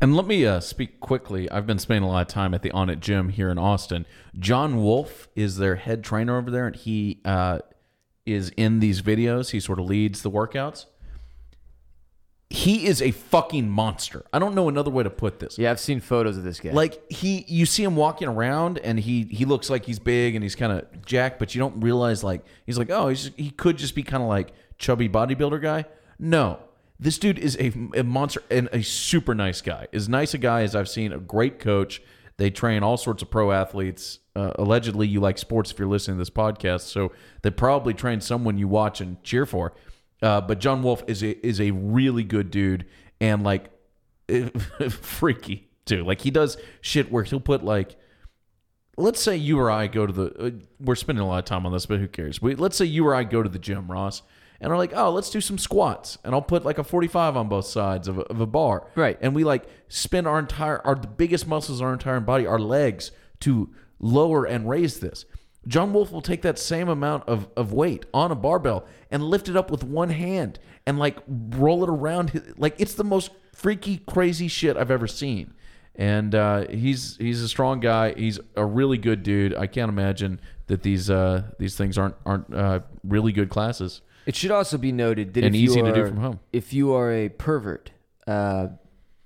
And 0.00 0.14
let 0.14 0.26
me 0.26 0.44
uh, 0.44 0.60
speak 0.60 1.00
quickly. 1.00 1.50
I've 1.50 1.66
been 1.66 1.78
spending 1.78 2.08
a 2.08 2.12
lot 2.12 2.20
of 2.20 2.28
time 2.28 2.52
at 2.52 2.62
the 2.62 2.70
Onnit 2.70 3.00
Gym 3.00 3.30
here 3.30 3.48
in 3.48 3.58
Austin. 3.58 4.04
John 4.38 4.82
Wolf 4.82 5.28
is 5.34 5.56
their 5.56 5.76
head 5.76 6.04
trainer 6.04 6.36
over 6.36 6.50
there, 6.50 6.66
and 6.66 6.76
he 6.76 7.20
uh, 7.24 7.60
is 8.26 8.50
in 8.58 8.80
these 8.80 9.00
videos. 9.00 9.50
He 9.50 9.60
sort 9.60 9.78
of 9.78 9.86
leads 9.86 10.20
the 10.22 10.30
workouts. 10.30 10.84
He 12.50 12.86
is 12.86 13.00
a 13.00 13.10
fucking 13.10 13.70
monster. 13.70 14.24
I 14.32 14.38
don't 14.38 14.54
know 14.54 14.68
another 14.68 14.90
way 14.90 15.02
to 15.02 15.10
put 15.10 15.40
this. 15.40 15.58
Yeah, 15.58 15.70
I've 15.70 15.80
seen 15.80 16.00
photos 16.00 16.36
of 16.36 16.44
this 16.44 16.60
guy. 16.60 16.72
Like 16.72 17.10
he, 17.10 17.44
you 17.48 17.66
see 17.66 17.82
him 17.82 17.96
walking 17.96 18.28
around, 18.28 18.78
and 18.78 19.00
he 19.00 19.24
he 19.24 19.44
looks 19.44 19.68
like 19.68 19.84
he's 19.84 19.98
big 19.98 20.36
and 20.36 20.44
he's 20.44 20.54
kind 20.54 20.72
of 20.72 21.04
jacked, 21.04 21.38
but 21.40 21.54
you 21.54 21.58
don't 21.58 21.80
realize 21.80 22.22
like 22.22 22.44
he's 22.64 22.78
like 22.78 22.88
oh 22.88 23.08
he's 23.08 23.32
he 23.36 23.50
could 23.50 23.78
just 23.78 23.96
be 23.96 24.04
kind 24.04 24.22
of 24.22 24.28
like 24.28 24.52
chubby 24.78 25.08
bodybuilder 25.08 25.60
guy. 25.60 25.86
No, 26.20 26.60
this 26.98 27.18
dude 27.18 27.38
is 27.38 27.56
a, 27.58 27.72
a 27.98 28.02
monster 28.02 28.42
and 28.50 28.68
a 28.72 28.82
super 28.82 29.34
nice 29.34 29.60
guy. 29.60 29.86
As 29.92 30.08
nice 30.08 30.34
a 30.34 30.38
guy 30.38 30.62
as 30.62 30.74
I've 30.74 30.88
seen. 30.88 31.12
A 31.12 31.18
great 31.18 31.58
coach. 31.58 32.02
They 32.38 32.50
train 32.50 32.82
all 32.82 32.96
sorts 32.96 33.22
of 33.22 33.30
pro 33.30 33.52
athletes. 33.52 34.18
Uh, 34.34 34.52
allegedly, 34.56 35.06
you 35.06 35.20
like 35.20 35.38
sports 35.38 35.70
if 35.70 35.78
you're 35.78 35.88
listening 35.88 36.16
to 36.16 36.20
this 36.20 36.30
podcast, 36.30 36.82
so 36.82 37.12
they 37.42 37.50
probably 37.50 37.94
train 37.94 38.20
someone 38.20 38.58
you 38.58 38.68
watch 38.68 39.00
and 39.00 39.22
cheer 39.22 39.46
for. 39.46 39.72
Uh, 40.20 40.40
but 40.40 40.58
John 40.58 40.82
Wolf 40.82 41.02
is 41.06 41.22
a 41.22 41.46
is 41.46 41.60
a 41.60 41.70
really 41.70 42.24
good 42.24 42.50
dude 42.50 42.86
and 43.20 43.42
like 43.42 43.70
freaky 44.90 45.68
too. 45.84 46.04
Like 46.04 46.20
he 46.20 46.30
does 46.30 46.56
shit 46.80 47.10
where 47.10 47.24
he'll 47.24 47.40
put 47.40 47.64
like, 47.64 47.96
let's 48.96 49.20
say 49.20 49.36
you 49.36 49.58
or 49.58 49.70
I 49.70 49.86
go 49.86 50.06
to 50.06 50.12
the. 50.12 50.38
Uh, 50.38 50.50
we're 50.80 50.94
spending 50.94 51.24
a 51.24 51.28
lot 51.28 51.38
of 51.38 51.44
time 51.46 51.64
on 51.64 51.72
this, 51.72 51.86
but 51.86 52.00
who 52.00 52.08
cares? 52.08 52.42
We, 52.42 52.54
let's 52.54 52.76
say 52.76 52.84
you 52.84 53.06
or 53.06 53.14
I 53.14 53.24
go 53.24 53.42
to 53.42 53.48
the 53.48 53.58
gym, 53.58 53.90
Ross, 53.90 54.22
and 54.60 54.72
are 54.72 54.76
like, 54.78 54.92
oh, 54.94 55.10
let's 55.10 55.30
do 55.30 55.40
some 55.40 55.58
squats, 55.58 56.18
and 56.24 56.34
I'll 56.34 56.42
put 56.42 56.64
like 56.64 56.78
a 56.78 56.84
forty 56.84 57.08
five 57.08 57.36
on 57.36 57.48
both 57.48 57.66
sides 57.66 58.08
of 58.08 58.18
a, 58.18 58.22
of 58.22 58.40
a 58.40 58.46
bar, 58.46 58.88
Right. 58.94 59.18
And 59.20 59.34
we 59.34 59.44
like 59.44 59.64
spin 59.88 60.26
our 60.26 60.38
entire 60.38 60.80
our 60.86 60.94
the 60.94 61.06
biggest 61.08 61.46
muscles 61.46 61.80
our 61.82 61.92
entire 61.92 62.20
body, 62.20 62.46
our 62.46 62.58
legs, 62.58 63.10
to 63.40 63.70
lower 63.98 64.44
and 64.44 64.68
raise 64.68 65.00
this. 65.00 65.24
John 65.66 65.92
Wolf 65.92 66.12
will 66.12 66.22
take 66.22 66.42
that 66.42 66.60
same 66.60 66.88
amount 66.88 67.28
of, 67.28 67.48
of 67.56 67.72
weight 67.72 68.06
on 68.14 68.30
a 68.30 68.36
barbell 68.36 68.86
and 69.10 69.22
lift 69.24 69.48
it 69.48 69.56
up 69.56 69.68
with 69.68 69.82
one 69.82 70.10
hand 70.10 70.60
and 70.86 70.96
like 70.96 71.18
roll 71.28 71.82
it 71.82 71.90
around. 71.90 72.30
his- 72.30 72.56
Like 72.56 72.76
it's 72.78 72.94
the 72.94 73.02
most 73.04 73.30
freaky, 73.52 73.96
crazy 73.98 74.46
shit 74.46 74.76
I've 74.76 74.92
ever 74.92 75.08
seen. 75.08 75.54
And 75.96 76.34
uh, 76.34 76.68
he's 76.68 77.16
he's 77.16 77.42
a 77.42 77.48
strong 77.48 77.80
guy. 77.80 78.12
He's 78.14 78.38
a 78.54 78.64
really 78.64 78.98
good 78.98 79.22
dude. 79.22 79.54
I 79.56 79.66
can't 79.66 79.88
imagine 79.88 80.40
that 80.68 80.82
these 80.82 81.08
uh, 81.10 81.44
these 81.58 81.74
things 81.76 81.96
aren't 81.98 82.14
aren't 82.24 82.54
uh, 82.54 82.80
really 83.02 83.32
good 83.32 83.48
classes. 83.48 84.02
It 84.26 84.34
should 84.34 84.50
also 84.50 84.76
be 84.76 84.90
noted 84.90 85.34
that 85.34 85.44
And 85.44 85.54
if 85.54 85.60
you 85.60 85.80
are, 85.80 85.92
to 85.92 85.94
do 85.94 86.06
from 86.06 86.16
home. 86.16 86.40
If 86.52 86.72
you 86.72 86.92
are 86.92 87.12
a 87.12 87.28
pervert, 87.28 87.92
uh, 88.26 88.68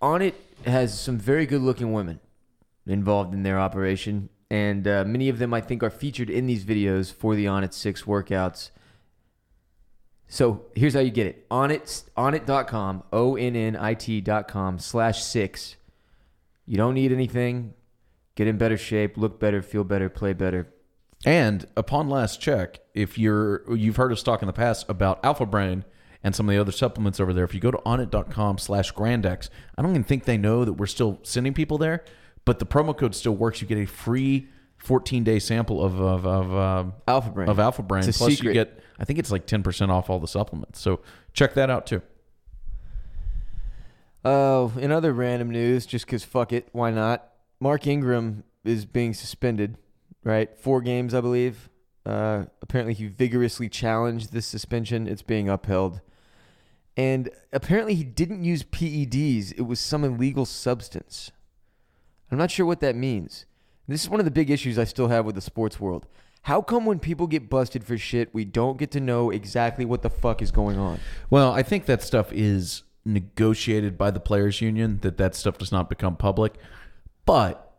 Onnit 0.02 0.34
has 0.66 0.98
some 0.98 1.18
very 1.18 1.46
good-looking 1.46 1.92
women 1.92 2.20
involved 2.86 3.32
in 3.32 3.42
their 3.42 3.58
operation, 3.58 4.28
and 4.50 4.86
uh, 4.86 5.04
many 5.06 5.30
of 5.30 5.38
them 5.38 5.54
I 5.54 5.62
think 5.62 5.82
are 5.82 5.90
featured 5.90 6.28
in 6.28 6.46
these 6.46 6.64
videos 6.64 7.12
for 7.12 7.34
the 7.34 7.46
Onnit 7.46 7.72
Six 7.72 8.02
workouts. 8.02 8.70
So 10.28 10.66
here's 10.76 10.94
how 10.94 11.00
you 11.00 11.10
get 11.10 11.26
it: 11.26 11.46
on 11.50 11.70
it 11.70 12.04
onnit.com, 12.16 13.02
o 13.12 13.36
n 13.36 13.56
n 13.56 13.76
i 13.76 13.94
t.com 13.94 14.78
slash 14.78 15.22
six. 15.22 15.76
You 16.66 16.76
don't 16.76 16.94
need 16.94 17.10
anything. 17.10 17.74
Get 18.36 18.46
in 18.46 18.58
better 18.58 18.76
shape, 18.76 19.16
look 19.16 19.40
better, 19.40 19.60
feel 19.60 19.82
better, 19.82 20.08
play 20.08 20.34
better. 20.34 20.72
And 21.24 21.66
upon 21.76 22.08
last 22.08 22.40
check, 22.40 22.80
if 22.94 23.18
you're 23.18 23.62
you've 23.74 23.96
heard 23.96 24.12
us 24.12 24.22
talk 24.22 24.42
in 24.42 24.46
the 24.46 24.52
past 24.52 24.86
about 24.88 25.22
Alpha 25.24 25.44
Brain 25.44 25.84
and 26.22 26.34
some 26.34 26.48
of 26.48 26.54
the 26.54 26.60
other 26.60 26.72
supplements 26.72 27.20
over 27.20 27.32
there, 27.32 27.44
if 27.44 27.52
you 27.54 27.60
go 27.60 27.70
to 27.70 27.78
onnit.com 27.78 28.58
slash 28.58 28.92
grandex, 28.94 29.50
I 29.76 29.82
don't 29.82 29.90
even 29.90 30.04
think 30.04 30.24
they 30.24 30.38
know 30.38 30.64
that 30.64 30.74
we're 30.74 30.86
still 30.86 31.18
sending 31.22 31.52
people 31.52 31.76
there, 31.76 32.04
but 32.44 32.58
the 32.58 32.66
promo 32.66 32.96
code 32.96 33.14
still 33.14 33.36
works. 33.36 33.60
You 33.60 33.66
get 33.66 33.78
a 33.78 33.86
free 33.86 34.48
14 34.78 35.24
day 35.24 35.38
sample 35.38 35.84
of 35.84 36.00
of, 36.00 36.26
of 36.26 36.54
um, 36.56 36.94
Alpha 37.06 37.30
Brain. 37.30 37.48
of 37.48 37.58
Alpha 37.58 37.82
Brain. 37.82 38.02
Plus, 38.04 38.16
secret. 38.16 38.42
you 38.42 38.52
get 38.52 38.82
I 38.98 39.04
think 39.04 39.18
it's 39.18 39.30
like 39.30 39.46
10% 39.46 39.88
off 39.88 40.10
all 40.10 40.20
the 40.20 40.28
supplements. 40.28 40.78
So 40.80 41.00
check 41.32 41.54
that 41.54 41.70
out 41.70 41.86
too. 41.86 42.02
Oh, 44.24 44.72
in 44.78 44.92
other 44.92 45.14
random 45.14 45.50
news, 45.50 45.86
just 45.86 46.04
because 46.04 46.22
fuck 46.24 46.52
it, 46.52 46.68
why 46.72 46.90
not? 46.90 47.26
Mark 47.58 47.86
Ingram 47.86 48.44
is 48.64 48.84
being 48.84 49.14
suspended, 49.14 49.78
right? 50.24 50.56
Four 50.58 50.80
games, 50.80 51.14
I 51.14 51.20
believe. 51.20 51.68
Uh, 52.06 52.44
apparently, 52.62 52.94
he 52.94 53.06
vigorously 53.06 53.68
challenged 53.68 54.32
this 54.32 54.46
suspension. 54.46 55.06
It's 55.06 55.22
being 55.22 55.48
upheld. 55.48 56.00
And 56.96 57.30
apparently, 57.52 57.94
he 57.94 58.04
didn't 58.04 58.44
use 58.44 58.62
PEDs, 58.62 59.52
it 59.56 59.62
was 59.62 59.80
some 59.80 60.04
illegal 60.04 60.44
substance. 60.44 61.30
I'm 62.30 62.38
not 62.38 62.50
sure 62.50 62.66
what 62.66 62.80
that 62.80 62.94
means. 62.94 63.46
This 63.88 64.04
is 64.04 64.08
one 64.08 64.20
of 64.20 64.24
the 64.24 64.30
big 64.30 64.50
issues 64.50 64.78
I 64.78 64.84
still 64.84 65.08
have 65.08 65.24
with 65.24 65.34
the 65.34 65.40
sports 65.40 65.80
world. 65.80 66.06
How 66.42 66.62
come 66.62 66.86
when 66.86 67.00
people 67.00 67.26
get 67.26 67.50
busted 67.50 67.84
for 67.84 67.98
shit, 67.98 68.32
we 68.32 68.44
don't 68.44 68.78
get 68.78 68.92
to 68.92 69.00
know 69.00 69.30
exactly 69.30 69.84
what 69.84 70.02
the 70.02 70.10
fuck 70.10 70.40
is 70.40 70.50
going 70.50 70.78
on? 70.78 71.00
Well, 71.28 71.52
I 71.52 71.62
think 71.62 71.86
that 71.86 72.02
stuff 72.02 72.32
is 72.32 72.84
negotiated 73.04 73.98
by 73.98 74.10
the 74.10 74.20
players 74.20 74.60
union 74.60 75.00
that 75.02 75.16
that 75.18 75.34
stuff 75.34 75.58
does 75.58 75.72
not 75.72 75.88
become 75.88 76.16
public. 76.16 76.54
But 77.26 77.69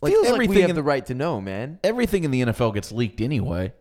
like 0.00 0.12
Feels 0.12 0.24
like 0.26 0.32
everything 0.34 0.54
we 0.56 0.60
have 0.62 0.70
in 0.70 0.76
the 0.76 0.82
right 0.82 1.04
to 1.06 1.14
know, 1.14 1.40
man. 1.40 1.78
everything 1.84 2.24
in 2.24 2.30
the 2.30 2.42
NFL 2.42 2.74
gets 2.74 2.90
leaked 2.92 3.20
anyway. 3.20 3.72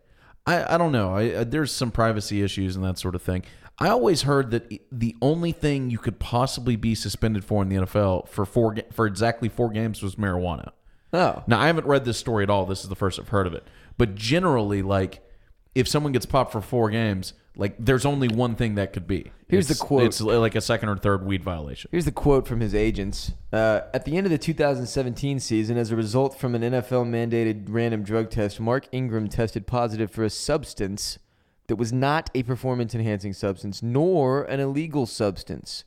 I, 0.45 0.75
I 0.75 0.77
don't 0.77 0.91
know. 0.91 1.15
I, 1.15 1.29
uh, 1.31 1.43
there's 1.43 1.71
some 1.71 1.91
privacy 1.91 2.41
issues 2.41 2.75
and 2.75 2.83
that 2.83 2.97
sort 2.97 3.15
of 3.15 3.21
thing. 3.21 3.43
I 3.77 3.89
always 3.89 4.23
heard 4.23 4.51
that 4.51 4.71
the 4.91 5.15
only 5.21 5.51
thing 5.51 5.89
you 5.89 5.97
could 5.97 6.19
possibly 6.19 6.75
be 6.75 6.95
suspended 6.95 7.45
for 7.45 7.61
in 7.61 7.69
the 7.69 7.75
NFL 7.77 8.27
for 8.27 8.45
four 8.45 8.75
for 8.91 9.05
exactly 9.05 9.47
four 9.47 9.69
games 9.69 10.01
was 10.01 10.15
marijuana. 10.15 10.71
Oh, 11.13 11.43
Now 11.47 11.59
I 11.59 11.67
haven't 11.67 11.87
read 11.87 12.05
this 12.05 12.17
story 12.17 12.43
at 12.43 12.49
all. 12.49 12.65
This 12.65 12.83
is 12.83 12.89
the 12.89 12.95
first 12.95 13.19
I've 13.19 13.29
heard 13.29 13.47
of 13.47 13.53
it. 13.53 13.65
But 13.97 14.15
generally, 14.15 14.81
like 14.81 15.21
if 15.75 15.87
someone 15.87 16.11
gets 16.11 16.25
popped 16.25 16.51
for 16.51 16.61
four 16.61 16.89
games, 16.89 17.33
like 17.59 17.75
there's 17.77 18.05
only 18.05 18.29
one 18.29 18.55
thing 18.55 18.75
that 18.75 18.93
could 18.93 19.05
be. 19.05 19.31
Here's 19.49 19.67
the 19.67 19.75
quote. 19.75 20.03
It's 20.03 20.21
like 20.21 20.55
a 20.55 20.61
second 20.61 20.87
or 20.87 20.95
third 20.95 21.25
weed 21.25 21.43
violation. 21.43 21.89
Here's 21.91 22.05
the 22.05 22.11
quote 22.11 22.47
from 22.47 22.61
his 22.61 22.73
agents. 22.73 23.33
Uh, 23.51 23.81
at 23.93 24.05
the 24.05 24.15
end 24.15 24.25
of 24.25 24.31
the 24.31 24.37
2017 24.37 25.41
season, 25.41 25.77
as 25.77 25.91
a 25.91 25.95
result 25.97 26.39
from 26.39 26.55
an 26.55 26.61
NFL 26.61 27.05
mandated 27.09 27.65
random 27.67 28.01
drug 28.01 28.29
test, 28.29 28.61
Mark 28.61 28.87
Ingram 28.93 29.27
tested 29.27 29.67
positive 29.67 30.09
for 30.09 30.23
a 30.23 30.29
substance 30.29 31.19
that 31.67 31.75
was 31.75 31.91
not 31.91 32.29
a 32.33 32.43
performance 32.43 32.95
enhancing 32.95 33.33
substance 33.33 33.83
nor 33.83 34.43
an 34.43 34.61
illegal 34.61 35.05
substance, 35.05 35.83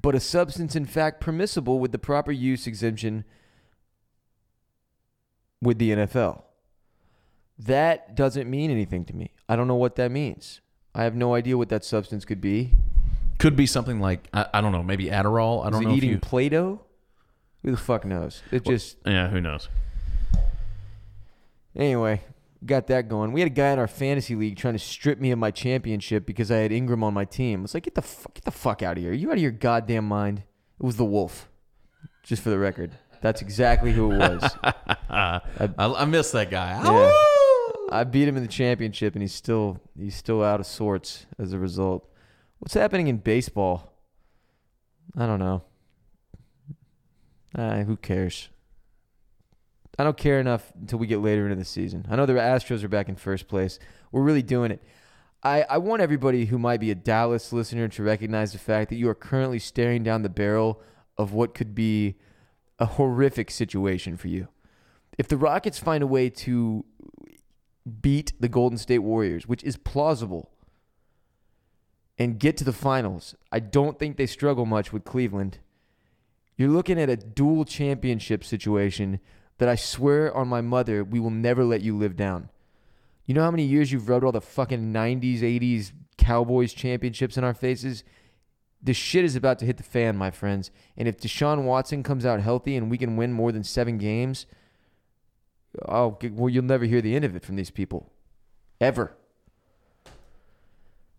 but 0.00 0.16
a 0.16 0.20
substance 0.20 0.74
in 0.74 0.84
fact 0.84 1.20
permissible 1.20 1.78
with 1.78 1.92
the 1.92 1.98
proper 1.98 2.32
use 2.32 2.66
exemption 2.66 3.24
with 5.62 5.78
the 5.78 5.90
NFL. 5.90 6.42
That 7.56 8.16
doesn't 8.16 8.50
mean 8.50 8.72
anything 8.72 9.04
to 9.04 9.14
me. 9.14 9.30
I 9.48 9.54
don't 9.54 9.68
know 9.68 9.76
what 9.76 9.94
that 9.94 10.10
means. 10.10 10.60
I 10.94 11.04
have 11.04 11.14
no 11.14 11.34
idea 11.34 11.58
what 11.58 11.68
that 11.70 11.84
substance 11.84 12.24
could 12.24 12.40
be. 12.40 12.72
Could 13.38 13.56
be 13.56 13.66
something 13.66 14.00
like 14.00 14.28
I, 14.32 14.46
I 14.54 14.60
don't 14.60 14.72
know, 14.72 14.82
maybe 14.82 15.06
Adderall. 15.06 15.66
I 15.66 15.70
don't 15.70 15.80
he 15.80 15.86
know 15.86 15.92
if 15.92 15.96
eating 15.98 16.10
you. 16.10 16.18
Play-Doh? 16.18 16.80
Who 17.62 17.70
the 17.70 17.76
fuck 17.76 18.04
knows? 18.04 18.42
It 18.50 18.64
just 18.64 18.96
Yeah, 19.04 19.28
who 19.28 19.40
knows? 19.40 19.68
anyway. 21.76 22.20
Got 22.64 22.86
that 22.86 23.10
going. 23.10 23.32
We 23.32 23.40
had 23.42 23.48
a 23.48 23.54
guy 23.54 23.72
in 23.72 23.78
our 23.78 23.86
fantasy 23.86 24.34
league 24.34 24.56
trying 24.56 24.72
to 24.72 24.78
strip 24.78 25.20
me 25.20 25.30
of 25.32 25.38
my 25.38 25.50
championship 25.50 26.24
because 26.24 26.50
I 26.50 26.56
had 26.58 26.72
Ingram 26.72 27.04
on 27.04 27.12
my 27.12 27.26
team. 27.26 27.60
I 27.60 27.62
was 27.62 27.74
like, 27.74 27.82
get 27.82 27.94
the 27.94 28.00
fuck, 28.00 28.32
get 28.32 28.44
the 28.44 28.50
fuck 28.50 28.82
out 28.82 28.96
of 28.96 29.02
here. 29.02 29.12
Are 29.12 29.14
you 29.14 29.28
out 29.30 29.36
of 29.36 29.42
your 29.42 29.50
goddamn 29.50 30.08
mind? 30.08 30.44
It 30.80 30.86
was 30.86 30.96
the 30.96 31.04
Wolf. 31.04 31.50
Just 32.22 32.42
for 32.42 32.48
the 32.48 32.58
record, 32.58 32.96
that's 33.20 33.42
exactly 33.42 33.92
who 33.92 34.12
it 34.12 34.16
was. 34.16 34.56
I, 35.10 35.42
I 35.78 36.04
miss 36.06 36.30
that 36.30 36.50
guy. 36.50 36.80
Yeah. 36.82 37.12
I 37.94 38.02
beat 38.02 38.26
him 38.26 38.36
in 38.36 38.42
the 38.42 38.48
championship, 38.48 39.14
and 39.14 39.22
he's 39.22 39.32
still 39.32 39.80
he's 39.96 40.16
still 40.16 40.42
out 40.42 40.58
of 40.58 40.66
sorts 40.66 41.26
as 41.38 41.52
a 41.52 41.58
result. 41.60 42.08
What's 42.58 42.74
happening 42.74 43.06
in 43.06 43.18
baseball? 43.18 43.92
I 45.16 45.26
don't 45.26 45.38
know. 45.38 45.62
Uh, 47.56 47.84
who 47.84 47.96
cares? 47.96 48.48
I 49.96 50.02
don't 50.02 50.16
care 50.16 50.40
enough 50.40 50.72
until 50.80 50.98
we 50.98 51.06
get 51.06 51.20
later 51.20 51.44
into 51.44 51.54
the 51.54 51.64
season. 51.64 52.04
I 52.10 52.16
know 52.16 52.26
the 52.26 52.32
Astros 52.32 52.82
are 52.82 52.88
back 52.88 53.08
in 53.08 53.14
first 53.14 53.46
place. 53.46 53.78
We're 54.10 54.22
really 54.22 54.42
doing 54.42 54.72
it. 54.72 54.82
I, 55.44 55.62
I 55.70 55.78
want 55.78 56.02
everybody 56.02 56.46
who 56.46 56.58
might 56.58 56.80
be 56.80 56.90
a 56.90 56.96
Dallas 56.96 57.52
listener 57.52 57.86
to 57.86 58.02
recognize 58.02 58.52
the 58.52 58.58
fact 58.58 58.90
that 58.90 58.96
you 58.96 59.08
are 59.08 59.14
currently 59.14 59.60
staring 59.60 60.02
down 60.02 60.22
the 60.22 60.28
barrel 60.28 60.80
of 61.16 61.32
what 61.32 61.54
could 61.54 61.76
be 61.76 62.16
a 62.80 62.86
horrific 62.86 63.52
situation 63.52 64.16
for 64.16 64.26
you. 64.26 64.48
If 65.16 65.28
the 65.28 65.36
Rockets 65.36 65.78
find 65.78 66.02
a 66.02 66.08
way 66.08 66.28
to 66.30 66.84
beat 68.00 68.32
the 68.40 68.48
Golden 68.48 68.78
State 68.78 69.00
Warriors, 69.00 69.46
which 69.46 69.62
is 69.64 69.76
plausible, 69.76 70.50
and 72.18 72.38
get 72.38 72.56
to 72.58 72.64
the 72.64 72.72
finals, 72.72 73.34
I 73.50 73.60
don't 73.60 73.98
think 73.98 74.16
they 74.16 74.26
struggle 74.26 74.66
much 74.66 74.92
with 74.92 75.04
Cleveland. 75.04 75.58
You're 76.56 76.70
looking 76.70 77.00
at 77.00 77.10
a 77.10 77.16
dual 77.16 77.64
championship 77.64 78.44
situation 78.44 79.20
that 79.58 79.68
I 79.68 79.74
swear 79.74 80.34
on 80.34 80.48
my 80.48 80.60
mother, 80.60 81.04
we 81.04 81.20
will 81.20 81.30
never 81.30 81.64
let 81.64 81.80
you 81.80 81.96
live 81.96 82.16
down. 82.16 82.50
You 83.26 83.34
know 83.34 83.42
how 83.42 83.50
many 83.50 83.64
years 83.64 83.90
you've 83.90 84.08
rubbed 84.08 84.24
all 84.24 84.32
the 84.32 84.40
fucking 84.40 84.92
90s, 84.92 85.40
80s 85.40 85.92
Cowboys 86.16 86.72
championships 86.72 87.36
in 87.36 87.44
our 87.44 87.54
faces? 87.54 88.04
The 88.82 88.94
shit 88.94 89.24
is 89.24 89.34
about 89.34 89.58
to 89.60 89.64
hit 89.64 89.78
the 89.78 89.82
fan, 89.82 90.16
my 90.16 90.30
friends. 90.30 90.70
And 90.96 91.08
if 91.08 91.18
Deshaun 91.18 91.64
Watson 91.64 92.02
comes 92.02 92.26
out 92.26 92.40
healthy 92.40 92.76
and 92.76 92.90
we 92.90 92.98
can 92.98 93.16
win 93.16 93.32
more 93.32 93.50
than 93.50 93.64
seven 93.64 93.96
games, 93.96 94.46
oh, 95.86 96.18
well, 96.32 96.48
you'll 96.48 96.64
never 96.64 96.84
hear 96.84 97.00
the 97.00 97.14
end 97.14 97.24
of 97.24 97.34
it 97.36 97.44
from 97.44 97.56
these 97.56 97.70
people. 97.70 98.12
Ever. 98.80 99.16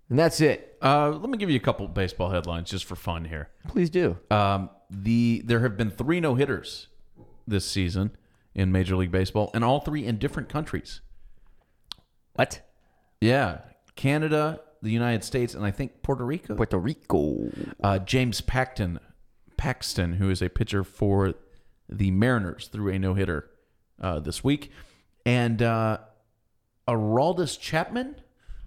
And 0.09 0.19
that's 0.19 0.39
it. 0.39 0.77
Uh, 0.81 1.09
let 1.09 1.29
me 1.29 1.37
give 1.37 1.49
you 1.49 1.55
a 1.55 1.61
couple 1.61 1.87
baseball 1.87 2.29
headlines 2.29 2.69
just 2.69 2.85
for 2.85 2.95
fun 2.95 3.25
here. 3.25 3.49
Please 3.67 3.89
do. 3.89 4.17
Um, 4.29 4.69
the 4.89 5.41
there 5.45 5.61
have 5.61 5.77
been 5.77 5.89
three 5.89 6.19
no 6.19 6.35
hitters 6.35 6.87
this 7.47 7.65
season 7.65 8.11
in 8.53 8.71
Major 8.71 8.95
League 8.95 9.11
Baseball, 9.11 9.49
and 9.53 9.63
all 9.63 9.79
three 9.79 10.05
in 10.05 10.17
different 10.17 10.47
countries. 10.47 11.01
What? 12.33 12.61
Yeah, 13.19 13.61
Canada, 13.95 14.61
the 14.81 14.91
United 14.91 15.23
States, 15.23 15.55
and 15.55 15.65
I 15.65 15.71
think 15.71 16.03
Puerto 16.03 16.23
Rico. 16.23 16.55
Puerto 16.55 16.77
Rico. 16.77 17.49
Uh, 17.83 17.97
James 17.99 18.41
Paxton, 18.41 18.99
Paxton, 19.57 20.13
who 20.13 20.29
is 20.29 20.41
a 20.41 20.49
pitcher 20.49 20.83
for 20.83 21.33
the 21.89 22.11
Mariners, 22.11 22.67
threw 22.67 22.91
a 22.91 22.99
no 22.99 23.15
hitter 23.15 23.49
uh, 24.01 24.19
this 24.19 24.43
week, 24.43 24.71
and 25.25 25.61
uh, 25.61 25.99
Aroldis 26.87 27.59
Chapman, 27.59 28.15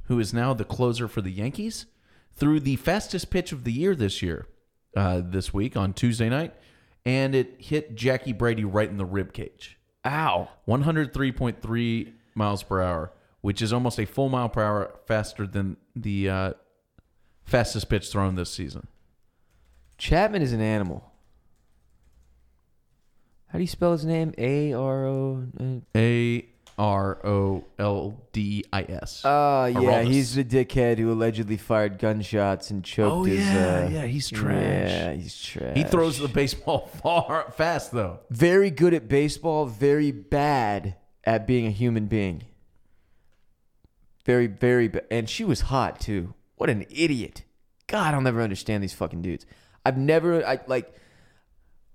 who 0.05 0.19
is 0.19 0.33
now 0.33 0.55
the 0.55 0.65
closer 0.65 1.09
for 1.09 1.21
the 1.21 1.31
Yankees, 1.31 1.87
threw 2.35 2.61
the 2.61 2.77
fastest 2.77 3.31
pitch 3.31 3.53
of 3.53 3.65
the 3.65 3.73
year 3.73 3.95
this 3.95 4.23
year, 4.23 4.47
uh, 4.97 5.21
this 5.25 5.53
week 5.53 5.77
on 5.77 5.93
Tuesday 5.93 6.29
night, 6.29 6.55
and 7.05 7.35
it 7.35 7.57
hit 7.59 7.95
Jackie 7.95 8.33
Bradley 8.33 8.65
right 8.65 8.89
in 8.89 8.97
the 8.97 9.05
rib 9.05 9.33
cage. 9.33 9.79
Ow. 10.05 10.49
103.3 10.67 12.13
miles 12.35 12.63
per 12.63 12.83
hour, 12.83 13.13
which 13.41 13.61
is 13.61 13.73
almost 13.73 13.99
a 13.99 14.07
full 14.07 14.29
mile 14.29 14.49
per 14.49 14.63
hour 14.63 14.95
faster 15.07 15.47
than 15.47 15.77
the 15.95 16.29
uh, 16.29 16.53
fastest 17.45 17.89
pitch 17.89 18.11
thrown 18.11 18.35
this 18.35 18.51
season. 18.51 18.87
Chapman 19.99 20.43
is 20.43 20.53
an 20.53 20.61
animal. 20.61 21.08
How 23.49 23.59
do 23.59 23.63
you 23.63 23.67
spell 23.69 23.93
his 23.93 24.05
name? 24.05 24.33
A 24.39 24.73
R 24.73 25.07
O. 25.07 25.45
uh, 25.59 25.65
A 25.97 26.47
R 26.79 27.27
O 27.27 27.65
L 27.79 28.21
D 28.33 28.65
I 28.73 28.83
S. 28.83 29.23
Oh 29.25 29.65
yeah, 29.67 30.03
he's 30.03 30.35
the 30.35 30.45
dickhead 30.45 30.99
who 30.99 31.11
allegedly 31.11 31.57
fired 31.57 31.99
gunshots 31.99 32.71
and 32.71 32.85
choked 32.85 33.13
Oh, 33.13 33.25
his. 33.25 33.39
yeah, 33.45 33.85
uh, 33.87 33.89
yeah, 33.89 34.07
he's 34.07 34.29
trash. 34.31 34.91
Yeah, 34.91 35.13
he's 35.15 35.41
trash. 35.43 35.77
He 35.77 35.83
throws 35.83 36.19
the 36.19 36.29
baseball 36.29 36.87
far 37.03 37.51
fast 37.57 37.91
though. 37.93 38.21
very 38.31 38.71
good 38.71 38.95
at 38.95 39.09
baseball, 39.09 39.67
very 39.67 40.13
bad 40.13 40.95
at 41.25 41.47
being 41.47 41.67
a 41.67 41.71
human 41.71 42.07
being. 42.07 42.43
Very, 44.25 44.47
very 44.47 44.89
bad. 44.89 45.05
And 45.11 45.29
she 45.29 45.45
was 45.45 45.63
hot 45.63 46.01
too. 46.01 46.35
What 46.57 46.69
an 46.71 46.85
idiot. 46.91 47.45
God, 47.87 48.15
I'll 48.15 48.21
never 48.21 48.43
understand 48.43 48.83
these 48.83 48.93
fucking 48.93 49.23
dudes. 49.23 49.47
I've 49.87 49.97
never, 49.97 50.45
I 50.47 50.61
like, 50.67 50.93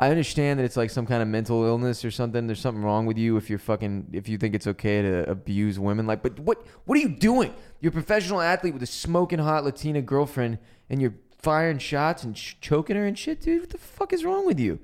I 0.03 0.09
understand 0.09 0.59
that 0.59 0.65
it's 0.65 0.75
like 0.75 0.89
some 0.89 1.05
kind 1.05 1.21
of 1.21 1.29
mental 1.29 1.63
illness 1.63 2.03
or 2.03 2.11
something. 2.11 2.45
There's 2.45 2.59
something 2.59 2.83
wrong 2.83 3.05
with 3.05 3.17
you 3.17 3.37
if 3.37 3.49
you're 3.49 3.57
fucking, 3.57 4.07
if 4.11 4.27
you 4.27 4.37
think 4.37 4.53
it's 4.53 4.67
okay 4.67 5.01
to 5.01 5.29
abuse 5.29 5.79
women. 5.79 6.05
Like, 6.05 6.21
but 6.21 6.37
what, 6.39 6.67
what 6.83 6.97
are 6.97 7.01
you 7.01 7.07
doing? 7.07 7.53
You're 7.79 7.91
a 7.91 7.93
professional 7.93 8.41
athlete 8.41 8.73
with 8.73 8.83
a 8.83 8.87
smoking 8.87 9.39
hot 9.39 9.63
Latina 9.63 10.01
girlfriend 10.01 10.57
and 10.89 11.01
you're 11.01 11.13
firing 11.41 11.77
shots 11.77 12.25
and 12.25 12.35
ch- 12.35 12.57
choking 12.59 12.97
her 12.97 13.05
and 13.05 13.17
shit, 13.17 13.39
dude. 13.39 13.61
What 13.61 13.69
the 13.69 13.77
fuck 13.77 14.11
is 14.11 14.25
wrong 14.25 14.45
with 14.45 14.59
you? 14.59 14.77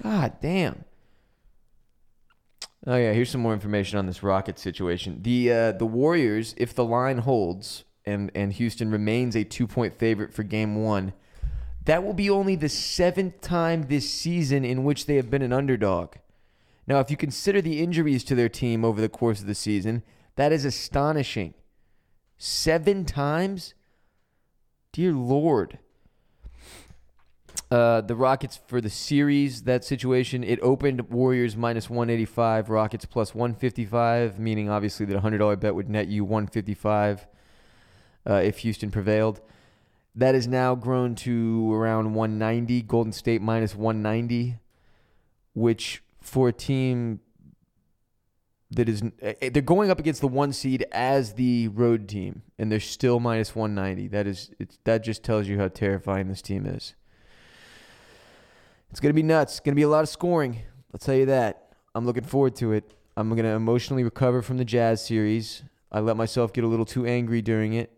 God 0.00 0.34
damn. 0.40 0.84
Oh 2.86 2.94
yeah, 2.94 3.12
here's 3.12 3.30
some 3.30 3.40
more 3.40 3.52
information 3.52 3.98
on 3.98 4.06
this 4.06 4.22
Rocket 4.22 4.60
situation. 4.60 5.22
The 5.22 5.52
uh, 5.52 5.72
the 5.72 5.86
Warriors, 5.86 6.54
if 6.56 6.72
the 6.72 6.84
line 6.84 7.18
holds 7.18 7.82
and 8.04 8.30
and 8.36 8.52
Houston 8.52 8.92
remains 8.92 9.34
a 9.34 9.42
two 9.42 9.66
point 9.66 9.98
favorite 9.98 10.32
for 10.32 10.44
Game 10.44 10.76
One, 10.84 11.14
that 11.88 12.04
will 12.04 12.12
be 12.12 12.28
only 12.28 12.54
the 12.54 12.68
seventh 12.68 13.40
time 13.40 13.84
this 13.84 14.10
season 14.10 14.62
in 14.62 14.84
which 14.84 15.06
they 15.06 15.16
have 15.16 15.30
been 15.30 15.40
an 15.40 15.54
underdog. 15.54 16.16
Now, 16.86 17.00
if 17.00 17.10
you 17.10 17.16
consider 17.16 17.62
the 17.62 17.80
injuries 17.82 18.24
to 18.24 18.34
their 18.34 18.50
team 18.50 18.84
over 18.84 19.00
the 19.00 19.08
course 19.08 19.40
of 19.40 19.46
the 19.46 19.54
season, 19.54 20.02
that 20.36 20.52
is 20.52 20.66
astonishing. 20.66 21.54
Seven 22.36 23.06
times, 23.06 23.72
dear 24.92 25.12
Lord. 25.12 25.78
Uh, 27.70 28.02
the 28.02 28.14
Rockets 28.14 28.60
for 28.66 28.82
the 28.82 28.90
series, 28.90 29.62
that 29.62 29.82
situation, 29.82 30.44
it 30.44 30.58
opened 30.60 31.08
Warriors 31.08 31.56
minus 31.56 31.88
185, 31.88 32.68
Rockets 32.68 33.06
plus 33.06 33.34
155, 33.34 34.38
meaning 34.38 34.68
obviously 34.68 35.06
that 35.06 35.16
a 35.16 35.22
$100 35.22 35.58
bet 35.58 35.74
would 35.74 35.88
net 35.88 36.08
you 36.08 36.22
155 36.22 37.26
uh, 38.28 38.34
if 38.34 38.58
Houston 38.58 38.90
prevailed. 38.90 39.40
That 40.18 40.34
has 40.34 40.46
now 40.46 40.74
grown 40.74 41.14
to 41.16 41.72
around 41.72 42.14
190, 42.14 42.82
Golden 42.82 43.12
State 43.12 43.40
minus 43.40 43.74
190, 43.74 44.58
which 45.54 46.02
for 46.20 46.48
a 46.48 46.52
team 46.52 47.20
that 48.70 48.88
is 48.88 49.02
eh, 49.22 49.48
they're 49.50 49.62
going 49.62 49.90
up 49.90 49.98
against 49.98 50.20
the 50.20 50.28
one 50.28 50.52
seed 50.52 50.84
as 50.92 51.34
the 51.34 51.68
road 51.68 52.06
team 52.06 52.42
and 52.58 52.70
they're 52.70 52.80
still 52.80 53.18
minus 53.18 53.56
190 53.56 54.08
that 54.08 54.26
is 54.26 54.50
it's 54.58 54.78
that 54.84 55.02
just 55.02 55.22
tells 55.22 55.48
you 55.48 55.58
how 55.58 55.68
terrifying 55.68 56.28
this 56.28 56.42
team 56.42 56.66
is 56.66 56.94
it's 58.90 59.00
going 59.00 59.10
to 59.10 59.14
be 59.14 59.22
nuts. 59.22 59.54
It's 59.54 59.60
going 59.60 59.74
to 59.74 59.76
be 59.76 59.82
a 59.82 59.88
lot 59.88 60.02
of 60.02 60.08
scoring. 60.08 60.62
I'll 60.92 60.98
tell 60.98 61.14
you 61.14 61.26
that. 61.26 61.72
I'm 61.94 62.06
looking 62.06 62.24
forward 62.24 62.56
to 62.56 62.72
it. 62.72 62.94
I'm 63.16 63.28
going 63.30 63.44
to 63.44 63.50
emotionally 63.50 64.04
recover 64.04 64.40
from 64.40 64.56
the 64.56 64.64
Jazz 64.64 65.04
series. 65.04 65.62
I 65.90 66.00
let 66.00 66.16
myself 66.16 66.52
get 66.52 66.64
a 66.64 66.66
little 66.66 66.86
too 66.86 67.04
angry 67.04 67.42
during 67.42 67.72
it, 67.72 67.92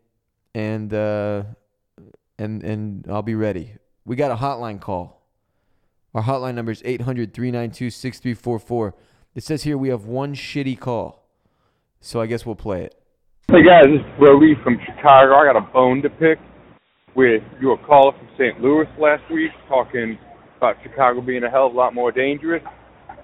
and 0.54 0.92
uh, 0.92 1.42
and 2.40 2.64
and 2.64 3.06
I'll 3.08 3.22
be 3.22 3.34
ready. 3.34 3.74
We 4.04 4.16
got 4.16 4.30
a 4.30 4.36
hotline 4.36 4.80
call. 4.80 5.26
Our 6.14 6.22
hotline 6.22 6.54
number 6.54 6.72
is 6.72 6.80
800-392-6344. 6.82 8.92
It 9.36 9.44
says 9.44 9.62
here 9.62 9.78
we 9.78 9.90
have 9.90 10.06
one 10.06 10.34
shitty 10.34 10.80
call. 10.80 11.24
So 12.00 12.20
I 12.20 12.26
guess 12.26 12.44
we'll 12.44 12.56
play 12.56 12.82
it. 12.82 12.96
Hey 13.48 13.62
guys, 13.62 13.84
this 13.84 14.00
is 14.00 14.06
Brody 14.18 14.56
from 14.64 14.80
Chicago. 14.84 15.36
I 15.36 15.52
got 15.52 15.56
a 15.56 15.72
bone 15.72 16.02
to 16.02 16.10
pick 16.10 16.40
with 17.14 17.44
your 17.60 17.78
caller 17.86 18.10
from 18.18 18.26
St. 18.36 18.60
Louis 18.60 18.88
last 18.98 19.22
week 19.30 19.52
talking 19.68 20.18
about 20.56 20.74
Chicago 20.82 21.20
being 21.20 21.44
a 21.44 21.50
hell 21.50 21.66
of 21.66 21.74
a 21.74 21.76
lot 21.76 21.94
more 21.94 22.10
dangerous. 22.10 22.64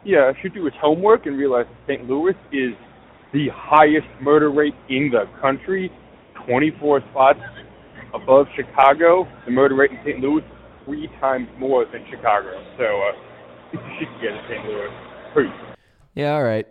Yeah, 0.04 0.30
I 0.30 0.34
should 0.40 0.54
do 0.54 0.64
his 0.64 0.74
homework 0.80 1.26
and 1.26 1.36
realize 1.36 1.66
that 1.66 1.94
St. 1.94 2.08
Louis 2.08 2.36
is 2.52 2.74
the 3.32 3.48
highest 3.52 4.06
murder 4.20 4.50
rate 4.50 4.76
in 4.88 5.10
the 5.10 5.24
country, 5.40 5.90
24 6.46 7.00
spots 7.10 7.40
above 8.14 8.46
Chicago. 8.54 9.28
The 9.44 9.50
murder 9.52 9.74
rate 9.74 9.90
in 9.90 9.98
St. 10.04 10.20
Louis 10.20 10.42
is 10.42 10.48
three 10.84 11.08
times 11.20 11.48
more 11.58 11.84
than 11.84 12.04
Chicago. 12.10 12.52
So, 12.76 12.84
uh, 12.84 13.12
you 13.72 13.78
should 13.98 14.08
get 14.20 14.32
in 14.32 14.40
St. 14.48 14.64
Louis. 14.64 14.90
Peace. 15.34 15.76
Yeah, 16.14 16.34
all 16.34 16.44
right. 16.44 16.66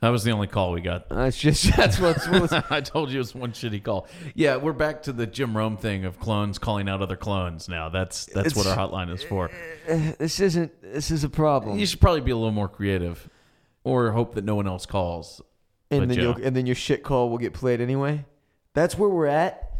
That 0.00 0.10
was 0.10 0.24
the 0.24 0.30
only 0.30 0.46
call 0.46 0.72
we 0.72 0.82
got. 0.82 1.08
That's 1.08 1.38
just 1.38 1.74
that's 1.76 1.98
what's, 1.98 2.28
what's 2.28 2.52
I 2.70 2.80
told 2.80 3.10
you 3.10 3.16
it 3.16 3.18
was 3.18 3.34
one 3.34 3.52
shitty 3.52 3.82
call. 3.82 4.06
Yeah, 4.34 4.56
we're 4.56 4.72
back 4.72 5.02
to 5.04 5.12
the 5.12 5.26
Jim 5.26 5.56
Rome 5.56 5.76
thing 5.78 6.04
of 6.04 6.20
clones 6.20 6.58
calling 6.58 6.88
out 6.88 7.00
other 7.00 7.16
clones 7.16 7.68
now. 7.68 7.88
That's 7.88 8.26
that's 8.26 8.54
what 8.54 8.66
our 8.66 8.76
hotline 8.76 9.12
is 9.12 9.22
for. 9.22 9.50
this 9.86 10.38
isn't 10.40 10.80
this 10.82 11.10
is 11.10 11.24
a 11.24 11.30
problem. 11.30 11.78
You 11.78 11.86
should 11.86 12.00
probably 12.00 12.20
be 12.20 12.30
a 12.30 12.36
little 12.36 12.52
more 12.52 12.68
creative, 12.68 13.28
or 13.84 14.12
hope 14.12 14.34
that 14.34 14.44
no 14.44 14.54
one 14.54 14.66
else 14.66 14.84
calls. 14.84 15.40
and 15.90 16.02
But 16.02 16.08
then 16.10 16.18
yeah. 16.18 16.24
you'll, 16.24 16.46
and 16.46 16.54
then 16.54 16.66
your 16.66 16.76
shit 16.76 17.02
call 17.02 17.30
will 17.30 17.38
get 17.38 17.54
played 17.54 17.80
anyway. 17.80 18.26
That's 18.76 18.98
where 18.98 19.08
we're 19.08 19.24
at. 19.24 19.72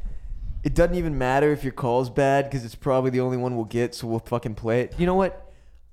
It 0.65 0.75
doesn't 0.75 0.95
even 0.95 1.19
matter 1.19 1.53
if 1.53 1.63
your 1.63 1.75
call's 1.75 2.09
bad 2.09 2.47
because 2.47 2.65
it's 2.65 2.75
probably 2.75 3.11
the 3.11 3.21
only 3.21 3.37
one 3.37 3.55
we'll 3.55 3.67
get, 3.67 3.95
so 3.95 4.07
we'll 4.07 4.21
fucking 4.21 4.55
play 4.55 4.81
it. 4.81 4.95
You 4.97 5.05
know 5.05 5.15
what? 5.15 5.53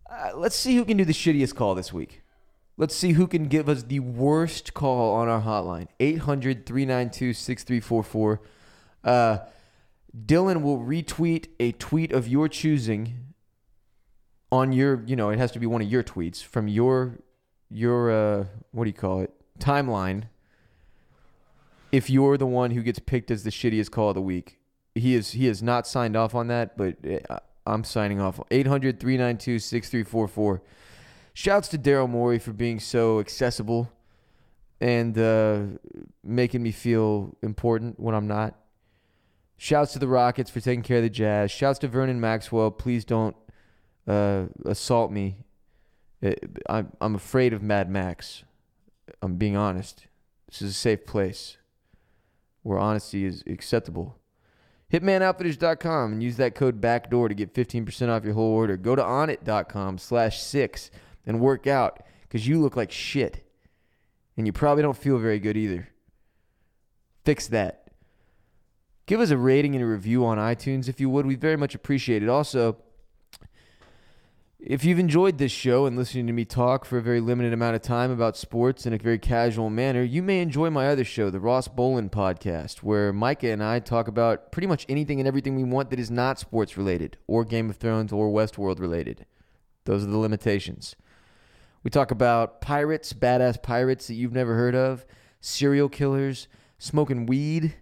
Uh, 0.10 0.30
let's 0.36 0.56
see 0.56 0.78
who 0.78 0.86
can 0.86 0.96
do 0.96 1.04
the 1.04 1.12
shittiest 1.12 1.54
call 1.54 1.76
this 1.76 1.92
week. 1.92 2.22
Let's 2.78 2.96
see 2.96 3.12
who 3.12 3.28
can 3.28 3.50
give 3.50 3.68
us 3.68 3.84
the 3.84 4.00
worst 4.00 4.74
call 4.74 5.16
on 5.16 5.28
our 5.28 5.42
hotline. 5.42 5.90
800 6.00 6.66
392 6.66 7.34
6344. 7.34 8.42
Uh, 9.04 9.38
Dylan 10.26 10.62
will 10.62 10.80
retweet 10.80 11.48
a 11.60 11.74
tweet 11.74 12.14
of 12.14 12.30
your 12.30 12.48
choosing 12.48 13.34
on 14.50 14.72
your, 14.72 15.04
you 15.06 15.18
know, 15.18 15.30
it 15.30 15.40
has 15.40 15.52
to 15.52 15.60
be 15.60 15.66
one 15.66 15.82
of 15.82 15.92
your 15.92 16.04
tweets 16.04 16.42
from 16.42 16.70
your, 16.70 17.20
your, 17.70 18.12
uh, 18.12 18.46
what 18.72 18.86
do 18.86 18.90
you 18.90 18.94
call 18.94 19.20
it? 19.20 19.34
Timeline. 19.60 20.30
If 21.94 22.10
you're 22.10 22.40
the 22.40 22.48
one 22.48 22.72
who 22.72 22.82
gets 22.82 22.98
picked 22.98 23.30
as 23.30 23.44
the 23.44 23.52
shittiest 23.52 23.92
call 23.92 24.10
of 24.10 24.16
the 24.16 24.22
week, 24.22 24.58
he 24.96 25.14
is 25.14 25.34
he 25.34 25.46
has 25.46 25.62
not 25.62 25.86
signed 25.86 26.16
off 26.16 26.34
on 26.34 26.48
that, 26.48 26.76
but 26.76 26.98
uh, 27.30 27.38
I'm 27.68 27.84
signing 27.84 28.20
off. 28.20 28.40
800 28.50 29.00
392 29.00 29.60
6344. 29.60 30.64
Shouts 31.36 31.68
to 31.68 31.78
Daryl 31.78 32.10
Morey 32.10 32.40
for 32.40 32.52
being 32.52 32.80
so 32.80 33.20
accessible 33.20 33.92
and 34.82 35.16
uh, 35.20 35.62
making 36.24 36.64
me 36.64 36.72
feel 36.72 37.38
important 37.44 38.00
when 38.00 38.16
I'm 38.16 38.28
not. 38.28 38.56
Shouts 39.56 39.94
to 39.94 40.00
the 40.00 40.08
Rockets 40.08 40.50
for 40.50 40.62
taking 40.62 40.82
care 40.82 40.98
of 40.98 41.04
the 41.04 41.12
Jazz. 41.12 41.52
Shouts 41.52 41.78
to 41.80 41.88
Vernon 41.88 42.20
Maxwell. 42.20 42.72
Please 42.72 43.06
don't 43.06 43.36
uh, 44.08 44.46
assault 44.66 45.12
me. 45.12 45.38
Uh, 46.26 46.32
I'm, 46.68 46.92
I'm 47.00 47.14
afraid 47.14 47.54
of 47.54 47.62
Mad 47.62 47.88
Max. 47.88 48.46
I'm 49.22 49.36
being 49.36 49.56
honest. 49.56 50.08
This 50.50 50.64
is 50.64 50.72
a 50.72 50.74
safe 50.74 51.06
place 51.06 51.58
where 52.64 52.80
honesty 52.80 53.26
is 53.26 53.44
acceptable. 53.48 54.18
HitmanOutfitters.com 54.92 56.14
and 56.14 56.24
use 56.24 56.38
that 56.38 56.56
code 56.56 56.80
BACKDOOR 56.80 57.30
to 57.30 57.34
get 57.34 57.54
15% 57.54 58.10
off 58.10 58.24
your 58.24 58.34
whole 58.34 58.52
order. 58.52 58.78
Go 58.78 58.96
to 58.96 59.02
onnit.com 59.02 59.98
slash 59.98 60.42
six 60.42 60.92
and 61.26 61.40
work 61.40 61.68
out 61.68 62.04
because 62.22 62.48
you 62.48 62.60
look 62.62 62.76
like 62.76 62.92
shit. 62.92 63.48
And 64.38 64.48
you 64.48 64.54
probably 64.54 64.84
don't 64.84 64.98
feel 64.98 65.18
very 65.18 65.40
good 65.40 65.58
either. 65.58 65.90
Fix 67.24 67.48
that. 67.48 67.88
Give 69.06 69.20
us 69.20 69.32
a 69.32 69.38
rating 69.38 69.76
and 69.76 69.84
a 69.84 69.88
review 69.88 70.26
on 70.26 70.38
iTunes 70.38 70.88
if 70.88 71.00
you 71.00 71.10
would. 71.10 71.26
We 71.26 71.36
very 71.36 71.58
much 71.58 71.76
appreciate 71.76 72.24
it. 72.24 72.30
Also, 72.30 72.78
if 74.66 74.86
you've 74.86 75.00
enjoyed 75.00 75.40
this 75.40 75.52
show 75.52 75.86
and 75.86 75.98
listening 75.98 76.26
to 76.26 76.32
me 76.32 76.46
talk 76.46 76.86
for 76.86 76.98
a 76.98 77.02
very 77.02 77.20
limited 77.20 77.52
amount 77.52 77.76
of 77.76 77.82
time 77.82 78.10
about 78.10 78.38
sports 78.38 78.86
in 78.86 78.94
a 78.94 78.98
very 78.98 79.20
casual 79.20 79.70
manner, 79.70 80.02
you 80.02 80.24
may 80.24 80.40
enjoy 80.40 80.70
my 80.70 80.88
other 80.88 81.04
show, 81.04 81.30
the 81.30 81.40
Ross 81.40 81.68
Bolin 81.68 82.10
podcast, 82.10 82.78
where 82.78 83.12
Micah 83.12 83.50
and 83.50 83.62
I 83.62 83.80
talk 83.80 84.08
about 84.08 84.54
pretty 84.54 84.68
much 84.68 84.86
anything 84.88 85.20
and 85.20 85.28
everything 85.28 85.58
we 85.58 85.66
want 85.66 85.90
that 85.90 86.00
is 86.00 86.10
not 86.10 86.40
sports 86.40 86.78
related 86.78 87.18
or 87.28 87.44
Game 87.44 87.70
of 87.70 87.76
Thrones 87.76 88.14
or 88.14 88.30
Westworld 88.30 88.80
related. 88.80 89.26
Those 89.84 90.04
are 90.04 90.10
the 90.10 90.18
limitations. 90.18 90.96
We 91.84 91.90
talk 91.90 92.12
about 92.12 92.62
pirates, 92.62 93.12
badass 93.12 93.62
pirates 93.62 94.08
that 94.08 94.14
you've 94.14 94.32
never 94.32 94.56
heard 94.56 94.76
of, 94.76 95.06
serial 95.42 95.90
killers, 95.90 96.48
smoking 96.78 97.26
weed, 97.26 97.76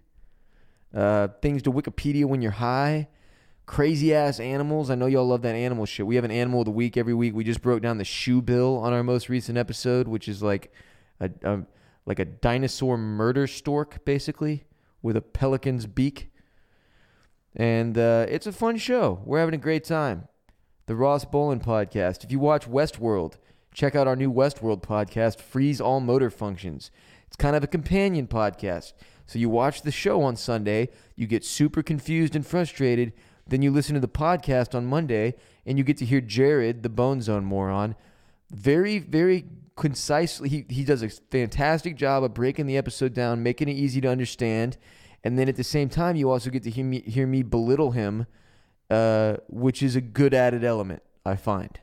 uh, 0.95 1.27
things 1.43 1.61
to 1.61 1.71
Wikipedia 1.71 2.25
when 2.25 2.41
you're 2.41 2.51
high, 2.51 3.07
crazy 3.71 4.13
ass 4.13 4.41
animals. 4.41 4.89
I 4.89 4.95
know 4.95 5.05
y'all 5.05 5.25
love 5.25 5.43
that 5.43 5.55
animal 5.55 5.85
shit. 5.85 6.05
We 6.05 6.15
have 6.15 6.25
an 6.25 6.31
animal 6.31 6.59
of 6.59 6.65
the 6.65 6.71
week 6.71 6.97
every 6.97 7.13
week. 7.13 7.33
We 7.33 7.45
just 7.45 7.61
broke 7.61 7.81
down 7.81 7.97
the 7.99 8.03
shoebill 8.03 8.81
on 8.81 8.91
our 8.91 9.01
most 9.01 9.29
recent 9.29 9.57
episode, 9.57 10.09
which 10.09 10.27
is 10.27 10.43
like 10.43 10.73
a, 11.21 11.31
a 11.43 11.61
like 12.05 12.19
a 12.19 12.25
dinosaur 12.25 12.97
murder 12.97 13.47
stork, 13.47 14.03
basically, 14.03 14.65
with 15.01 15.15
a 15.15 15.21
pelican's 15.21 15.85
beak. 15.85 16.33
And 17.55 17.97
uh, 17.97 18.25
it's 18.27 18.45
a 18.45 18.51
fun 18.51 18.75
show. 18.75 19.21
We're 19.23 19.39
having 19.39 19.55
a 19.55 19.57
great 19.57 19.85
time. 19.85 20.27
The 20.87 20.95
Ross 20.95 21.23
Bolin 21.23 21.63
podcast. 21.63 22.25
If 22.25 22.31
you 22.31 22.39
watch 22.39 22.69
Westworld, 22.69 23.35
check 23.73 23.95
out 23.95 24.05
our 24.05 24.17
new 24.17 24.33
Westworld 24.33 24.83
podcast, 24.83 25.39
Freeze 25.39 25.79
All 25.79 26.01
Motor 26.01 26.29
Functions. 26.29 26.91
It's 27.25 27.37
kind 27.37 27.55
of 27.55 27.63
a 27.63 27.67
companion 27.67 28.27
podcast. 28.27 28.91
So 29.25 29.39
you 29.39 29.47
watch 29.47 29.83
the 29.83 29.91
show 29.91 30.23
on 30.23 30.35
Sunday, 30.35 30.89
you 31.15 31.25
get 31.25 31.45
super 31.45 31.81
confused 31.81 32.35
and 32.35 32.45
frustrated, 32.45 33.13
then 33.47 33.61
you 33.61 33.71
listen 33.71 33.95
to 33.95 33.99
the 33.99 34.07
podcast 34.07 34.75
on 34.75 34.85
Monday, 34.85 35.35
and 35.65 35.77
you 35.77 35.83
get 35.83 35.97
to 35.97 36.05
hear 36.05 36.21
Jared, 36.21 36.83
the 36.83 36.89
Bone 36.89 37.21
Zone 37.21 37.45
moron, 37.45 37.95
very, 38.49 38.99
very 38.99 39.45
concisely. 39.75 40.49
He, 40.49 40.65
he 40.69 40.83
does 40.83 41.01
a 41.01 41.09
fantastic 41.09 41.95
job 41.95 42.23
of 42.23 42.33
breaking 42.33 42.67
the 42.67 42.77
episode 42.77 43.13
down, 43.13 43.43
making 43.43 43.69
it 43.69 43.73
easy 43.73 44.01
to 44.01 44.07
understand. 44.07 44.77
And 45.23 45.37
then 45.37 45.47
at 45.47 45.55
the 45.55 45.63
same 45.63 45.89
time, 45.89 46.15
you 46.15 46.29
also 46.29 46.49
get 46.49 46.63
to 46.63 46.69
hear 46.69 46.85
me, 46.85 47.01
hear 47.01 47.27
me 47.27 47.43
belittle 47.43 47.91
him, 47.91 48.25
uh, 48.89 49.37
which 49.47 49.81
is 49.81 49.95
a 49.95 50.01
good 50.01 50.33
added 50.33 50.63
element, 50.63 51.03
I 51.25 51.35
find. 51.35 51.79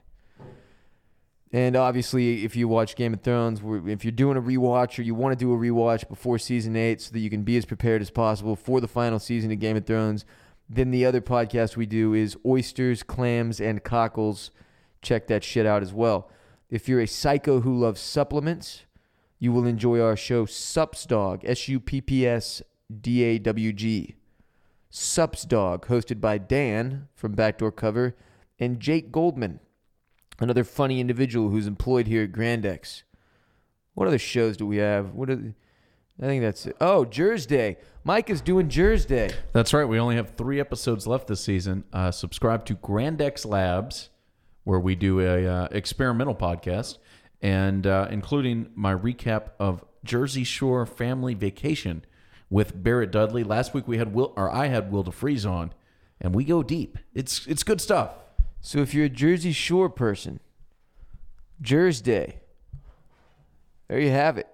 And 1.50 1.76
obviously, 1.76 2.44
if 2.44 2.56
you 2.56 2.68
watch 2.68 2.94
Game 2.94 3.14
of 3.14 3.22
Thrones, 3.22 3.62
if 3.86 4.04
you're 4.04 4.12
doing 4.12 4.36
a 4.36 4.42
rewatch 4.42 4.98
or 4.98 5.02
you 5.02 5.14
want 5.14 5.38
to 5.38 5.44
do 5.44 5.52
a 5.54 5.56
rewatch 5.56 6.06
before 6.06 6.38
season 6.38 6.76
eight 6.76 7.00
so 7.00 7.12
that 7.12 7.20
you 7.20 7.30
can 7.30 7.42
be 7.42 7.56
as 7.56 7.64
prepared 7.64 8.02
as 8.02 8.10
possible 8.10 8.54
for 8.54 8.82
the 8.82 8.88
final 8.88 9.18
season 9.18 9.50
of 9.50 9.58
Game 9.58 9.76
of 9.76 9.86
Thrones, 9.86 10.26
then 10.68 10.90
the 10.90 11.06
other 11.06 11.20
podcast 11.20 11.76
we 11.76 11.86
do 11.86 12.14
is 12.14 12.36
Oysters, 12.44 13.02
Clams, 13.02 13.60
and 13.60 13.82
Cockles. 13.82 14.50
Check 15.02 15.26
that 15.28 15.44
shit 15.44 15.66
out 15.66 15.82
as 15.82 15.92
well. 15.92 16.30
If 16.70 16.88
you're 16.88 17.00
a 17.00 17.06
psycho 17.06 17.60
who 17.60 17.78
loves 17.78 18.00
supplements, 18.00 18.84
you 19.38 19.52
will 19.52 19.66
enjoy 19.66 20.00
our 20.00 20.16
show 20.16 20.44
Supps 20.44 21.06
Dawg, 21.06 21.44
S 21.44 21.68
U 21.68 21.80
P 21.80 22.00
P 22.00 22.26
S 22.26 22.62
D 23.00 23.22
A 23.22 23.38
W 23.38 23.72
G. 23.72 24.16
Supps 24.90 25.46
Dawg, 25.46 25.86
hosted 25.86 26.20
by 26.20 26.38
Dan 26.38 27.08
from 27.14 27.32
Backdoor 27.32 27.72
Cover 27.72 28.16
and 28.58 28.80
Jake 28.80 29.12
Goldman 29.12 29.60
another 30.40 30.64
funny 30.64 31.00
individual 31.00 31.50
who's 31.50 31.66
employed 31.66 32.06
here 32.06 32.24
at 32.24 32.32
Grandex. 32.32 33.02
What 33.94 34.06
other 34.06 34.18
shows 34.18 34.56
do 34.56 34.66
we 34.66 34.76
have? 34.76 35.12
What 35.14 35.30
are 35.30 35.36
the, 35.36 35.54
I 36.20 36.26
think 36.26 36.42
that's 36.42 36.66
it. 36.66 36.76
Oh, 36.80 37.04
Jers 37.04 37.46
Day. 37.46 37.76
Mike 38.02 38.28
is 38.28 38.40
doing 38.40 38.68
Jers 38.68 39.04
Day. 39.06 39.30
That's 39.52 39.72
right. 39.72 39.84
We 39.84 40.00
only 40.00 40.16
have 40.16 40.30
three 40.30 40.58
episodes 40.58 41.06
left 41.06 41.28
this 41.28 41.40
season. 41.40 41.84
Uh, 41.92 42.10
subscribe 42.10 42.64
to 42.66 42.74
Grandex 42.74 43.46
Labs, 43.46 44.10
where 44.64 44.80
we 44.80 44.96
do 44.96 45.20
a 45.20 45.46
uh, 45.46 45.68
experimental 45.70 46.34
podcast, 46.34 46.98
and 47.40 47.86
uh, 47.86 48.08
including 48.10 48.70
my 48.74 48.94
recap 48.94 49.50
of 49.60 49.84
Jersey 50.04 50.42
Shore 50.42 50.86
Family 50.86 51.34
Vacation 51.34 52.04
with 52.50 52.82
Barrett 52.82 53.12
Dudley. 53.12 53.44
Last 53.44 53.72
week 53.72 53.86
we 53.86 53.98
had 53.98 54.12
Will, 54.12 54.32
or 54.36 54.50
I 54.50 54.66
had 54.66 54.90
Will 54.90 55.04
DeFreeze 55.04 55.48
on, 55.48 55.72
and 56.20 56.34
we 56.34 56.44
go 56.44 56.62
deep. 56.64 56.98
It's 57.14 57.46
it's 57.46 57.62
good 57.62 57.80
stuff. 57.80 58.14
So 58.60 58.80
if 58.80 58.92
you're 58.92 59.06
a 59.06 59.10
Jersey 59.10 59.52
Shore 59.52 59.88
person, 59.88 60.40
Jers 61.60 62.00
Day. 62.00 62.40
There 63.86 64.00
you 64.00 64.10
have 64.10 64.36
it. 64.36 64.48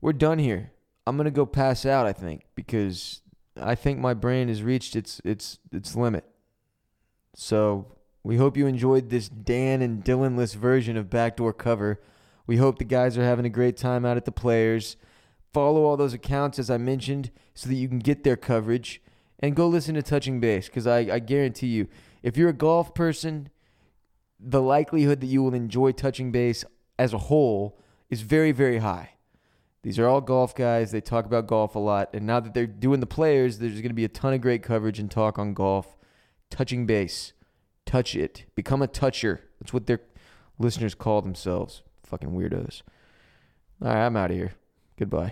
We're 0.00 0.12
done 0.12 0.38
here. 0.38 0.72
I'm 1.06 1.16
gonna 1.16 1.30
go 1.30 1.46
pass 1.46 1.86
out. 1.86 2.06
I 2.06 2.12
think 2.12 2.42
because 2.54 3.22
I 3.60 3.74
think 3.74 3.98
my 3.98 4.14
brain 4.14 4.48
has 4.48 4.62
reached 4.62 4.96
its 4.96 5.20
its 5.24 5.58
its 5.72 5.94
limit. 5.94 6.24
So 7.34 7.96
we 8.22 8.36
hope 8.36 8.56
you 8.56 8.66
enjoyed 8.66 9.10
this 9.10 9.28
Dan 9.28 9.82
and 9.82 10.02
Dylanless 10.02 10.56
version 10.56 10.96
of 10.96 11.10
Backdoor 11.10 11.52
Cover. 11.52 12.00
We 12.46 12.56
hope 12.56 12.78
the 12.78 12.84
guys 12.84 13.16
are 13.16 13.24
having 13.24 13.44
a 13.44 13.50
great 13.50 13.76
time 13.76 14.04
out 14.04 14.16
at 14.16 14.24
the 14.24 14.32
players. 14.32 14.96
follow 15.52 15.84
all 15.84 15.96
those 15.96 16.12
accounts 16.12 16.58
as 16.58 16.68
I 16.68 16.76
mentioned 16.76 17.30
so 17.54 17.68
that 17.68 17.76
you 17.76 17.88
can 17.88 17.98
get 17.98 18.24
their 18.24 18.36
coverage 18.36 19.00
and 19.40 19.56
go 19.56 19.66
listen 19.68 19.94
to 19.94 20.02
Touching 20.02 20.40
Base 20.40 20.66
because 20.66 20.86
I, 20.86 20.98
I 20.98 21.18
guarantee 21.18 21.68
you, 21.68 21.88
if 22.22 22.36
you're 22.36 22.50
a 22.50 22.54
golf 22.54 22.94
person, 22.94 23.48
the 24.38 24.60
likelihood 24.60 25.20
that 25.20 25.26
you 25.26 25.42
will 25.42 25.54
enjoy 25.54 25.92
Touching 25.92 26.30
Base 26.32 26.64
as 26.98 27.12
a 27.12 27.18
whole 27.18 27.78
is 28.10 28.22
very, 28.22 28.52
very 28.52 28.78
high. 28.78 29.10
These 29.86 30.00
are 30.00 30.08
all 30.08 30.20
golf 30.20 30.52
guys. 30.52 30.90
They 30.90 31.00
talk 31.00 31.26
about 31.26 31.46
golf 31.46 31.76
a 31.76 31.78
lot. 31.78 32.10
And 32.12 32.26
now 32.26 32.40
that 32.40 32.54
they're 32.54 32.66
doing 32.66 32.98
the 32.98 33.06
players, 33.06 33.58
there's 33.58 33.74
going 33.74 33.90
to 33.90 33.94
be 33.94 34.04
a 34.04 34.08
ton 34.08 34.34
of 34.34 34.40
great 34.40 34.64
coverage 34.64 34.98
and 34.98 35.08
talk 35.08 35.38
on 35.38 35.54
golf. 35.54 35.96
Touching 36.50 36.86
base. 36.86 37.34
Touch 37.84 38.16
it. 38.16 38.46
Become 38.56 38.82
a 38.82 38.88
toucher. 38.88 39.42
That's 39.60 39.72
what 39.72 39.86
their 39.86 40.00
listeners 40.58 40.96
call 40.96 41.22
themselves. 41.22 41.84
Fucking 42.02 42.32
weirdos. 42.32 42.82
All 43.80 43.86
right, 43.86 44.06
I'm 44.06 44.16
out 44.16 44.32
of 44.32 44.36
here. 44.36 44.54
Goodbye. 44.98 45.24